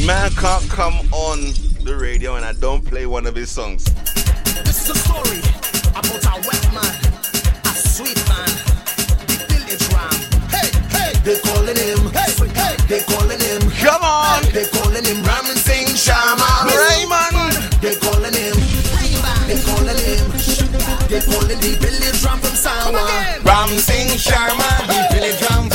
Man 0.07 0.31
can't 0.39 0.71
come 0.71 0.95
on 1.11 1.51
the 1.83 1.97
radio 1.99 2.37
and 2.37 2.45
I 2.45 2.53
don't 2.53 2.85
play 2.85 3.07
one 3.07 3.27
of 3.27 3.35
his 3.35 3.51
songs. 3.51 3.83
This 4.63 4.87
is 4.87 4.91
a 4.91 4.99
story 5.03 5.43
about 5.91 6.23
a 6.31 6.35
wet 6.47 6.63
man, 6.71 6.95
a 7.67 7.75
sweet 7.75 8.15
man, 8.31 8.47
the 9.27 9.35
village 9.51 9.83
ram. 9.91 10.15
Hey, 10.47 10.71
hey, 10.95 11.11
they 11.27 11.39
calling 11.43 11.75
him. 11.75 11.99
Hey, 12.15 12.31
hey, 12.55 12.77
they 12.87 13.03
calling 13.03 13.41
him. 13.43 13.67
Come 13.83 14.03
on, 14.07 14.47
They 14.55 14.71
calling 14.71 15.03
him 15.03 15.27
Ram 15.27 15.47
Singh 15.59 15.91
Sharma. 15.99 16.71
Raymond. 16.71 17.59
They 17.83 17.99
calling 17.99 18.31
him. 18.31 18.55
They 19.51 19.59
calling 19.59 19.99
him. 20.07 20.23
They 21.11 21.21
calling 21.27 21.59
the 21.59 21.75
village 21.83 22.23
ram 22.23 22.39
from 22.39 22.55
Sawa. 22.55 23.43
Ram 23.43 23.69
Singh 23.75 24.15
Sharma, 24.15 24.71
the 24.87 25.19
village 25.19 25.43
ram 25.51 25.67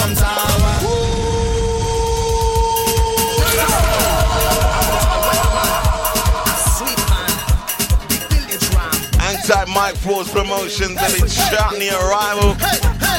Mike 9.73 9.95
Force 9.95 10.31
Promotions, 10.31 10.97
and 10.99 11.13
baby. 11.13 11.29
Chutney 11.29 11.89
Arrival. 11.89 12.57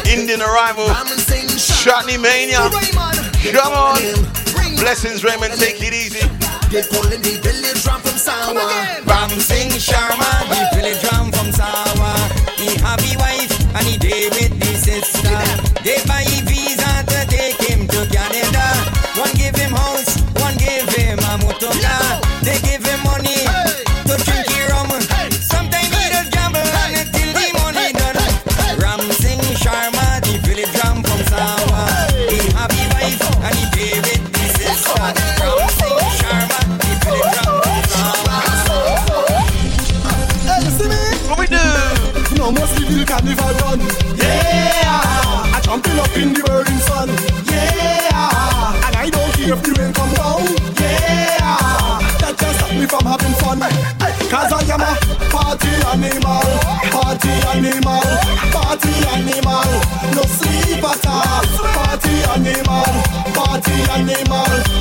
Indian 0.05 0.43
Arrival. 0.43 0.87
Ram 0.87 1.07
Singh 1.16 1.49
Chutney 1.49 2.19
Mania. 2.19 2.69
Come 3.53 3.73
on. 3.73 4.03
Blessings, 4.77 5.24
Raymond. 5.24 5.55
Take 5.55 5.81
it 5.81 5.95
easy. 5.95 6.20
They 6.69 6.83
calling 6.83 7.20
the 7.20 7.41
village 7.41 7.85
ram 7.87 8.01
from 8.01 8.16
Sawa. 8.16 8.65
Ram 9.05 9.31
Singh 9.41 9.70
Sharma, 9.77 10.24
the 10.49 10.77
village 10.77 11.05
ram 11.05 11.33
from 11.33 11.53
Sawa. 11.53 12.12
He 12.57 12.77
happy 12.81 13.16
wife 13.16 13.53
and 13.77 13.87
he 13.87 13.97
day 13.97 14.29
with 14.31 14.52
animal. 56.05 56.43
Party 56.91 57.31
animal. 57.55 58.03
Party 58.53 58.95
animal. 59.15 59.70
No 60.15 60.23
sleep 60.23 60.83
at 60.83 61.07
all. 61.07 61.45
Party 61.74 62.15
animal. 62.35 62.85
Party 63.35 63.77
animal. 63.93 64.72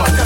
On, 0.00 0.21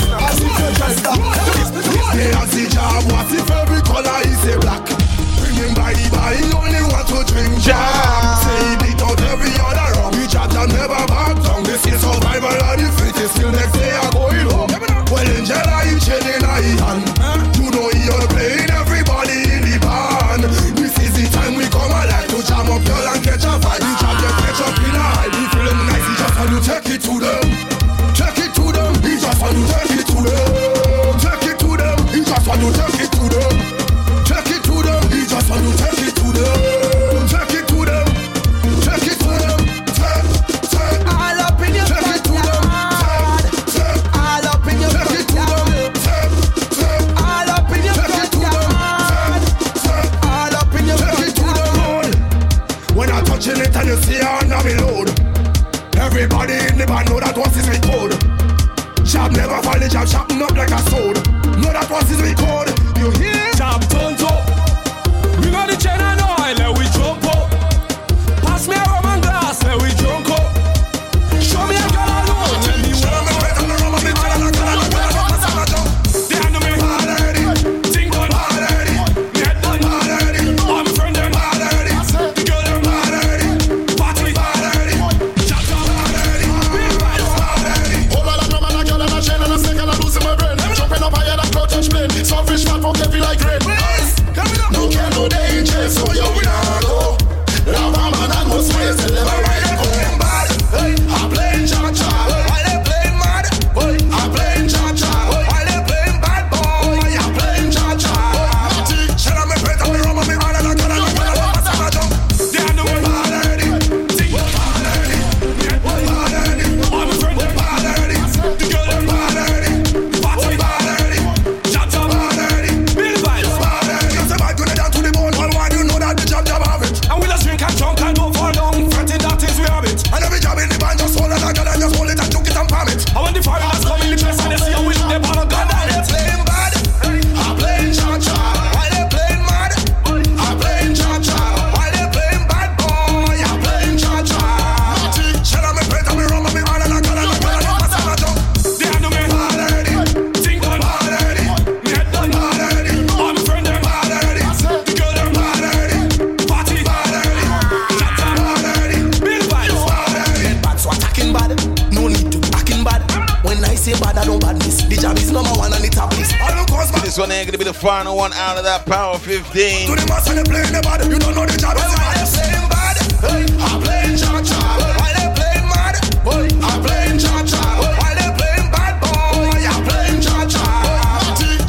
say 163.86 163.94
bad, 164.02 164.18
I 164.18 164.24
don't 164.24 164.40
badness. 164.42 164.82
The 164.82 164.96
job 164.98 165.16
is 165.16 165.30
number 165.30 165.54
one 165.54 165.70
on 165.72 165.78
the 165.78 165.86
top 165.88 166.10
list. 166.18 166.34
I 166.42 166.50
don't 166.50 166.66
cause. 166.66 166.90
This 167.06 167.18
one 167.18 167.30
ain't 167.30 167.46
gonna 167.46 167.58
be 167.58 167.64
the 167.64 167.72
final 167.72 168.16
one 168.16 168.32
out 168.34 168.58
of 168.58 168.64
that 168.64 168.84
Power 168.84 169.16
15. 169.18 169.86
To 169.86 169.94
the 169.94 170.06
master, 170.10 170.34
they 170.34 170.42
playing 170.42 170.74
the 170.74 170.82
bad. 170.82 171.06
You 171.06 171.18
don't 171.22 171.34
know 171.38 171.46
the 171.46 171.54
job 171.54 171.78
is 171.78 171.86
bad. 171.94 172.18
playing 172.34 172.66
bad. 172.66 172.96
Hey, 173.22 173.46
I'm 173.62 173.78
playing 173.78 174.18
cha-cha. 174.18 174.58
While 174.98 175.14
they 175.14 175.28
playing 175.38 175.66
mad. 175.70 175.94
Hey, 176.02 176.50
I'm 176.66 176.78
playing 176.82 177.18
cha-cha. 177.22 177.62
While 177.78 178.16
they 178.18 178.30
playing 178.34 178.68
bad 178.74 178.94
boy. 178.98 179.54
I'm 179.54 179.82
playing 179.86 180.18
cha-cha. 180.18 180.66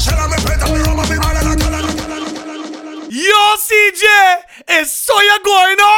Shut 0.02 0.18
up, 0.18 0.34
me 0.34 0.38
pet 0.41 0.57
up, 0.65 0.73
me 0.73 0.81
rum 0.81 0.98
up, 0.98 1.06
me 1.06 1.22
man, 1.22 1.38
and 1.38 1.53
I 1.53 1.77
Yo, 3.14 3.41
CJ, 3.61 4.06
is 4.81 4.89
Soya 4.89 5.38
going 5.45 5.77
on? 5.77 5.97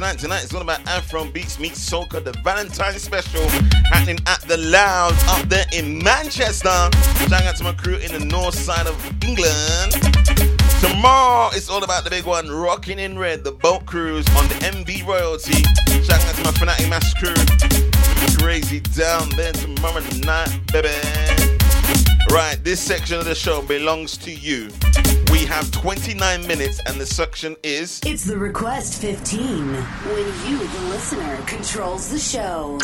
Tonight, 0.00 0.18
tonight, 0.18 0.44
it's 0.44 0.54
all 0.54 0.62
about 0.62 0.80
Afro 0.86 1.26
Beats 1.26 1.58
meets 1.58 1.78
Soca, 1.78 2.24
the 2.24 2.32
Valentine 2.42 2.98
special 2.98 3.46
happening 3.92 4.18
at 4.26 4.40
the 4.48 4.56
Lounge 4.56 5.14
up 5.28 5.46
there 5.46 5.66
in 5.74 6.02
Manchester. 6.02 6.70
Shout 7.28 7.42
out 7.42 7.56
to 7.56 7.64
my 7.64 7.74
crew 7.74 7.96
in 7.96 8.10
the 8.10 8.24
north 8.24 8.54
side 8.54 8.86
of 8.86 8.96
England. 9.22 9.92
Tomorrow, 10.80 11.50
it's 11.52 11.68
all 11.68 11.84
about 11.84 12.04
the 12.04 12.08
big 12.08 12.24
one, 12.24 12.48
Rocking 12.48 12.98
in 12.98 13.18
Red, 13.18 13.44
the 13.44 13.52
boat 13.52 13.84
cruise 13.84 14.26
on 14.38 14.48
the 14.48 14.54
MV 14.54 15.06
Royalty. 15.06 15.62
Shout 16.02 16.24
out 16.24 16.34
to 16.34 16.44
my 16.44 16.52
Fanatic 16.52 16.88
Mass 16.88 17.12
crew. 17.20 17.34
Crazy 18.38 18.80
down 18.80 19.28
there 19.36 19.52
tomorrow 19.52 20.00
night, 20.24 20.60
baby. 20.72 21.49
Right, 22.28 22.56
this 22.62 22.80
section 22.80 23.18
of 23.18 23.24
the 23.24 23.34
show 23.34 23.62
belongs 23.62 24.16
to 24.18 24.30
you. 24.30 24.68
We 25.32 25.46
have 25.46 25.70
29 25.72 26.46
minutes, 26.46 26.80
and 26.86 27.00
the 27.00 27.06
section 27.06 27.56
is. 27.64 28.00
It's 28.04 28.24
the 28.24 28.36
request 28.36 29.00
15. 29.00 29.74
When 29.74 30.26
you, 30.48 30.58
the 30.58 30.80
listener, 30.90 31.36
controls 31.46 32.08
the 32.08 32.18
show. 32.18 32.78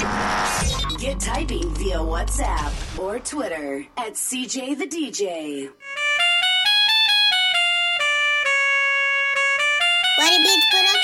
Get 0.99 1.21
typing 1.21 1.69
via 1.75 1.99
WhatsApp 1.99 2.99
or 2.99 3.19
Twitter 3.21 3.87
at 3.97 4.15
CJ 4.15 4.79
the 4.79 4.87
DJ. 4.87 5.71
What 10.17 10.33
a 10.33 10.43
Beats 10.43 10.67
production. 10.71 10.96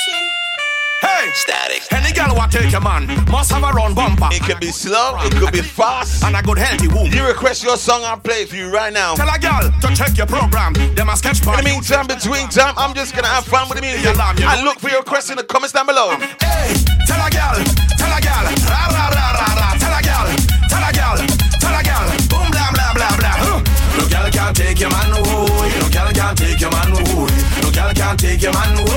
Hey, 1.03 1.27
static. 1.35 1.83
Any 1.91 2.15
girl 2.15 2.31
want 2.39 2.53
take 2.53 2.71
your 2.71 2.81
man 2.81 3.11
must 3.27 3.51
have 3.51 3.65
a 3.67 3.75
round 3.75 3.97
bumper. 3.97 4.29
It 4.31 4.43
could 4.47 4.61
be 4.61 4.71
slow, 4.71 5.19
it 5.27 5.35
could 5.35 5.51
be 5.51 5.61
fast, 5.61 6.23
and 6.23 6.37
a 6.37 6.43
good 6.43 6.59
healthy 6.59 6.87
womb. 6.87 7.11
You 7.11 7.27
request 7.27 7.65
your 7.65 7.77
song, 7.77 8.03
I'll 8.05 8.19
play 8.23 8.47
it 8.47 8.49
for 8.51 8.55
you 8.55 8.71
right 8.71 8.93
now. 8.93 9.17
Tell 9.17 9.27
a 9.27 9.37
girl 9.37 9.67
to 9.67 9.89
check 9.99 10.17
your 10.17 10.31
program. 10.31 10.75
Them 10.95 11.09
a 11.09 11.17
sketch 11.17 11.43
In 11.43 11.59
the 11.59 11.63
meantime, 11.67 12.07
between 12.07 12.47
time, 12.49 12.75
I'm 12.79 12.95
just 12.95 13.17
gonna 13.17 13.27
have 13.27 13.45
fun 13.45 13.69
with 13.69 13.79
the 13.79 13.83
music. 13.83 14.15
I 14.15 14.63
look 14.63 14.79
for 14.79 14.91
your 14.91 15.01
requests 15.01 15.31
in 15.31 15.37
the 15.37 15.43
comments 15.43 15.73
down 15.73 15.87
below. 15.87 16.15
Hey, 16.39 16.71
tell 17.11 17.19
a 17.19 17.27
girl, 17.35 17.59
tell 17.99 18.15
a 18.15 18.21
girl, 18.23 18.47
ra 18.71 18.83
ra 18.95 19.05
ra 19.11 19.27
ra 19.35 19.49
ra. 19.59 19.69
Tell 19.83 19.95
a 19.99 20.03
girl, 20.07 20.27
tell 20.71 20.87
a 20.87 20.91
girl, 20.95 21.19
tell 21.59 21.75
a 21.75 21.83
girl. 21.83 22.07
Boom 22.31 22.47
blah 22.55 22.71
blah 22.71 22.95
blah 22.95 23.11
blah. 23.19 23.37
Huh. 23.43 23.59
No 23.99 24.07
girl 24.07 24.31
can't 24.31 24.55
take 24.55 24.79
your 24.79 24.91
man 24.95 25.11
away. 25.19 25.67
No 25.83 25.87
girl 25.91 26.11
can't 26.15 26.39
take 26.39 26.61
your 26.63 26.71
man 26.71 26.95
away. 26.95 27.27
No 27.59 27.69
girl 27.75 27.91
can't 27.91 28.19
take 28.23 28.43
your 28.43 28.55
man 28.55 28.79
away. 28.79 28.92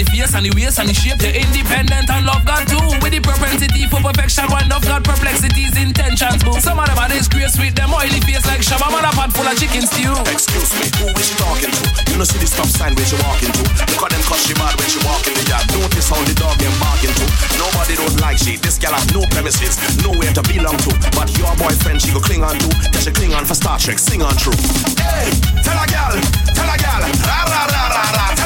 The 0.00 0.08
face 0.08 0.32
and 0.32 0.44
the 0.48 0.52
waist 0.56 0.80
and 0.80 0.88
the 0.88 0.96
shape. 0.96 1.20
You're 1.20 1.36
independent 1.36 2.08
and 2.08 2.24
love 2.24 2.40
God 2.48 2.64
too. 2.64 2.80
With 3.04 3.12
the 3.12 3.20
propensity 3.20 3.84
for 3.92 4.00
perfection, 4.00 4.48
one 4.48 4.64
of 4.72 4.80
God 4.80 5.04
perplexities, 5.04 5.76
intentions 5.76 6.40
boo. 6.40 6.56
Some 6.56 6.80
of 6.80 6.88
them 6.88 6.96
are 6.96 7.10
disgrace 7.12 7.60
with 7.60 7.76
them 7.76 7.92
oily 7.92 8.20
face 8.24 8.44
like 8.48 8.64
Shabba 8.64 8.88
man 8.88 9.04
a 9.04 9.12
pot 9.12 9.28
full 9.36 9.44
of 9.44 9.56
chicken 9.60 9.84
stew. 9.84 10.16
Excuse 10.32 10.72
me, 10.80 10.88
who 10.96 11.12
is 11.12 11.26
she 11.28 11.36
talking 11.36 11.72
to? 11.72 11.82
You 12.08 12.16
know 12.16 12.24
see 12.24 12.40
the 12.40 12.48
stop 12.48 12.70
sign 12.72 12.96
where 12.96 13.04
she 13.04 13.16
walking 13.20 13.52
to. 13.52 13.62
Look 13.92 14.00
at 14.00 14.10
them 14.16 14.22
cause 14.24 14.40
she 14.40 14.54
mad 14.56 14.72
when 14.80 14.88
she 14.88 15.00
walk 15.04 15.20
in 15.28 15.36
the 15.36 15.44
yard. 15.44 15.68
Notice 15.68 16.08
how 16.08 16.20
the 16.24 16.34
dog 16.38 16.56
them 16.56 16.74
barking 16.80 17.12
to. 17.12 17.24
Nobody 17.60 17.94
don't 18.00 18.16
like 18.24 18.40
she. 18.40 18.56
This 18.56 18.80
girl 18.80 18.96
have 18.96 19.04
no 19.12 19.28
premises, 19.28 19.76
nowhere 20.00 20.32
to 20.32 20.42
belong 20.48 20.80
to. 20.88 20.90
But 21.12 21.28
your 21.36 21.52
boyfriend 21.60 22.00
she 22.00 22.08
go 22.16 22.24
cling 22.24 22.40
on 22.40 22.56
to. 22.56 22.68
That 22.88 23.04
she 23.04 23.12
cling 23.12 23.36
on 23.36 23.44
for 23.44 23.56
Star 23.58 23.76
Trek, 23.76 24.00
sing 24.00 24.24
on 24.24 24.32
true. 24.40 24.56
Hey, 24.96 25.28
tell 25.60 25.76
a 25.76 25.84
girl, 25.84 26.14
tell 26.56 26.68
a 26.72 26.76
girl, 26.80 27.02
ra 27.04 27.38
ra 27.44 27.62
ra 27.68 27.84
ra 27.92 28.04
ra. 28.16 28.39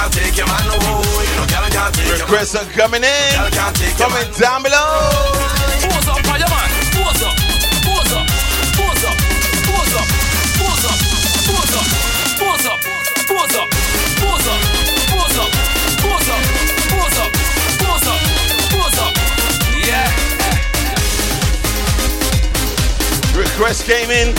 No 0.00 0.06
girl 0.06 0.12
can 0.12 0.24
take 0.24 0.36
your 0.38 0.46
man 0.46 0.64
away. 0.64 1.28
No 1.36 1.44
girl 1.44 1.68
can 1.68 1.92
take 1.92 2.08
your 2.08 2.16
Requests 2.16 2.54
are 2.56 2.64
coming 2.72 3.04
in. 3.04 3.36
Comment 4.00 4.32
down 4.40 4.62
below. 4.62 4.96
Pose 5.84 6.08
up 6.08 6.16
for 6.24 6.40
man. 6.40 6.68
Pose 6.96 7.20
up. 7.20 7.36
Pose 7.84 8.12
up. 8.16 8.24
Pose 8.80 9.04
up. 9.04 9.16
Pose 9.68 9.94
up. 10.00 10.08
Pose 10.56 10.88
up. 10.88 10.96
Pose 11.44 11.76
up. 11.76 12.00
Pose 12.40 12.64
up. 12.64 12.80
Pose 13.28 13.56
up. 13.60 13.68
Pose 14.16 14.48
up. 14.48 14.60
Pose 15.12 15.36
up. 15.36 15.52
Pose 16.00 16.28
up. 16.32 16.40
Pose 16.88 17.18
up. 17.20 17.30
Pose 17.84 18.08
up. 18.08 18.20
Pose 18.72 18.98
up. 19.04 19.12
Yeah. 19.84 20.08
Requests 23.36 23.84
came 23.84 24.10
in. 24.10 24.34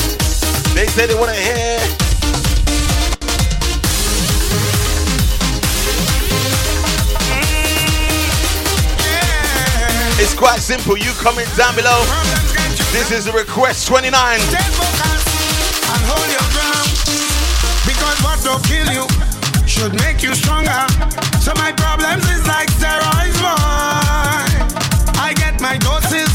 They 0.73 0.87
said 0.87 1.09
they 1.09 1.15
want 1.15 1.29
to 1.29 1.37
hear. 1.37 2.00
It's 10.21 10.35
quite 10.35 10.61
simple. 10.61 10.95
You 10.95 11.09
comment 11.17 11.49
down 11.57 11.73
below. 11.73 12.05
This 12.93 13.09
is 13.09 13.25
the 13.25 13.33
request 13.33 13.87
29. 13.87 14.13
and 14.13 16.01
hold 16.05 16.29
your 16.29 16.45
ground. 16.53 16.93
Because 17.89 18.21
what 18.21 18.37
don't 18.45 18.61
kill 18.61 18.85
you 18.93 19.09
should 19.65 19.97
make 19.97 20.21
you 20.21 20.37
stronger. 20.37 20.85
So 21.41 21.57
my 21.57 21.73
problems 21.73 22.21
is 22.29 22.45
like 22.45 22.69
steroids, 22.69 23.33
boy. 23.41 24.61
I 25.17 25.33
get 25.41 25.57
my 25.57 25.81
doses 25.81 26.29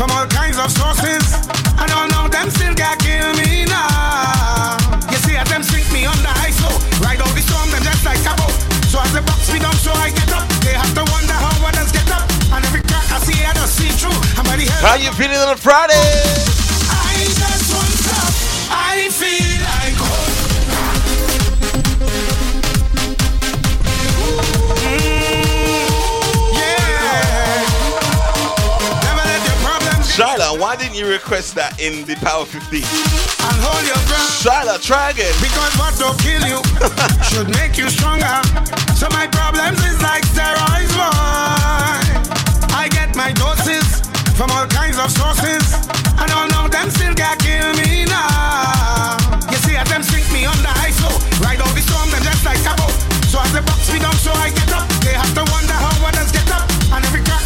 from 0.00 0.08
all 0.16 0.24
kinds 0.32 0.56
of 0.56 0.72
sources. 0.72 1.44
And 1.76 1.92
all 1.92 2.08
of 2.24 2.32
them 2.32 2.48
still 2.48 2.72
got 2.72 2.96
kill 3.04 3.36
me 3.36 3.68
now. 3.68 4.80
You 5.12 5.20
see, 5.28 5.36
at 5.36 5.44
them 5.52 5.60
sink 5.62 5.84
me 5.92 6.08
under 6.08 6.32
ice, 6.40 6.56
so 6.56 6.72
ride 7.04 7.20
out 7.20 7.28
the 7.36 7.44
storm, 7.44 7.68
them 7.68 7.84
just 7.84 8.00
like 8.00 8.24
a 8.24 8.32
boat. 8.40 8.56
So 8.88 8.96
as 8.96 9.12
they 9.12 9.20
box 9.20 9.52
me 9.52 9.60
down, 9.60 9.76
so 9.76 9.92
I 9.92 10.08
get 10.08 10.32
up. 10.32 10.48
They 10.64 10.72
have 10.72 10.94
to 10.96 11.04
wonder 11.12 11.36
how 11.36 11.52
others 11.68 11.92
get 11.92 12.08
up. 12.08 12.35
And 12.52 12.64
every 12.64 12.82
crack 12.82 13.10
I 13.10 13.18
see, 13.18 13.44
I 13.44 13.52
don't 13.52 13.66
see 13.68 13.90
through. 13.98 14.14
And 14.38 14.46
by 14.46 14.56
How 14.80 14.96
you 14.96 15.12
feeling 15.12 15.36
on 15.36 15.52
a 15.52 15.56
Friday? 15.56 15.94
I 15.94 17.26
just 17.26 17.74
want. 17.74 17.96
I 18.70 19.08
feel 19.10 19.65
Shyla, 30.16 30.58
why 30.58 30.80
didn't 30.80 30.96
you 30.96 31.04
request 31.04 31.52
that 31.60 31.76
in 31.76 32.08
the 32.08 32.16
Power 32.24 32.48
15? 32.48 32.80
And 32.80 33.56
hold 33.60 33.84
your 33.84 34.00
ground. 34.08 34.32
Shyla, 34.40 34.80
try 34.80 35.12
again. 35.12 35.28
Because 35.44 35.76
what 35.76 35.92
don't 36.00 36.16
kill 36.24 36.40
you 36.48 36.64
should 37.28 37.52
make 37.52 37.76
you 37.76 37.92
stronger. 37.92 38.40
So 38.96 39.12
my 39.12 39.28
problems 39.28 39.76
is 39.84 40.00
like 40.00 40.24
steroids, 40.32 40.88
boy. 40.96 42.32
I 42.72 42.88
get 42.96 43.12
my 43.12 43.28
doses 43.36 43.84
from 44.32 44.48
all 44.56 44.64
kinds 44.72 44.96
of 44.96 45.12
sources. 45.12 45.84
And 46.16 46.32
all 46.32 46.48
of 46.64 46.72
them 46.72 46.88
still 46.88 47.12
got 47.12 47.36
kill 47.36 47.76
me 47.76 48.08
now. 48.08 49.20
You 49.52 49.60
see, 49.68 49.76
at 49.76 49.84
them 49.92 50.00
sink 50.00 50.24
me 50.32 50.48
under 50.48 50.72
ice, 50.80 50.96
so 50.96 51.12
ride 51.44 51.60
all 51.60 51.68
the 51.76 51.84
storm, 51.84 52.08
them 52.08 52.24
just 52.24 52.40
like 52.40 52.64
a 52.64 52.72
boat. 52.72 52.96
So 53.28 53.36
as 53.36 53.52
they 53.52 53.60
box 53.60 53.92
me 53.92 54.00
down, 54.00 54.16
so 54.24 54.32
I 54.32 54.48
get 54.48 54.72
up. 54.72 54.88
They 55.04 55.12
have 55.12 55.28
to 55.36 55.44
wonder 55.52 55.76
how 55.76 55.92
others 56.08 56.32
get 56.32 56.48
up. 56.48 56.64
And 56.88 57.04
every 57.04 57.20
crack 57.20 57.45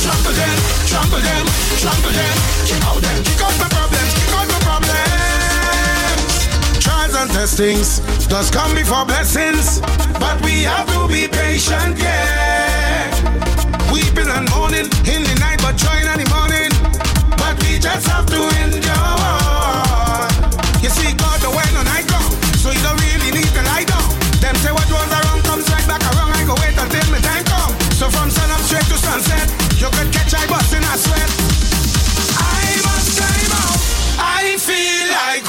Jump 0.00 0.24
again, 0.32 0.58
jump 0.86 1.12
again, 1.12 1.44
jump 1.76 2.04
again. 2.08 2.36
Kick 2.64 2.82
out 2.88 3.00
them, 3.04 3.22
kick 3.22 3.40
out 3.44 3.52
my 3.60 3.68
problems, 3.68 4.14
kick 4.16 4.32
out 4.32 4.48
my 4.48 4.58
problems. 4.64 5.00
Trials 6.80 7.14
and 7.16 7.30
testings 7.30 8.00
does 8.26 8.50
come 8.50 8.74
before 8.74 9.04
blessings, 9.04 9.80
but 10.18 10.40
we 10.42 10.62
have 10.64 10.88
to 10.88 11.06
be 11.06 11.28
patient, 11.28 11.98
yeah. 11.98 13.12
Weeping 13.92 14.28
and 14.28 14.48
mourning 14.48 14.88
in 15.04 15.20
the 15.22 15.36
night, 15.38 15.60
but 15.60 15.76
joy 15.76 16.00
in 16.00 16.08
the 16.16 16.24
morning. 16.32 16.72
But 17.36 17.60
we 17.60 17.78
just 17.78 18.08
have 18.08 18.24
to 18.24 18.40
endure. 18.56 20.24
You 20.80 20.88
see, 20.88 21.12
God, 21.12 21.44
the 21.44 21.50
way 21.52 21.68
no 21.76 21.82
night 21.84 22.08
come, 22.08 22.32
so 22.56 22.72
you 22.72 22.80
don't 22.80 22.96
really 23.04 23.36
need 23.36 23.52
to 23.52 23.62
light 23.68 23.92
on. 23.92 24.08
Them 24.40 24.56
say 24.64 24.72
what 24.72 24.88
was 24.88 25.12
wrong 25.12 25.42
comes 25.44 25.68
right 25.68 25.86
back 25.86 26.00
around. 26.08 26.32
I 26.32 26.44
go 26.48 26.54
wait 26.56 26.72
until 26.72 27.04
my 27.12 27.20
time. 27.20 27.49
So 28.00 28.08
from 28.08 28.30
sun 28.30 28.50
up 28.50 28.60
straight 28.60 28.88
to 28.88 28.96
sunset, 28.96 29.44
you 29.76 29.84
could 29.92 30.10
catch 30.10 30.32
I 30.32 30.46
bust 30.46 30.72
in 30.72 30.82
a 30.82 30.96
sweat. 30.96 31.30
I 32.32 32.80
must 32.80 33.20
climb 33.20 33.52
out. 33.60 33.80
I 34.16 34.56
feel 34.56 35.04
like 35.20 35.39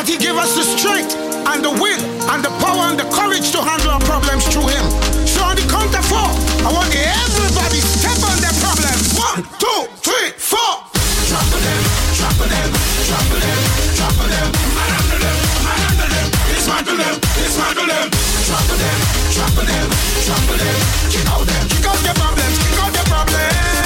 but 0.00 0.08
He 0.08 0.16
give 0.16 0.36
us 0.40 0.56
the 0.56 0.64
strength 0.64 1.12
and 1.52 1.60
the 1.60 1.68
will 1.68 2.00
and 2.32 2.40
the 2.40 2.48
power 2.56 2.88
and 2.88 2.96
the 2.96 3.04
courage 3.12 3.52
to 3.52 3.60
handle 3.60 3.92
our 3.92 4.00
problems 4.08 4.48
through 4.48 4.72
Him. 4.72 4.84
So 5.28 5.44
on 5.44 5.60
the 5.60 5.66
count 5.68 5.92
of 5.92 6.00
four, 6.08 6.24
I 6.64 6.72
want 6.72 6.88
everybody 6.96 7.84
step 7.84 8.16
on 8.24 8.32
their 8.40 8.56
problems. 8.64 9.12
One, 9.12 9.44
two, 9.60 9.80
three, 10.00 10.32
four. 10.40 10.88
Trample 11.28 11.60
them, 11.60 11.82
trample 12.16 12.48
them, 12.48 12.70
trample 13.12 13.40
them, 13.44 13.60
trample 13.92 14.28
them. 14.32 14.48
Manhandle 14.72 15.20
them, 15.20 15.36
manhandle 15.68 16.10
them. 16.16 16.28
Dismantle 16.48 16.96
them, 16.96 17.16
dismantle 17.36 17.88
them. 17.92 18.08
Trample 18.48 18.78
them, 18.80 18.98
trample 19.36 19.68
them, 19.68 19.88
trample 20.24 20.58
them. 20.64 20.80
Kick 21.12 21.28
out 21.28 21.44
them, 21.44 21.64
kick 21.68 21.84
out 21.84 22.00
their 22.00 22.16
problems, 22.16 22.56
kick 22.56 22.80
out 22.80 22.92
their 22.96 23.04
problems. 23.04 23.84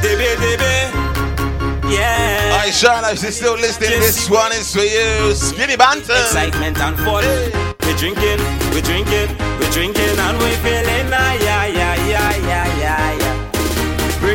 DB, 0.00 0.24
DB. 0.40 0.64
Yeah. 1.92 2.35
Sean, 2.72 3.04
if 3.04 3.22
you're 3.22 3.30
still 3.30 3.54
listening, 3.54 4.00
this 4.00 4.28
one 4.28 4.52
is 4.52 4.72
for 4.74 4.80
you. 4.80 5.34
Skinny 5.34 5.76
Banton. 5.76 6.18
Excitement 6.20 6.78
and 6.78 6.96
fun. 6.96 7.24
We're 7.82 7.96
drinking, 7.96 8.38
we're 8.72 8.82
drinking, 8.82 9.28
we're 9.60 9.70
drinking, 9.70 10.18
and 10.18 10.38
we're 10.38 10.56
feeling 10.58 11.08
ah 11.12 11.34
yeah 11.40 11.66
yeah. 11.66 11.85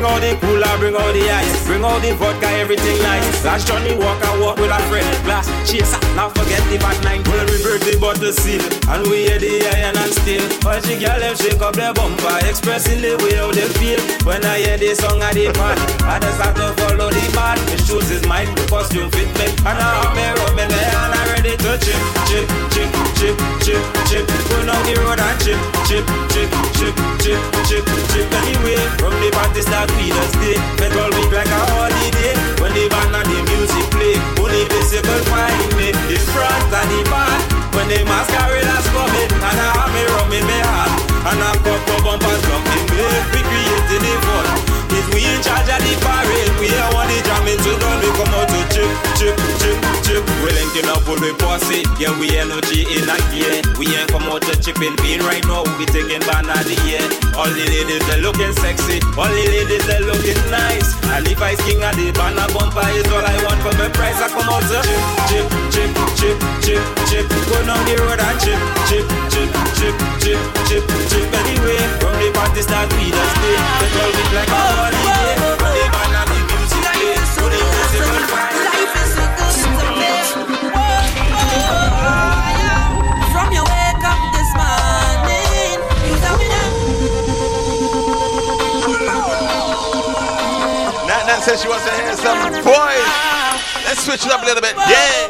Bring 0.02 0.14
all 0.14 0.20
the 0.20 0.34
cooler, 0.42 0.78
bring 0.82 0.96
all 0.98 1.14
the 1.14 1.30
ice, 1.30 1.62
bring 1.70 1.86
all 1.86 2.00
the 2.00 2.18
vodka, 2.18 2.50
everything 2.58 2.98
nice. 3.06 3.46
Last 3.46 3.68
Johnnie 3.68 3.94
Walker 3.94 4.34
walk 4.42 4.58
with 4.58 4.74
a 4.74 4.82
friend, 4.90 5.06
glass 5.22 5.46
chaser. 5.70 6.02
Now 6.18 6.34
forget 6.34 6.58
the 6.74 6.82
bad 6.82 6.98
night 7.06 7.22
when 7.30 7.46
we 7.46 7.62
break 7.62 7.86
the 7.86 8.02
bottle 8.02 8.34
seal, 8.34 8.66
and 8.90 9.06
we 9.06 9.30
hear 9.30 9.38
the 9.38 9.62
iron 9.62 9.94
and 9.94 10.10
steel. 10.10 10.42
All 10.66 10.82
the 10.82 10.98
girl 10.98 11.22
them 11.22 11.38
shake 11.38 11.62
up 11.62 11.78
their 11.78 11.94
bumper, 11.94 12.34
expressing 12.50 12.98
the 12.98 13.14
way 13.22 13.38
how 13.38 13.54
they 13.54 13.70
feel. 13.78 14.02
When 14.26 14.42
I 14.42 14.66
hear 14.66 14.82
this 14.82 15.06
song, 15.06 15.22
I 15.22 15.38
the 15.38 15.54
man, 15.54 15.78
I 16.02 16.18
just 16.18 16.42
have 16.42 16.58
to 16.58 16.74
follow 16.82 17.14
the 17.14 17.26
man. 17.38 17.62
The 17.70 17.78
shoes 17.86 18.10
is 18.10 18.26
mine, 18.26 18.50
the 18.58 18.66
costume 18.74 19.06
fit 19.14 19.30
me, 19.38 19.54
and 19.54 19.78
I 19.78 19.86
have 20.02 20.18
me 20.18 20.26
rubbing 20.34 20.66
there, 20.66 20.98
and 20.98 21.14
I'm 21.14 21.30
ready 21.38 21.54
to 21.62 21.78
chip, 21.78 22.02
chip, 22.26 22.50
chip, 22.74 22.90
chip, 23.22 23.38
chip, 23.62 23.84
chip. 24.10 24.26
Go 24.50 24.66
down 24.66 24.82
the 24.82 24.98
road 25.06 25.22
and 25.22 25.38
chip, 25.46 25.62
chip, 25.86 26.10
chip, 26.34 26.50
chip, 26.74 26.98
chip, 27.22 27.38
chip, 27.70 27.86
chip. 27.86 28.26
Anyway, 28.42 28.82
from 28.98 29.14
the 29.22 29.30
party 29.30 29.62
start 29.62 29.91
just 30.08 30.32
stay. 30.38 30.56
Petrol 30.80 31.12
week 31.18 31.32
like 31.34 31.52
a 31.52 31.62
holiday. 31.76 32.34
When 32.62 32.72
the 32.72 32.88
band 32.88 33.16
and 33.18 33.28
the 33.28 33.40
music 33.52 33.86
play, 33.92 34.16
only 34.40 34.64
circle 34.88 35.22
find 35.28 35.72
me. 35.76 35.92
The 36.08 36.18
front 36.32 36.72
and 36.72 36.90
the 36.92 37.02
back. 37.10 37.40
When 37.76 37.88
the 37.88 38.04
masqueraders 38.08 38.88
coming, 38.92 39.32
and 39.32 39.58
I 39.60 39.68
have 39.80 39.92
me 39.96 40.04
rum 40.12 40.32
in 40.36 40.44
my 40.44 40.60
heart, 40.68 40.92
and 41.32 41.40
I 41.40 41.52
pop 41.64 41.88
up 41.92 42.04
bumpers 42.04 42.42
jumping. 42.48 42.86
We 43.32 43.42
creating 43.48 44.04
the 44.04 44.14
fun. 44.28 44.46
If 44.92 45.08
we 45.16 45.24
in 45.24 45.40
charge 45.40 45.72
of 45.72 45.80
the 45.80 45.94
parade, 46.04 46.52
we 46.60 46.68
are 46.76 46.92
one 46.94 47.08
the 47.08 47.18
jamming 47.24 47.60
to 47.64 47.72
done. 47.80 48.00
We 48.04 48.10
come 48.20 48.34
out 48.36 48.48
to 48.52 48.60
chip, 48.76 48.92
chip, 49.16 49.36
chip, 49.60 49.91
chip. 50.12 50.24
We 50.44 50.52
linking 50.52 50.90
up 50.92 51.08
with 51.08 51.24
we 51.24 51.32
posse, 51.40 51.88
yeah 51.96 52.12
we 52.20 52.28
energy 52.36 52.84
in 52.84 53.08
a 53.08 53.18
gear. 53.32 53.64
We 53.80 53.88
ain't 53.96 54.12
come 54.12 54.28
out 54.28 54.44
to 54.44 54.54
chipping 54.60 54.96
bean 55.00 55.24
right 55.24 55.44
now. 55.48 55.64
We 55.80 55.86
taking 55.88 56.22
ban 56.28 56.52
of 56.52 56.64
the 56.68 56.76
year. 56.84 57.04
All 57.40 57.48
the 57.48 57.64
ladies 57.64 58.04
they 58.08 58.20
looking 58.20 58.54
sexy, 58.60 59.00
all 59.16 59.32
the 59.32 59.44
ladies 59.48 59.86
they 59.88 60.02
looking 60.04 60.42
nice. 60.52 60.92
And 61.16 61.28
if 61.28 61.40
I 61.40 61.56
king 61.64 61.84
of 61.84 61.96
the 61.96 62.12
banner 62.12 62.48
bumper 62.52 62.88
is 62.92 63.08
all 63.08 63.24
I 63.24 63.36
want 63.48 63.62
for 63.64 63.74
my 63.80 63.88
price. 63.96 64.20
I 64.20 64.28
come 64.28 64.50
out 64.52 64.64
to 64.68 64.80
chip, 65.32 65.48
chip, 65.72 65.90
chip, 66.20 66.38
chip, 66.60 66.84
chip, 66.84 66.84
chip. 67.08 67.26
Go 67.48 67.58
down 67.64 67.82
the 67.88 67.96
road 68.04 68.20
and 68.20 68.38
chip, 68.44 68.60
chip, 68.92 69.06
chip, 69.32 69.50
chip, 69.80 69.96
chip, 70.20 70.40
chip, 70.68 70.84
chip. 71.08 71.26
Anyway, 71.32 71.80
from 72.04 72.16
the 72.20 72.28
party 72.36 72.62
start 72.62 72.92
we 73.00 73.10
just 73.10 73.32
stay. 73.40 73.58
Petrol 73.80 74.12
week 74.12 74.32
like 74.36 74.52
a 74.52 74.60
holiday. 74.60 75.11
Nat 91.42 91.48
says 91.48 91.62
she 91.64 91.68
wants 91.68 91.86
to 91.86 91.92
hear 91.98 92.14
some 92.14 92.38
boys. 92.62 93.02
Let's 93.90 94.06
switch 94.06 94.26
it 94.28 94.32
up 94.32 94.44
a 94.44 94.46
little 94.46 94.62
bit. 94.62 94.76
Yeah. 94.78 95.26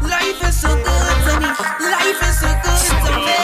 Life 0.00 0.40
is 0.40 0.56
so 0.58 0.72
good 0.72 1.16
to 1.28 1.36
me. 1.36 1.52
Life 1.84 2.22
is 2.24 2.40
so 2.40 2.48
good 2.64 2.80
to 3.04 3.12
me. 3.20 3.36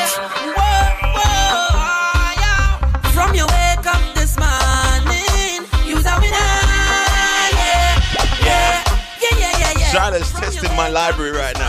Whoa, 0.56 0.96
whoa, 1.12 2.40
yeah. 2.40 2.80
From 3.12 3.34
your 3.36 3.44
wake 3.52 3.84
up 3.84 4.00
this 4.16 4.32
morning, 4.40 5.68
you 5.84 6.00
tell 6.00 6.16
me 6.24 6.32
now. 6.32 6.40
Yeah, 7.52 8.00
yeah, 8.40 8.80
yeah, 9.20 9.36
yeah, 9.36 9.52
yeah, 9.60 9.76
yeah. 9.76 9.92
Charlotte's 9.92 10.32
testing 10.32 10.74
my 10.74 10.88
library 10.88 11.32
right 11.32 11.58
now. 11.58 11.68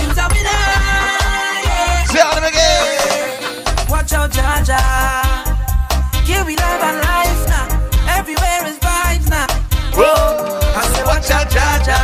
You 0.00 0.08
me. 0.08 0.40
Yeah. 0.40 2.04
Say 2.08 2.20
all 2.20 2.34
them 2.34 2.44
again. 2.44 3.92
Watch 3.92 4.14
out, 4.14 4.30
Jaja. 4.32 4.80
Give 6.24 6.46
me 6.46 6.56
love 6.56 6.80
and 6.80 6.96
life 7.04 7.48
now. 7.48 7.77
Everywhere 8.18 8.66
is 8.66 8.78
vibes 8.82 9.30
now. 9.30 9.46
Whoa. 9.94 10.58
I 10.74 10.82
say, 10.90 11.04
watch 11.06 11.30
out, 11.30 11.46
Jaja. 11.54 12.00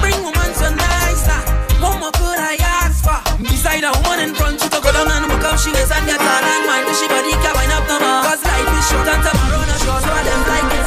Bring 0.00 0.22
woman 0.22 0.50
so 0.54 0.70
nice 0.70 1.26
now. 1.26 1.42
What 1.82 1.98
more 1.98 2.14
could 2.14 2.38
I 2.38 2.54
ask 2.62 3.02
for? 3.02 3.18
Beside 3.42 3.82
a 3.82 3.90
woman 4.06 4.30
in 4.30 4.34
front, 4.38 4.60
she 4.62 4.68
to 4.70 4.78
go 4.78 4.92
down 4.94 5.10
and 5.10 5.26
look 5.26 5.42
how 5.42 5.56
she 5.58 5.70
is 5.74 5.90
and 5.90 6.06
get 6.06 6.22
on 6.22 6.44
and 6.46 6.62
mind. 6.70 6.86
She 6.94 7.10
body 7.10 7.34
can 7.42 7.52
wind 7.58 7.74
up 7.74 7.90
no 7.90 7.98
more. 7.98 8.22
Cause 8.22 8.42
life 8.46 8.70
is 8.70 8.86
short 8.86 9.08
and 9.10 9.22
tomorrow 9.26 9.66
not 9.66 9.78
sure. 9.82 9.98
So 9.98 10.10
I 10.14 10.22
them 10.22 10.42
like 10.46 10.77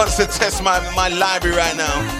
wants 0.00 0.16
to 0.16 0.24
test 0.24 0.62
my, 0.62 0.80
my 0.94 1.08
library 1.08 1.54
right 1.54 1.76
now. 1.76 2.19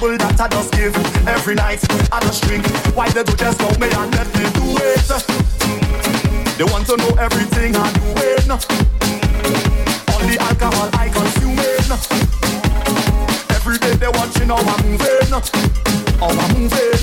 trouble 0.00 0.16
that 0.18 0.40
I 0.40 0.48
just 0.48 0.72
give. 0.72 0.96
Every 1.28 1.54
night 1.54 1.80
I 2.12 2.20
just 2.20 2.42
drink. 2.44 2.64
Why 2.96 3.08
they 3.10 3.22
do 3.22 3.36
just 3.36 3.60
know 3.60 3.70
me 3.76 3.88
and 3.92 4.10
let 4.16 4.28
me 4.32 4.44
do 4.56 4.64
it? 4.80 5.08
They 6.56 6.64
want 6.64 6.86
to 6.88 6.96
know 6.96 7.12
everything 7.20 7.76
I 7.76 7.92
do 7.92 8.00
doing. 8.16 8.50
All 10.08 10.22
the 10.24 10.36
alcohol 10.40 10.88
I 10.96 11.08
consume. 11.12 11.58
In 11.60 11.90
Every 13.56 13.78
day 13.78 13.94
they 14.00 14.08
watching 14.08 14.48
how 14.48 14.60
I'm 14.60 14.80
moving. 14.88 15.28
How 16.16 16.32
I'm 16.32 16.50
moving. 16.56 17.00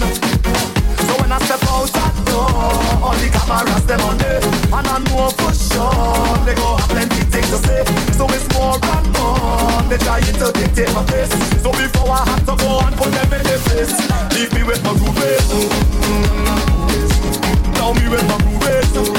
So 1.05 1.13
when 1.21 1.31
I 1.31 1.39
step 1.45 1.63
out 1.69 1.87
that 1.93 2.13
door 2.25 2.49
All 3.05 3.15
the 3.15 3.29
cameras 3.31 3.85
them 3.85 4.01
on 4.01 4.19
it 4.19 4.43
And 4.73 4.87
I 4.87 4.97
know 5.07 5.29
for 5.39 5.53
sure 5.53 6.35
They 6.43 6.55
go 6.55 6.75
have 6.75 6.89
plenty 6.89 7.23
things 7.31 7.49
to 7.51 7.57
say. 7.63 7.85
So 8.17 8.25
it's 8.27 8.47
more 8.53 8.75
and 8.75 9.16
and 9.89 9.99
they 9.99 10.05
try 10.05 10.19
to 10.19 10.51
dictate 10.51 10.93
my 10.93 11.03
face. 11.05 11.29
So 11.61 11.71
before 11.71 12.11
I 12.11 12.25
have 12.25 12.45
to 12.45 12.55
go 12.57 12.79
and 12.79 12.95
put 12.95 13.11
them 13.11 13.33
in 13.33 13.43
their 13.43 13.57
face, 13.59 13.97
leave 14.35 14.53
me 14.53 14.63
with 14.63 14.83
my 14.83 14.91
groove. 14.93 15.15
Mm-hmm. 16.35 17.73
Now 17.73 17.93
me 17.93 18.09
with 18.09 18.27
my 18.27 18.37
groove. 18.37 19.16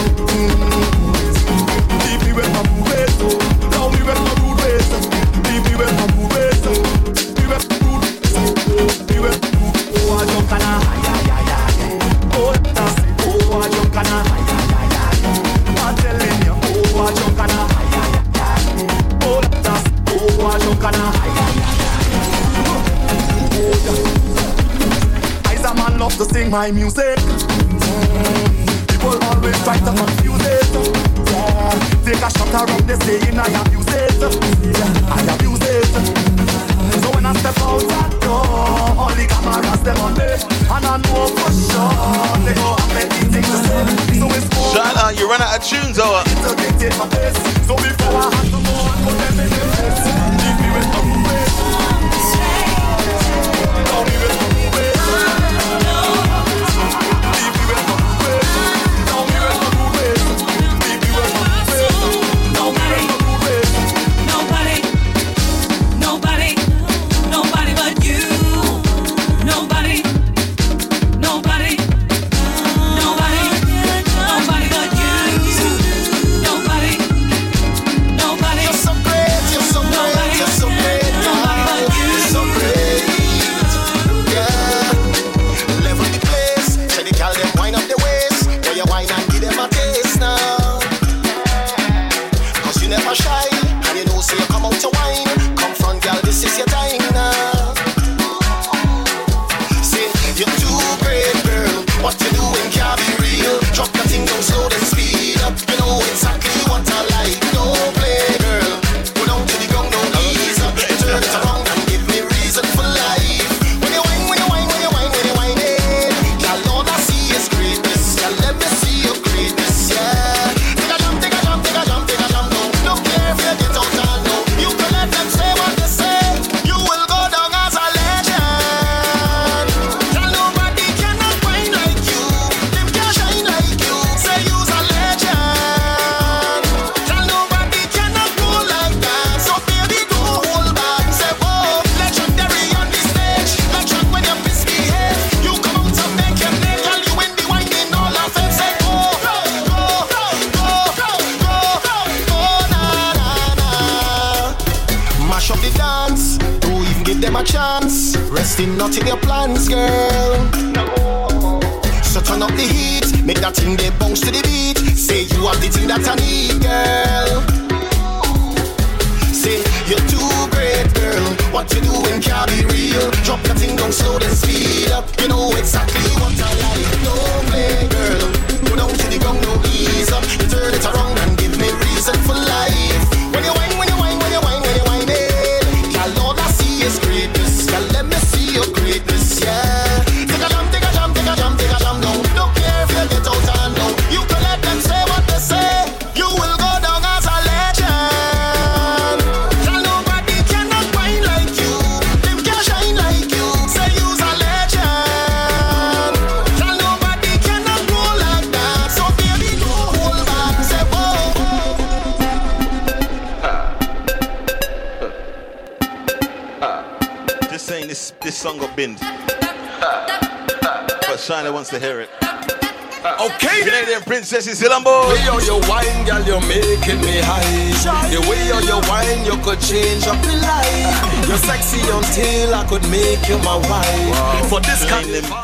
to 26.19 26.25
sing 26.35 26.51
my 26.51 26.69
music. 26.73 27.17
People 28.91 29.15
always 29.31 29.55
try 29.63 29.79
to 29.79 29.93
confuse 29.95 30.45
it. 30.51 30.67
Take 32.03 32.19
a 32.19 32.31
shot 32.35 32.55
around, 32.59 32.83
they 32.91 32.99
saying 33.07 33.39
I 33.39 33.47
abuse 33.63 33.87
it. 33.87 34.19
I 35.07 35.23
abuse 35.35 35.63
it. 35.63 35.87
So 37.03 37.09
when 37.15 37.25
I 37.25 37.33
step 37.39 37.57
out 37.63 37.87
that 37.87 38.11
door, 38.19 38.43
all 38.99 39.15
the 39.15 39.27
cameras 39.31 39.81
them 39.87 39.99
on 40.03 40.15
me, 40.19 40.27
and 40.27 40.87
I 40.91 40.97
know 41.07 41.31
for 41.39 41.53
sure 41.55 41.95
they 42.43 42.55
go 42.59 42.75
have 42.75 42.91
many 42.99 43.23
things 43.31 43.47
to 43.47 43.59
say. 43.63 43.87
So 44.19 44.27
it's. 44.35 44.49
Shut 44.75 44.97
up, 44.97 45.05
uh, 45.05 45.11
you 45.15 45.31
run 45.31 45.41
out 45.41 45.55
of 45.55 45.63
tunes, 45.63 46.01
uh. 46.01 46.03
or. 46.03 46.27
So 47.63 47.79
before 47.79 48.19
I 48.19 48.43
to 48.43 48.59
go 48.59 48.75
and 48.75 49.01
put 49.07 49.15
them 49.23 49.39
in 49.39 49.51
the 49.55 49.63
place, 49.71 50.03
leave 50.43 50.59
me 50.59 50.69
with 50.75 50.91
the 50.91 51.01
Don't. 53.87 54.58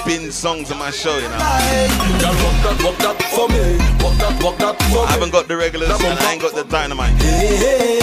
Bin 0.07 0.31
songs 0.33 0.71
on 0.71 0.79
my 0.79 0.91
show, 0.91 1.17
you 1.17 1.29
know. 1.29 1.39
I 4.97 5.07
haven't 5.11 5.33
got 5.33 5.49
the 5.49 5.57
regulars 5.57 5.91
and 5.91 6.19
I 6.19 6.33
ain't 6.33 6.43
got 6.43 6.55
the 6.55 6.65
dynamite. 6.65 7.13
Hey, 7.21 7.99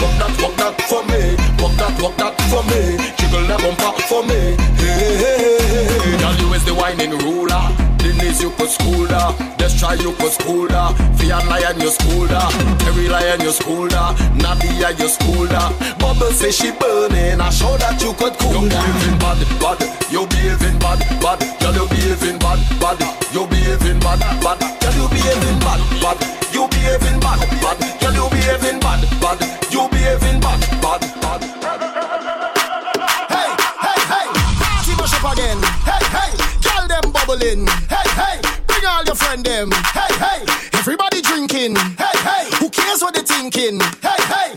walk 0.00 0.18
that, 0.18 0.42
walk 0.42 0.56
that 0.56 0.80
for 0.82 1.02
me. 1.06 1.36
Walk 1.62 1.76
that, 1.76 2.02
walk 2.02 2.16
that 2.16 2.34
for 2.50 2.62
me. 2.70 2.98
Jiggle 3.16 3.46
that 3.46 3.60
bumper 3.60 4.02
for 4.02 4.22
me. 4.24 4.56
Hey, 4.76 6.18
girl, 6.18 6.34
you 6.36 6.52
is 6.54 6.64
the 6.64 6.74
whining 6.74 7.18
ruler. 7.18 7.81
Denise, 8.12 8.42
you 8.42 8.50
put 8.50 8.68
schooler. 8.68 9.32
Just 9.58 9.78
try 9.78 9.94
you 9.94 10.12
put 10.12 10.32
schooler. 10.32 10.92
Fiat 11.16 11.46
lion, 11.48 11.80
you 11.80 11.90
schooler. 11.90 12.44
Every 12.86 13.08
lion, 13.08 13.40
you 13.40 13.50
schooler. 13.50 14.12
Nadia, 14.36 14.90
you 14.98 15.08
schooler. 15.08 15.98
Bubble 15.98 16.32
say 16.32 16.50
she 16.50 16.70
burning. 16.72 17.40
I 17.40 17.50
show 17.50 17.76
that 17.78 18.00
you 18.02 18.12
could 18.14 18.34
cool 18.38 18.64
You 18.64 18.68
behaving 18.68 19.18
bad, 19.18 19.40
bad. 19.60 19.80
You 20.10 20.26
behaving 20.26 20.78
bad, 20.78 21.00
bad. 21.20 21.40
Girl, 21.60 21.74
you 21.74 21.86
behaving 21.88 22.38
bad, 22.38 22.60
bad. 22.80 23.00
You 23.32 23.46
behaving 23.46 24.00
bad, 24.00 24.20
bad. 24.42 24.58
Girl, 24.60 24.94
you 24.94 25.08
behaving 25.08 25.58
bad, 25.60 25.80
bad. 26.02 26.18
You 26.52 26.68
behaving 26.68 27.20
bad, 27.20 27.40
bad. 27.62 27.78
Girl, 28.00 28.14
you 28.14 28.26
behaving 28.30 28.80
bad, 28.80 29.00
bad. 29.20 29.38
You 29.72 29.88
behaving 29.88 30.40
bad, 30.40 30.60
bad, 30.82 31.00
bad. 31.22 31.91
Bubbling. 37.32 37.66
Hey, 37.88 38.08
hey, 38.14 38.40
bring 38.66 38.84
all 38.86 39.04
your 39.04 39.14
friend 39.14 39.44
them. 39.44 39.70
Hey, 39.70 40.12
hey, 40.18 40.44
everybody 40.74 41.22
drinking. 41.22 41.76
Hey, 41.76 42.16
hey, 42.24 42.50
who 42.58 42.68
cares 42.70 43.02
what 43.02 43.14
they 43.14 43.22
thinking? 43.22 43.80
Hey, 44.00 44.20
hey, 44.28 44.54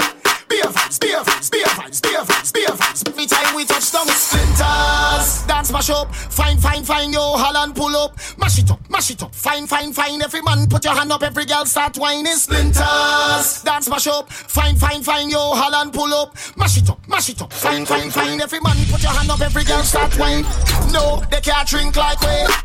beer 0.49 0.64
vibes, 0.64 0.99
beer 0.99 1.19
vibes, 1.19 1.52
beer 1.52 1.65
vibes, 1.65 2.02
beer 2.02 2.19
vibes, 2.19 2.53
beer 2.53 2.68
vibes. 2.68 3.07
Every 3.07 3.26
time 3.26 3.56
we 3.56 3.65
touch 3.65 3.91
down, 3.91 4.07
splinters. 4.07 5.43
Dance 5.47 5.72
mash 5.72 5.89
up, 5.89 6.14
fine, 6.14 6.57
fine, 6.57 6.84
fine, 6.84 7.14
yo, 7.14 7.38
Holland 7.38 7.76
pull 7.76 7.95
up. 7.95 8.18
Mash 8.38 8.60
it 8.60 8.69
up, 8.69 8.80
mash 8.89 9.11
it 9.11 9.23
up, 9.23 9.34
fine, 9.34 9.68
fine, 9.68 9.93
fine. 9.93 10.22
Every 10.22 10.41
man 10.41 10.68
put 10.68 10.84
your 10.84 10.95
hand 10.95 11.11
up, 11.11 11.23
every 11.23 11.45
girl 11.45 11.65
start 11.65 11.97
whining. 11.97 12.35
Splinters, 12.35 13.64
dance 13.64 13.89
mash 13.89 14.07
up, 14.07 14.31
fine, 14.31 14.76
fine, 14.76 15.02
fine, 15.02 15.30
yo, 15.30 15.53
Holland 15.56 15.93
pull 15.93 16.14
up. 16.14 16.35
Mash 16.57 16.77
it 16.77 16.89
up, 16.89 16.99
mash 17.07 17.30
it 17.30 17.41
up, 17.41 17.53
fine, 17.53 17.85
fine, 17.85 18.10
fine. 18.10 18.41
Every 18.41 18.60
man 18.60 18.76
put 18.91 19.02
your 19.02 19.11
hand 19.11 19.30
up, 19.30 19.41
every 19.41 19.64
girl 19.64 19.84
start 19.84 20.14
whine. 20.19 20.43
No, 20.91 21.23
they 21.31 21.41
can't 21.41 21.68
drink 21.68 21.95
like 21.95 22.19
we. 22.22 22.65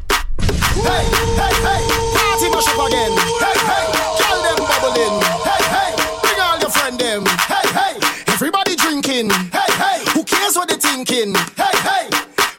Hey, 0.79 1.05
hey, 1.35 1.55
hey, 1.67 1.83
party 2.15 2.47
mash 2.51 2.69
up 2.71 2.81
again. 2.87 3.13
Hey, 3.43 3.59
hey, 3.67 3.87
girl 4.23 4.39
them 4.47 4.59
bubbling. 4.69 5.17
Hey, 5.43 5.63
hey, 5.75 5.91
bring 6.23 6.41
all 6.41 6.59
your 6.59 6.71
friend 6.71 6.99
them. 6.99 7.27
Hey, 7.51 7.67
hey, 7.75 7.95
everybody 8.29 8.77
drinking. 8.77 9.31
Hey, 9.51 9.71
hey, 9.75 9.99
who 10.15 10.23
cares 10.25 10.57
what 10.57 10.69
they 10.69 10.77
thinking? 10.77 11.35
Hey, 11.59 11.75
hey, 11.83 12.09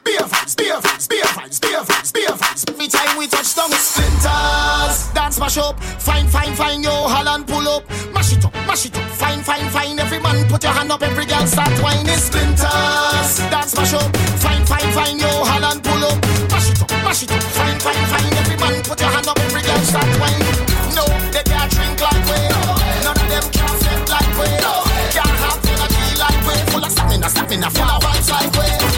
beer 0.04 0.20
vibes, 0.20 0.56
beer 0.56 0.76
vibes, 0.76 1.08
beer 1.08 1.24
vibes, 1.24 1.60
beer 1.60 1.80
vibes, 1.80 2.12
beer 2.12 2.28
vibes. 2.28 2.68
Every 2.70 2.88
time 2.88 3.16
we 3.16 3.26
touch 3.26 3.54
down, 3.54 3.70
splinters. 3.72 5.08
Dance 5.14 5.38
mash 5.38 5.58
up, 5.58 5.80
fine, 5.80 6.28
fine, 6.28 6.54
fine, 6.54 6.82
yo, 6.82 6.92
Holland 7.08 7.46
pull 7.46 7.66
up. 7.68 7.88
Mash 8.12 8.32
it 8.32 8.44
up, 8.44 8.54
mash 8.66 8.86
it 8.86 8.96
up, 8.96 9.08
fine, 9.10 9.42
fine, 9.42 9.68
fine. 9.70 9.98
Every 9.98 10.20
man 10.20 10.46
put 10.48 10.62
your 10.62 10.72
hand 10.72 10.92
up, 10.92 11.02
every 11.02 11.24
girl 11.24 11.46
start 11.46 11.72
whining. 11.82 12.16
Splinters. 12.16 13.38
Dance 13.50 13.74
mash 13.74 13.94
up, 13.94 14.16
fine, 14.38 14.64
fine, 14.66 14.92
fine, 14.92 15.18
yo. 15.18 15.41
Mash 17.12 17.24
it 17.24 17.30
up, 17.32 17.42
fine, 17.42 17.78
fine, 17.78 18.06
fine. 18.06 18.32
Every 18.38 18.56
man 18.56 18.82
put 18.84 18.98
your 18.98 19.10
hand 19.10 19.28
up, 19.28 19.38
every 19.40 19.60
girl 19.60 19.76
start 19.84 20.06
whining. 20.18 20.56
No, 20.96 21.04
they 21.28 21.42
can't 21.42 21.70
drink 21.70 22.00
like 22.00 22.24
we. 22.24 22.40
None 23.04 23.20
of 23.20 23.28
them 23.28 23.44
can 23.52 23.68
flip 23.68 24.08
like 24.08 24.32
we. 24.40 24.48
Can't 25.12 25.36
have 25.44 25.60
energy 25.60 26.16
like 26.16 26.40
we. 26.46 26.72
Full 26.72 26.82
of 26.82 26.90
stamina, 26.90 27.28
stamina, 27.28 27.68
full 27.68 27.84
of 27.84 28.02
vibes 28.02 28.30
like 28.30 28.52
we. 28.56 28.91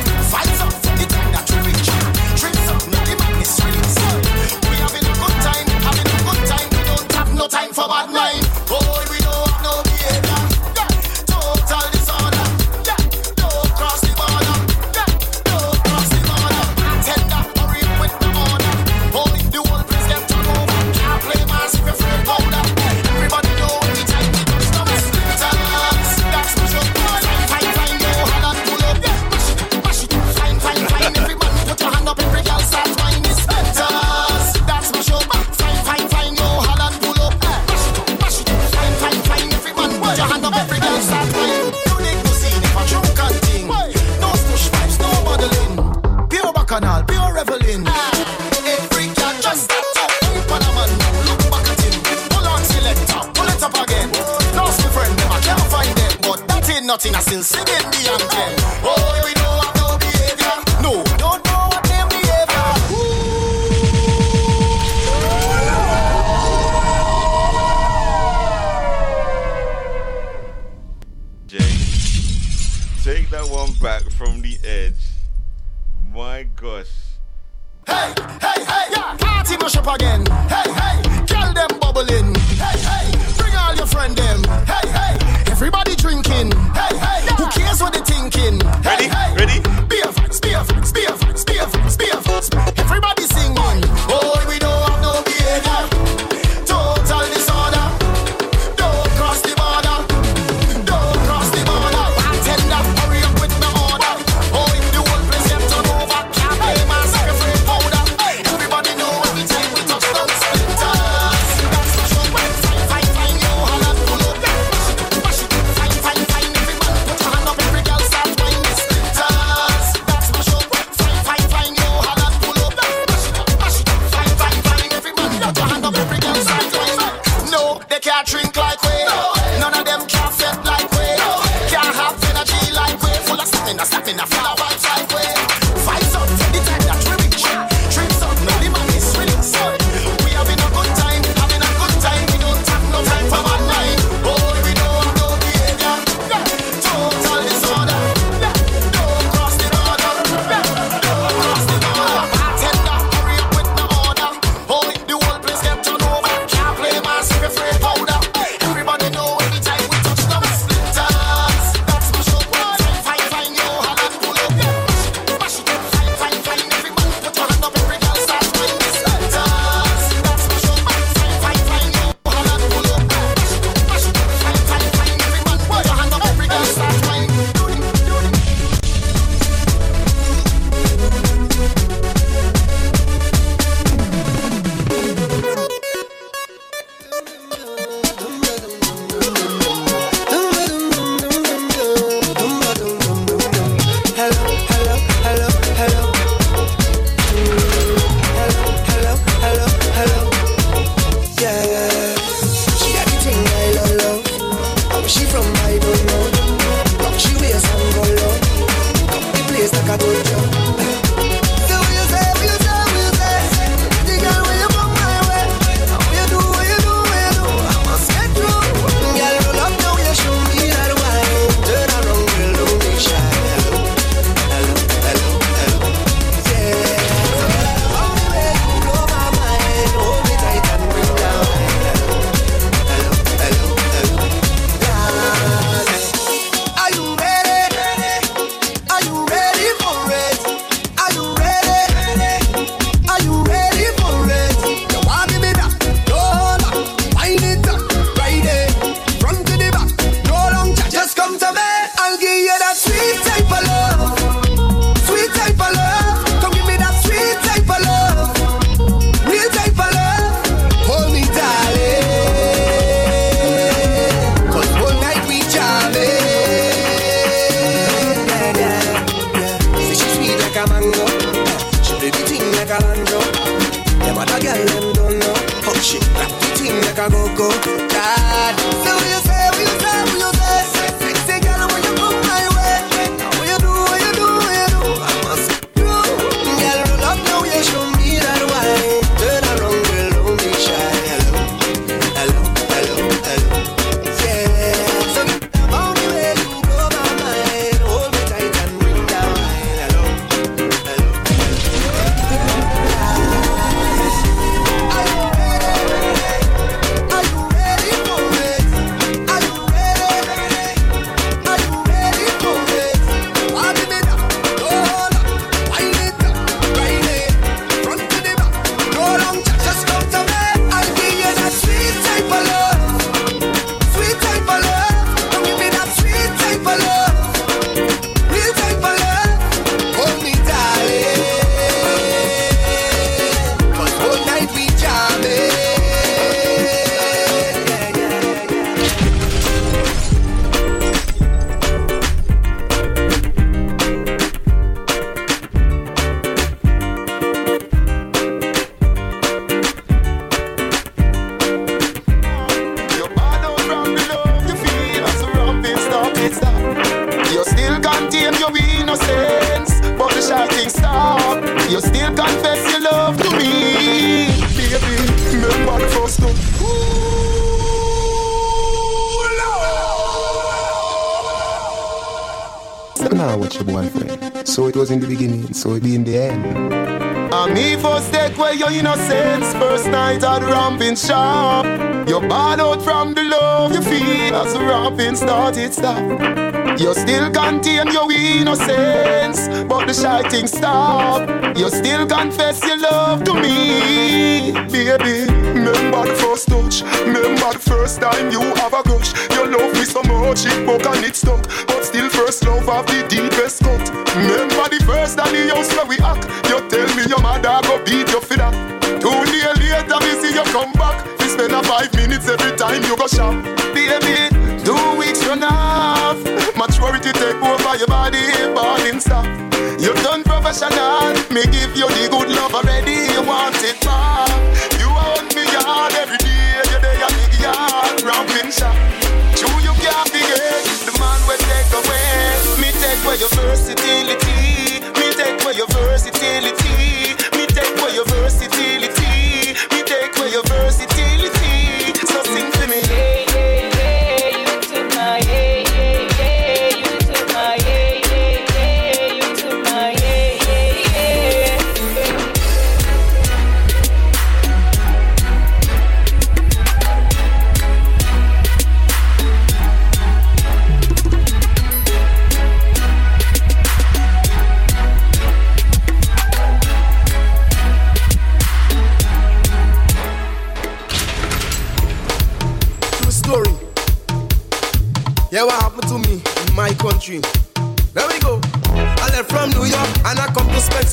Ain't 56.84 56.88
nothing. 56.88 57.14
I 57.14 57.20
still 57.20 57.42
singing 57.42 57.64
the 57.66 58.10
anthem. 58.12 58.54
Oh, 58.84 59.22
we 59.24 59.32
don't 59.34 59.64
have 59.64 59.76
no 59.76 59.98
behavior. 59.98 60.56
No, 60.82 61.02
don't 61.16 61.44
know 61.44 61.68
what 61.72 61.84
them 61.84 62.08
behavior. 62.08 62.72
Jay, 71.46 71.72
take 73.02 73.30
that 73.30 73.48
one 73.50 73.72
back 73.80 74.02
from 74.10 74.42
the 74.42 74.58
edge. 74.64 74.94
My 76.12 76.46
gosh. 76.56 76.86
Hey, 77.86 78.14
hey, 78.40 78.64
hey, 78.64 78.86
yeah. 78.92 79.16
Party 79.18 79.56
mash 79.58 79.76
up 79.76 79.86
again. 79.86 80.24
Hey, 80.26 80.72
hey, 80.72 80.83
Everybody 92.52 93.23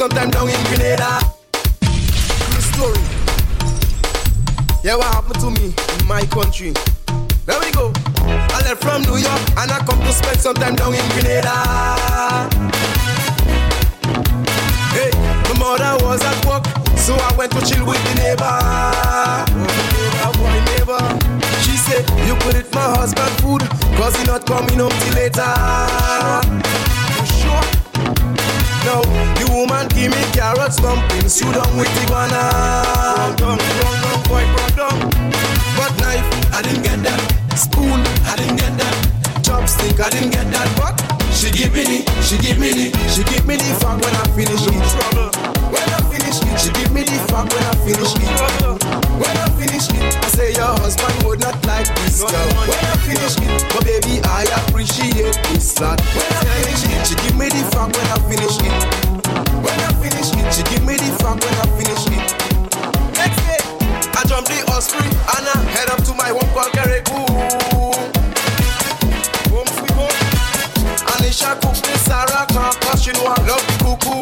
come 0.01 0.09
to 0.09 0.17
spend 0.17 0.31
some 0.31 0.31
time 0.31 0.31
down 0.31 0.49
in 0.49 0.63
Grenada. 0.65 1.19
True 1.81 2.61
story. 2.73 3.01
Yeah, 4.83 4.95
what 4.95 5.13
happened 5.13 5.39
to 5.41 5.51
me 5.51 5.73
in 5.99 6.07
my 6.07 6.25
country? 6.25 6.73
There 7.45 7.59
we 7.59 7.71
go. 7.71 7.91
I 8.25 8.61
left 8.65 8.81
from 8.81 9.03
New 9.03 9.17
York 9.17 9.41
and 9.57 9.71
I 9.71 9.79
come 9.85 9.99
to 9.99 10.11
spend 10.11 10.39
some 10.39 10.55
time 10.55 10.75
down 10.75 10.93
in 10.95 11.07
Grenada. 11.13 11.53
Hey, 14.89 15.11
my 15.45 15.59
mother 15.59 16.03
was 16.03 16.21
at 16.23 16.45
work, 16.45 16.65
so 16.97 17.13
I 17.13 17.35
went 17.37 17.51
to 17.51 17.61
chill 17.61 17.85
with 17.85 18.01
the 18.09 18.15
neighbor. 18.21 18.57
Oh, 20.23 20.33
neighbor. 20.77 21.03
She 21.61 21.77
said, 21.77 22.09
You 22.25 22.35
could 22.41 22.55
eat 22.65 22.73
my 22.73 22.89
husband 22.97 23.31
food, 23.41 23.61
cause 23.97 24.15
he 24.15 24.23
not 24.25 24.45
coming 24.47 24.79
home 24.79 24.91
till 24.91 25.13
later. 25.13 25.53
You 27.19 27.25
sure? 27.37 27.81
No, 28.85 29.01
the 29.37 29.45
woman 29.53 29.87
give 29.89 30.09
me 30.09 30.23
carrots, 30.33 30.77
dumplings, 30.77 31.39
you 31.39 31.51
down 31.53 31.77
with 31.77 31.87
iguana. 32.03 32.41
Wrong, 33.39 33.59
wrong, 33.59 33.97
wrong, 34.01 34.21
boy, 34.25 34.43
wrong. 34.77 34.99
But 35.77 35.93
knife, 36.01 36.25
I 36.51 36.61
didn't 36.63 36.83
get 36.83 37.03
that. 37.03 37.21
Spoon, 37.55 38.01
I 38.25 38.35
didn't 38.37 38.57
get 38.57 38.73
that. 38.79 38.95
Chopstick, 39.45 39.99
I 39.99 40.09
didn't 40.09 40.31
get 40.31 40.49
that. 40.51 40.67
But 40.77 41.20
she 41.33 41.49
give 41.51 41.73
me 41.73 41.83
the, 41.83 41.99
she 42.21 42.37
give 42.37 42.59
me 42.59 42.69
the, 42.71 42.87
she 43.09 43.23
give 43.23 43.45
me 43.47 43.55
the 43.55 43.71
fuck 43.79 43.97
when 44.01 44.15
I 44.15 44.25
finish 44.35 44.63
it. 44.67 44.75
Trouble. 44.91 45.31
When 45.71 45.87
I 45.87 45.99
finish 46.11 46.37
it, 46.43 46.55
she 46.59 46.69
give 46.75 46.91
me 46.91 47.03
the 47.03 47.17
fuck 47.31 47.47
when 47.49 47.63
I 47.63 47.73
finish 47.83 48.13
it. 48.15 48.29
Trouble. 48.37 48.75
When 49.17 49.35
I 49.37 49.47
finish 49.57 49.87
it, 49.89 50.03
I 50.23 50.27
say 50.29 50.53
your 50.53 50.73
husband 50.81 51.15
would 51.23 51.39
not 51.39 51.57
like 51.65 51.87
this 52.03 52.21
girl. 52.21 52.49
When 52.67 52.83
I 52.85 52.95
finish 53.07 53.35
it, 53.39 53.51
but 53.73 53.83
baby 53.85 54.21
I 54.25 54.43
appreciate 54.65 55.37
this 55.49 55.79
lad. 55.79 55.99
When 56.13 56.25
I 56.25 56.41
finish 56.61 56.83
it, 56.85 57.01
she 57.07 57.15
give 57.23 57.35
me 57.37 57.47
the 57.49 57.63
fuck 57.71 57.89
when 57.93 58.07
I 58.11 58.17
finish 58.27 58.57
it. 58.61 58.75
When 59.61 59.77
I 59.79 59.89
finish 60.01 60.29
it, 60.35 60.47
she 60.53 60.63
give 60.69 60.83
me 60.85 60.95
the 60.97 61.11
fuck 61.21 61.39
when 61.39 61.55
I 61.55 61.65
finish 61.79 62.03
it. 62.11 62.25
Next 63.15 63.39
day, 63.47 63.61
I 64.17 64.21
jump 64.27 64.47
the 64.47 64.59
osprey 64.73 65.07
and 65.07 65.45
I 65.47 65.57
head 65.73 65.89
up 65.89 66.03
to 66.05 66.13
my 66.13 66.29
home 66.29 66.49
called 66.53 66.73
Carriacou. 66.73 68.20
Anisha 71.31 71.55
cook 71.61 71.79
me 71.87 71.95
Sarah 72.03 72.45
can 72.45 72.73
cause 72.81 73.03
she 73.03 73.11
know 73.13 73.23
I 73.23 73.39
love 73.47 73.63
cuckoo. 73.79 74.19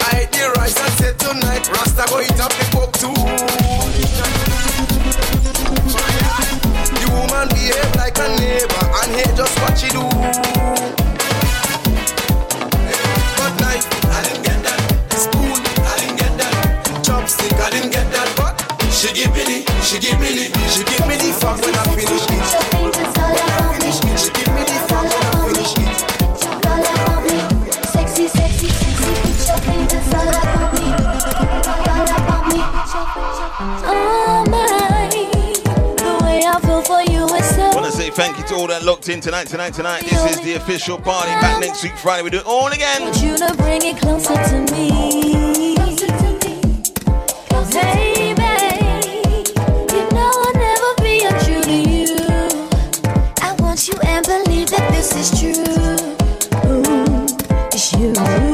I 0.00 0.24
ate 0.24 0.32
the 0.32 0.48
and 0.56 0.94
said 0.96 1.18
tonight 1.18 1.68
Rasta 1.68 2.06
go 2.08 2.20
eat 2.22 2.40
up 2.40 2.52
the 2.56 2.64
coke 2.72 2.96
too. 2.96 3.12
The 6.96 7.06
woman 7.12 7.48
behave 7.52 7.94
like 7.96 8.16
a 8.16 8.28
neighbor 8.40 8.88
and 8.96 9.12
hey 9.12 9.28
just 9.36 9.60
what 9.60 9.76
she 9.76 9.88
do. 9.90 10.08
But 13.36 13.52
knife, 13.60 13.84
I 14.08 14.22
didn't 14.24 14.42
get 14.42 14.62
that. 14.64 14.80
Spoon, 15.12 15.60
I 15.84 16.00
didn't 16.00 16.16
get 16.16 16.32
that. 16.38 16.54
Chopstick, 17.04 17.60
I 17.60 17.68
didn't 17.68 17.90
get 17.90 18.10
that. 18.10 18.28
But 18.38 18.56
she 18.90 19.12
give 19.12 19.32
me 19.34 19.44
the, 19.44 19.70
she 19.84 19.98
give 19.98 20.18
me 20.18 20.28
the, 20.32 20.58
she 20.72 20.82
give 20.84 21.06
me 21.06 21.16
the 21.16 21.36
fuck 21.38 21.60
when 21.60 21.74
I 21.74 21.84
finish 21.94 22.27
thank 38.18 38.36
you 38.36 38.42
to 38.42 38.56
all 38.56 38.66
that 38.66 38.82
locked 38.82 39.08
in 39.08 39.20
tonight, 39.20 39.46
tonight, 39.46 39.72
tonight. 39.72 40.02
This 40.02 40.32
is 40.32 40.40
the 40.40 40.54
official 40.54 40.98
party. 40.98 41.30
Back 41.40 41.60
next 41.60 41.84
week, 41.84 41.96
Friday, 41.96 42.24
we 42.24 42.30
do 42.30 42.38
it 42.38 42.46
all 42.46 42.66
again. 42.66 43.02
Want 43.02 43.22
you 43.22 43.36
to 43.36 43.54
bring 43.54 43.80
it 43.82 43.96
closer 43.98 44.34
to 44.34 44.72
me. 44.72 45.76
True. 55.38 55.52
Ooh, 56.66 57.26
it's 57.72 57.92
you. 57.92 58.47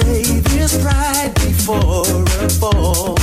Say 0.00 0.40
there's 0.40 0.78
pride 0.78 1.34
before 1.34 2.24
a 2.40 2.48
fall. 2.48 3.14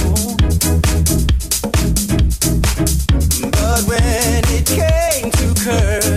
But 3.58 3.82
when 3.90 4.44
it 4.58 4.66
came 4.68 5.32
to 5.32 5.48
curtain 5.64 6.09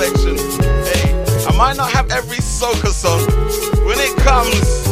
selection. 0.00 0.36
Hey, 0.84 1.46
I 1.46 1.56
might 1.56 1.76
not 1.76 1.90
have 1.90 2.10
every 2.10 2.38
soca 2.38 2.88
song. 2.88 3.20
When 3.84 3.98
it 3.98 4.16
comes, 4.18 4.86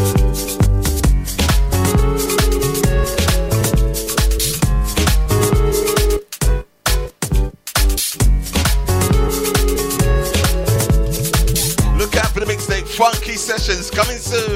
look 11.97 12.17
out 12.17 12.31
for 12.33 12.41
the 12.41 12.47
mixtape, 12.47 12.87
Funky 12.87 13.37
Sessions 13.37 13.91
coming 13.91 14.19
soon. 14.19 14.48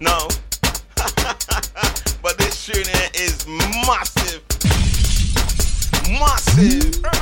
No. 0.00 0.28
but 2.22 2.36
this 2.38 2.66
here 2.66 2.82
is 3.14 3.46
massive. 3.46 4.42
Massive. 6.10 7.13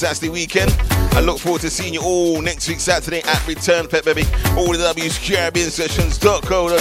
Fantastic 0.00 0.32
weekend. 0.32 0.74
I 1.12 1.20
look 1.20 1.38
forward 1.38 1.60
to 1.60 1.68
seeing 1.68 1.92
you 1.92 2.00
all 2.00 2.40
next 2.40 2.66
week, 2.70 2.80
Saturday 2.80 3.20
at 3.20 3.46
Return 3.46 3.86
Fete, 3.86 4.02
baby. 4.02 4.22
All 4.56 4.72
the 4.72 4.78
W's, 4.78 5.18
Caribbean 5.18 5.68
Sessions.co.uk 5.68 6.80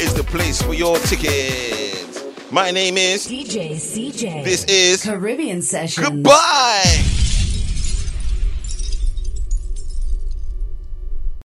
is 0.00 0.14
the 0.14 0.24
place 0.24 0.62
for 0.62 0.72
your 0.72 0.96
tickets. 1.00 2.24
My 2.50 2.70
name 2.70 2.96
is 2.96 3.28
DJ 3.28 3.72
CJ. 3.72 4.42
This 4.44 4.64
is 4.64 5.04
Caribbean 5.04 5.60
Sessions. 5.60 6.08
Goodbye. 6.08 7.09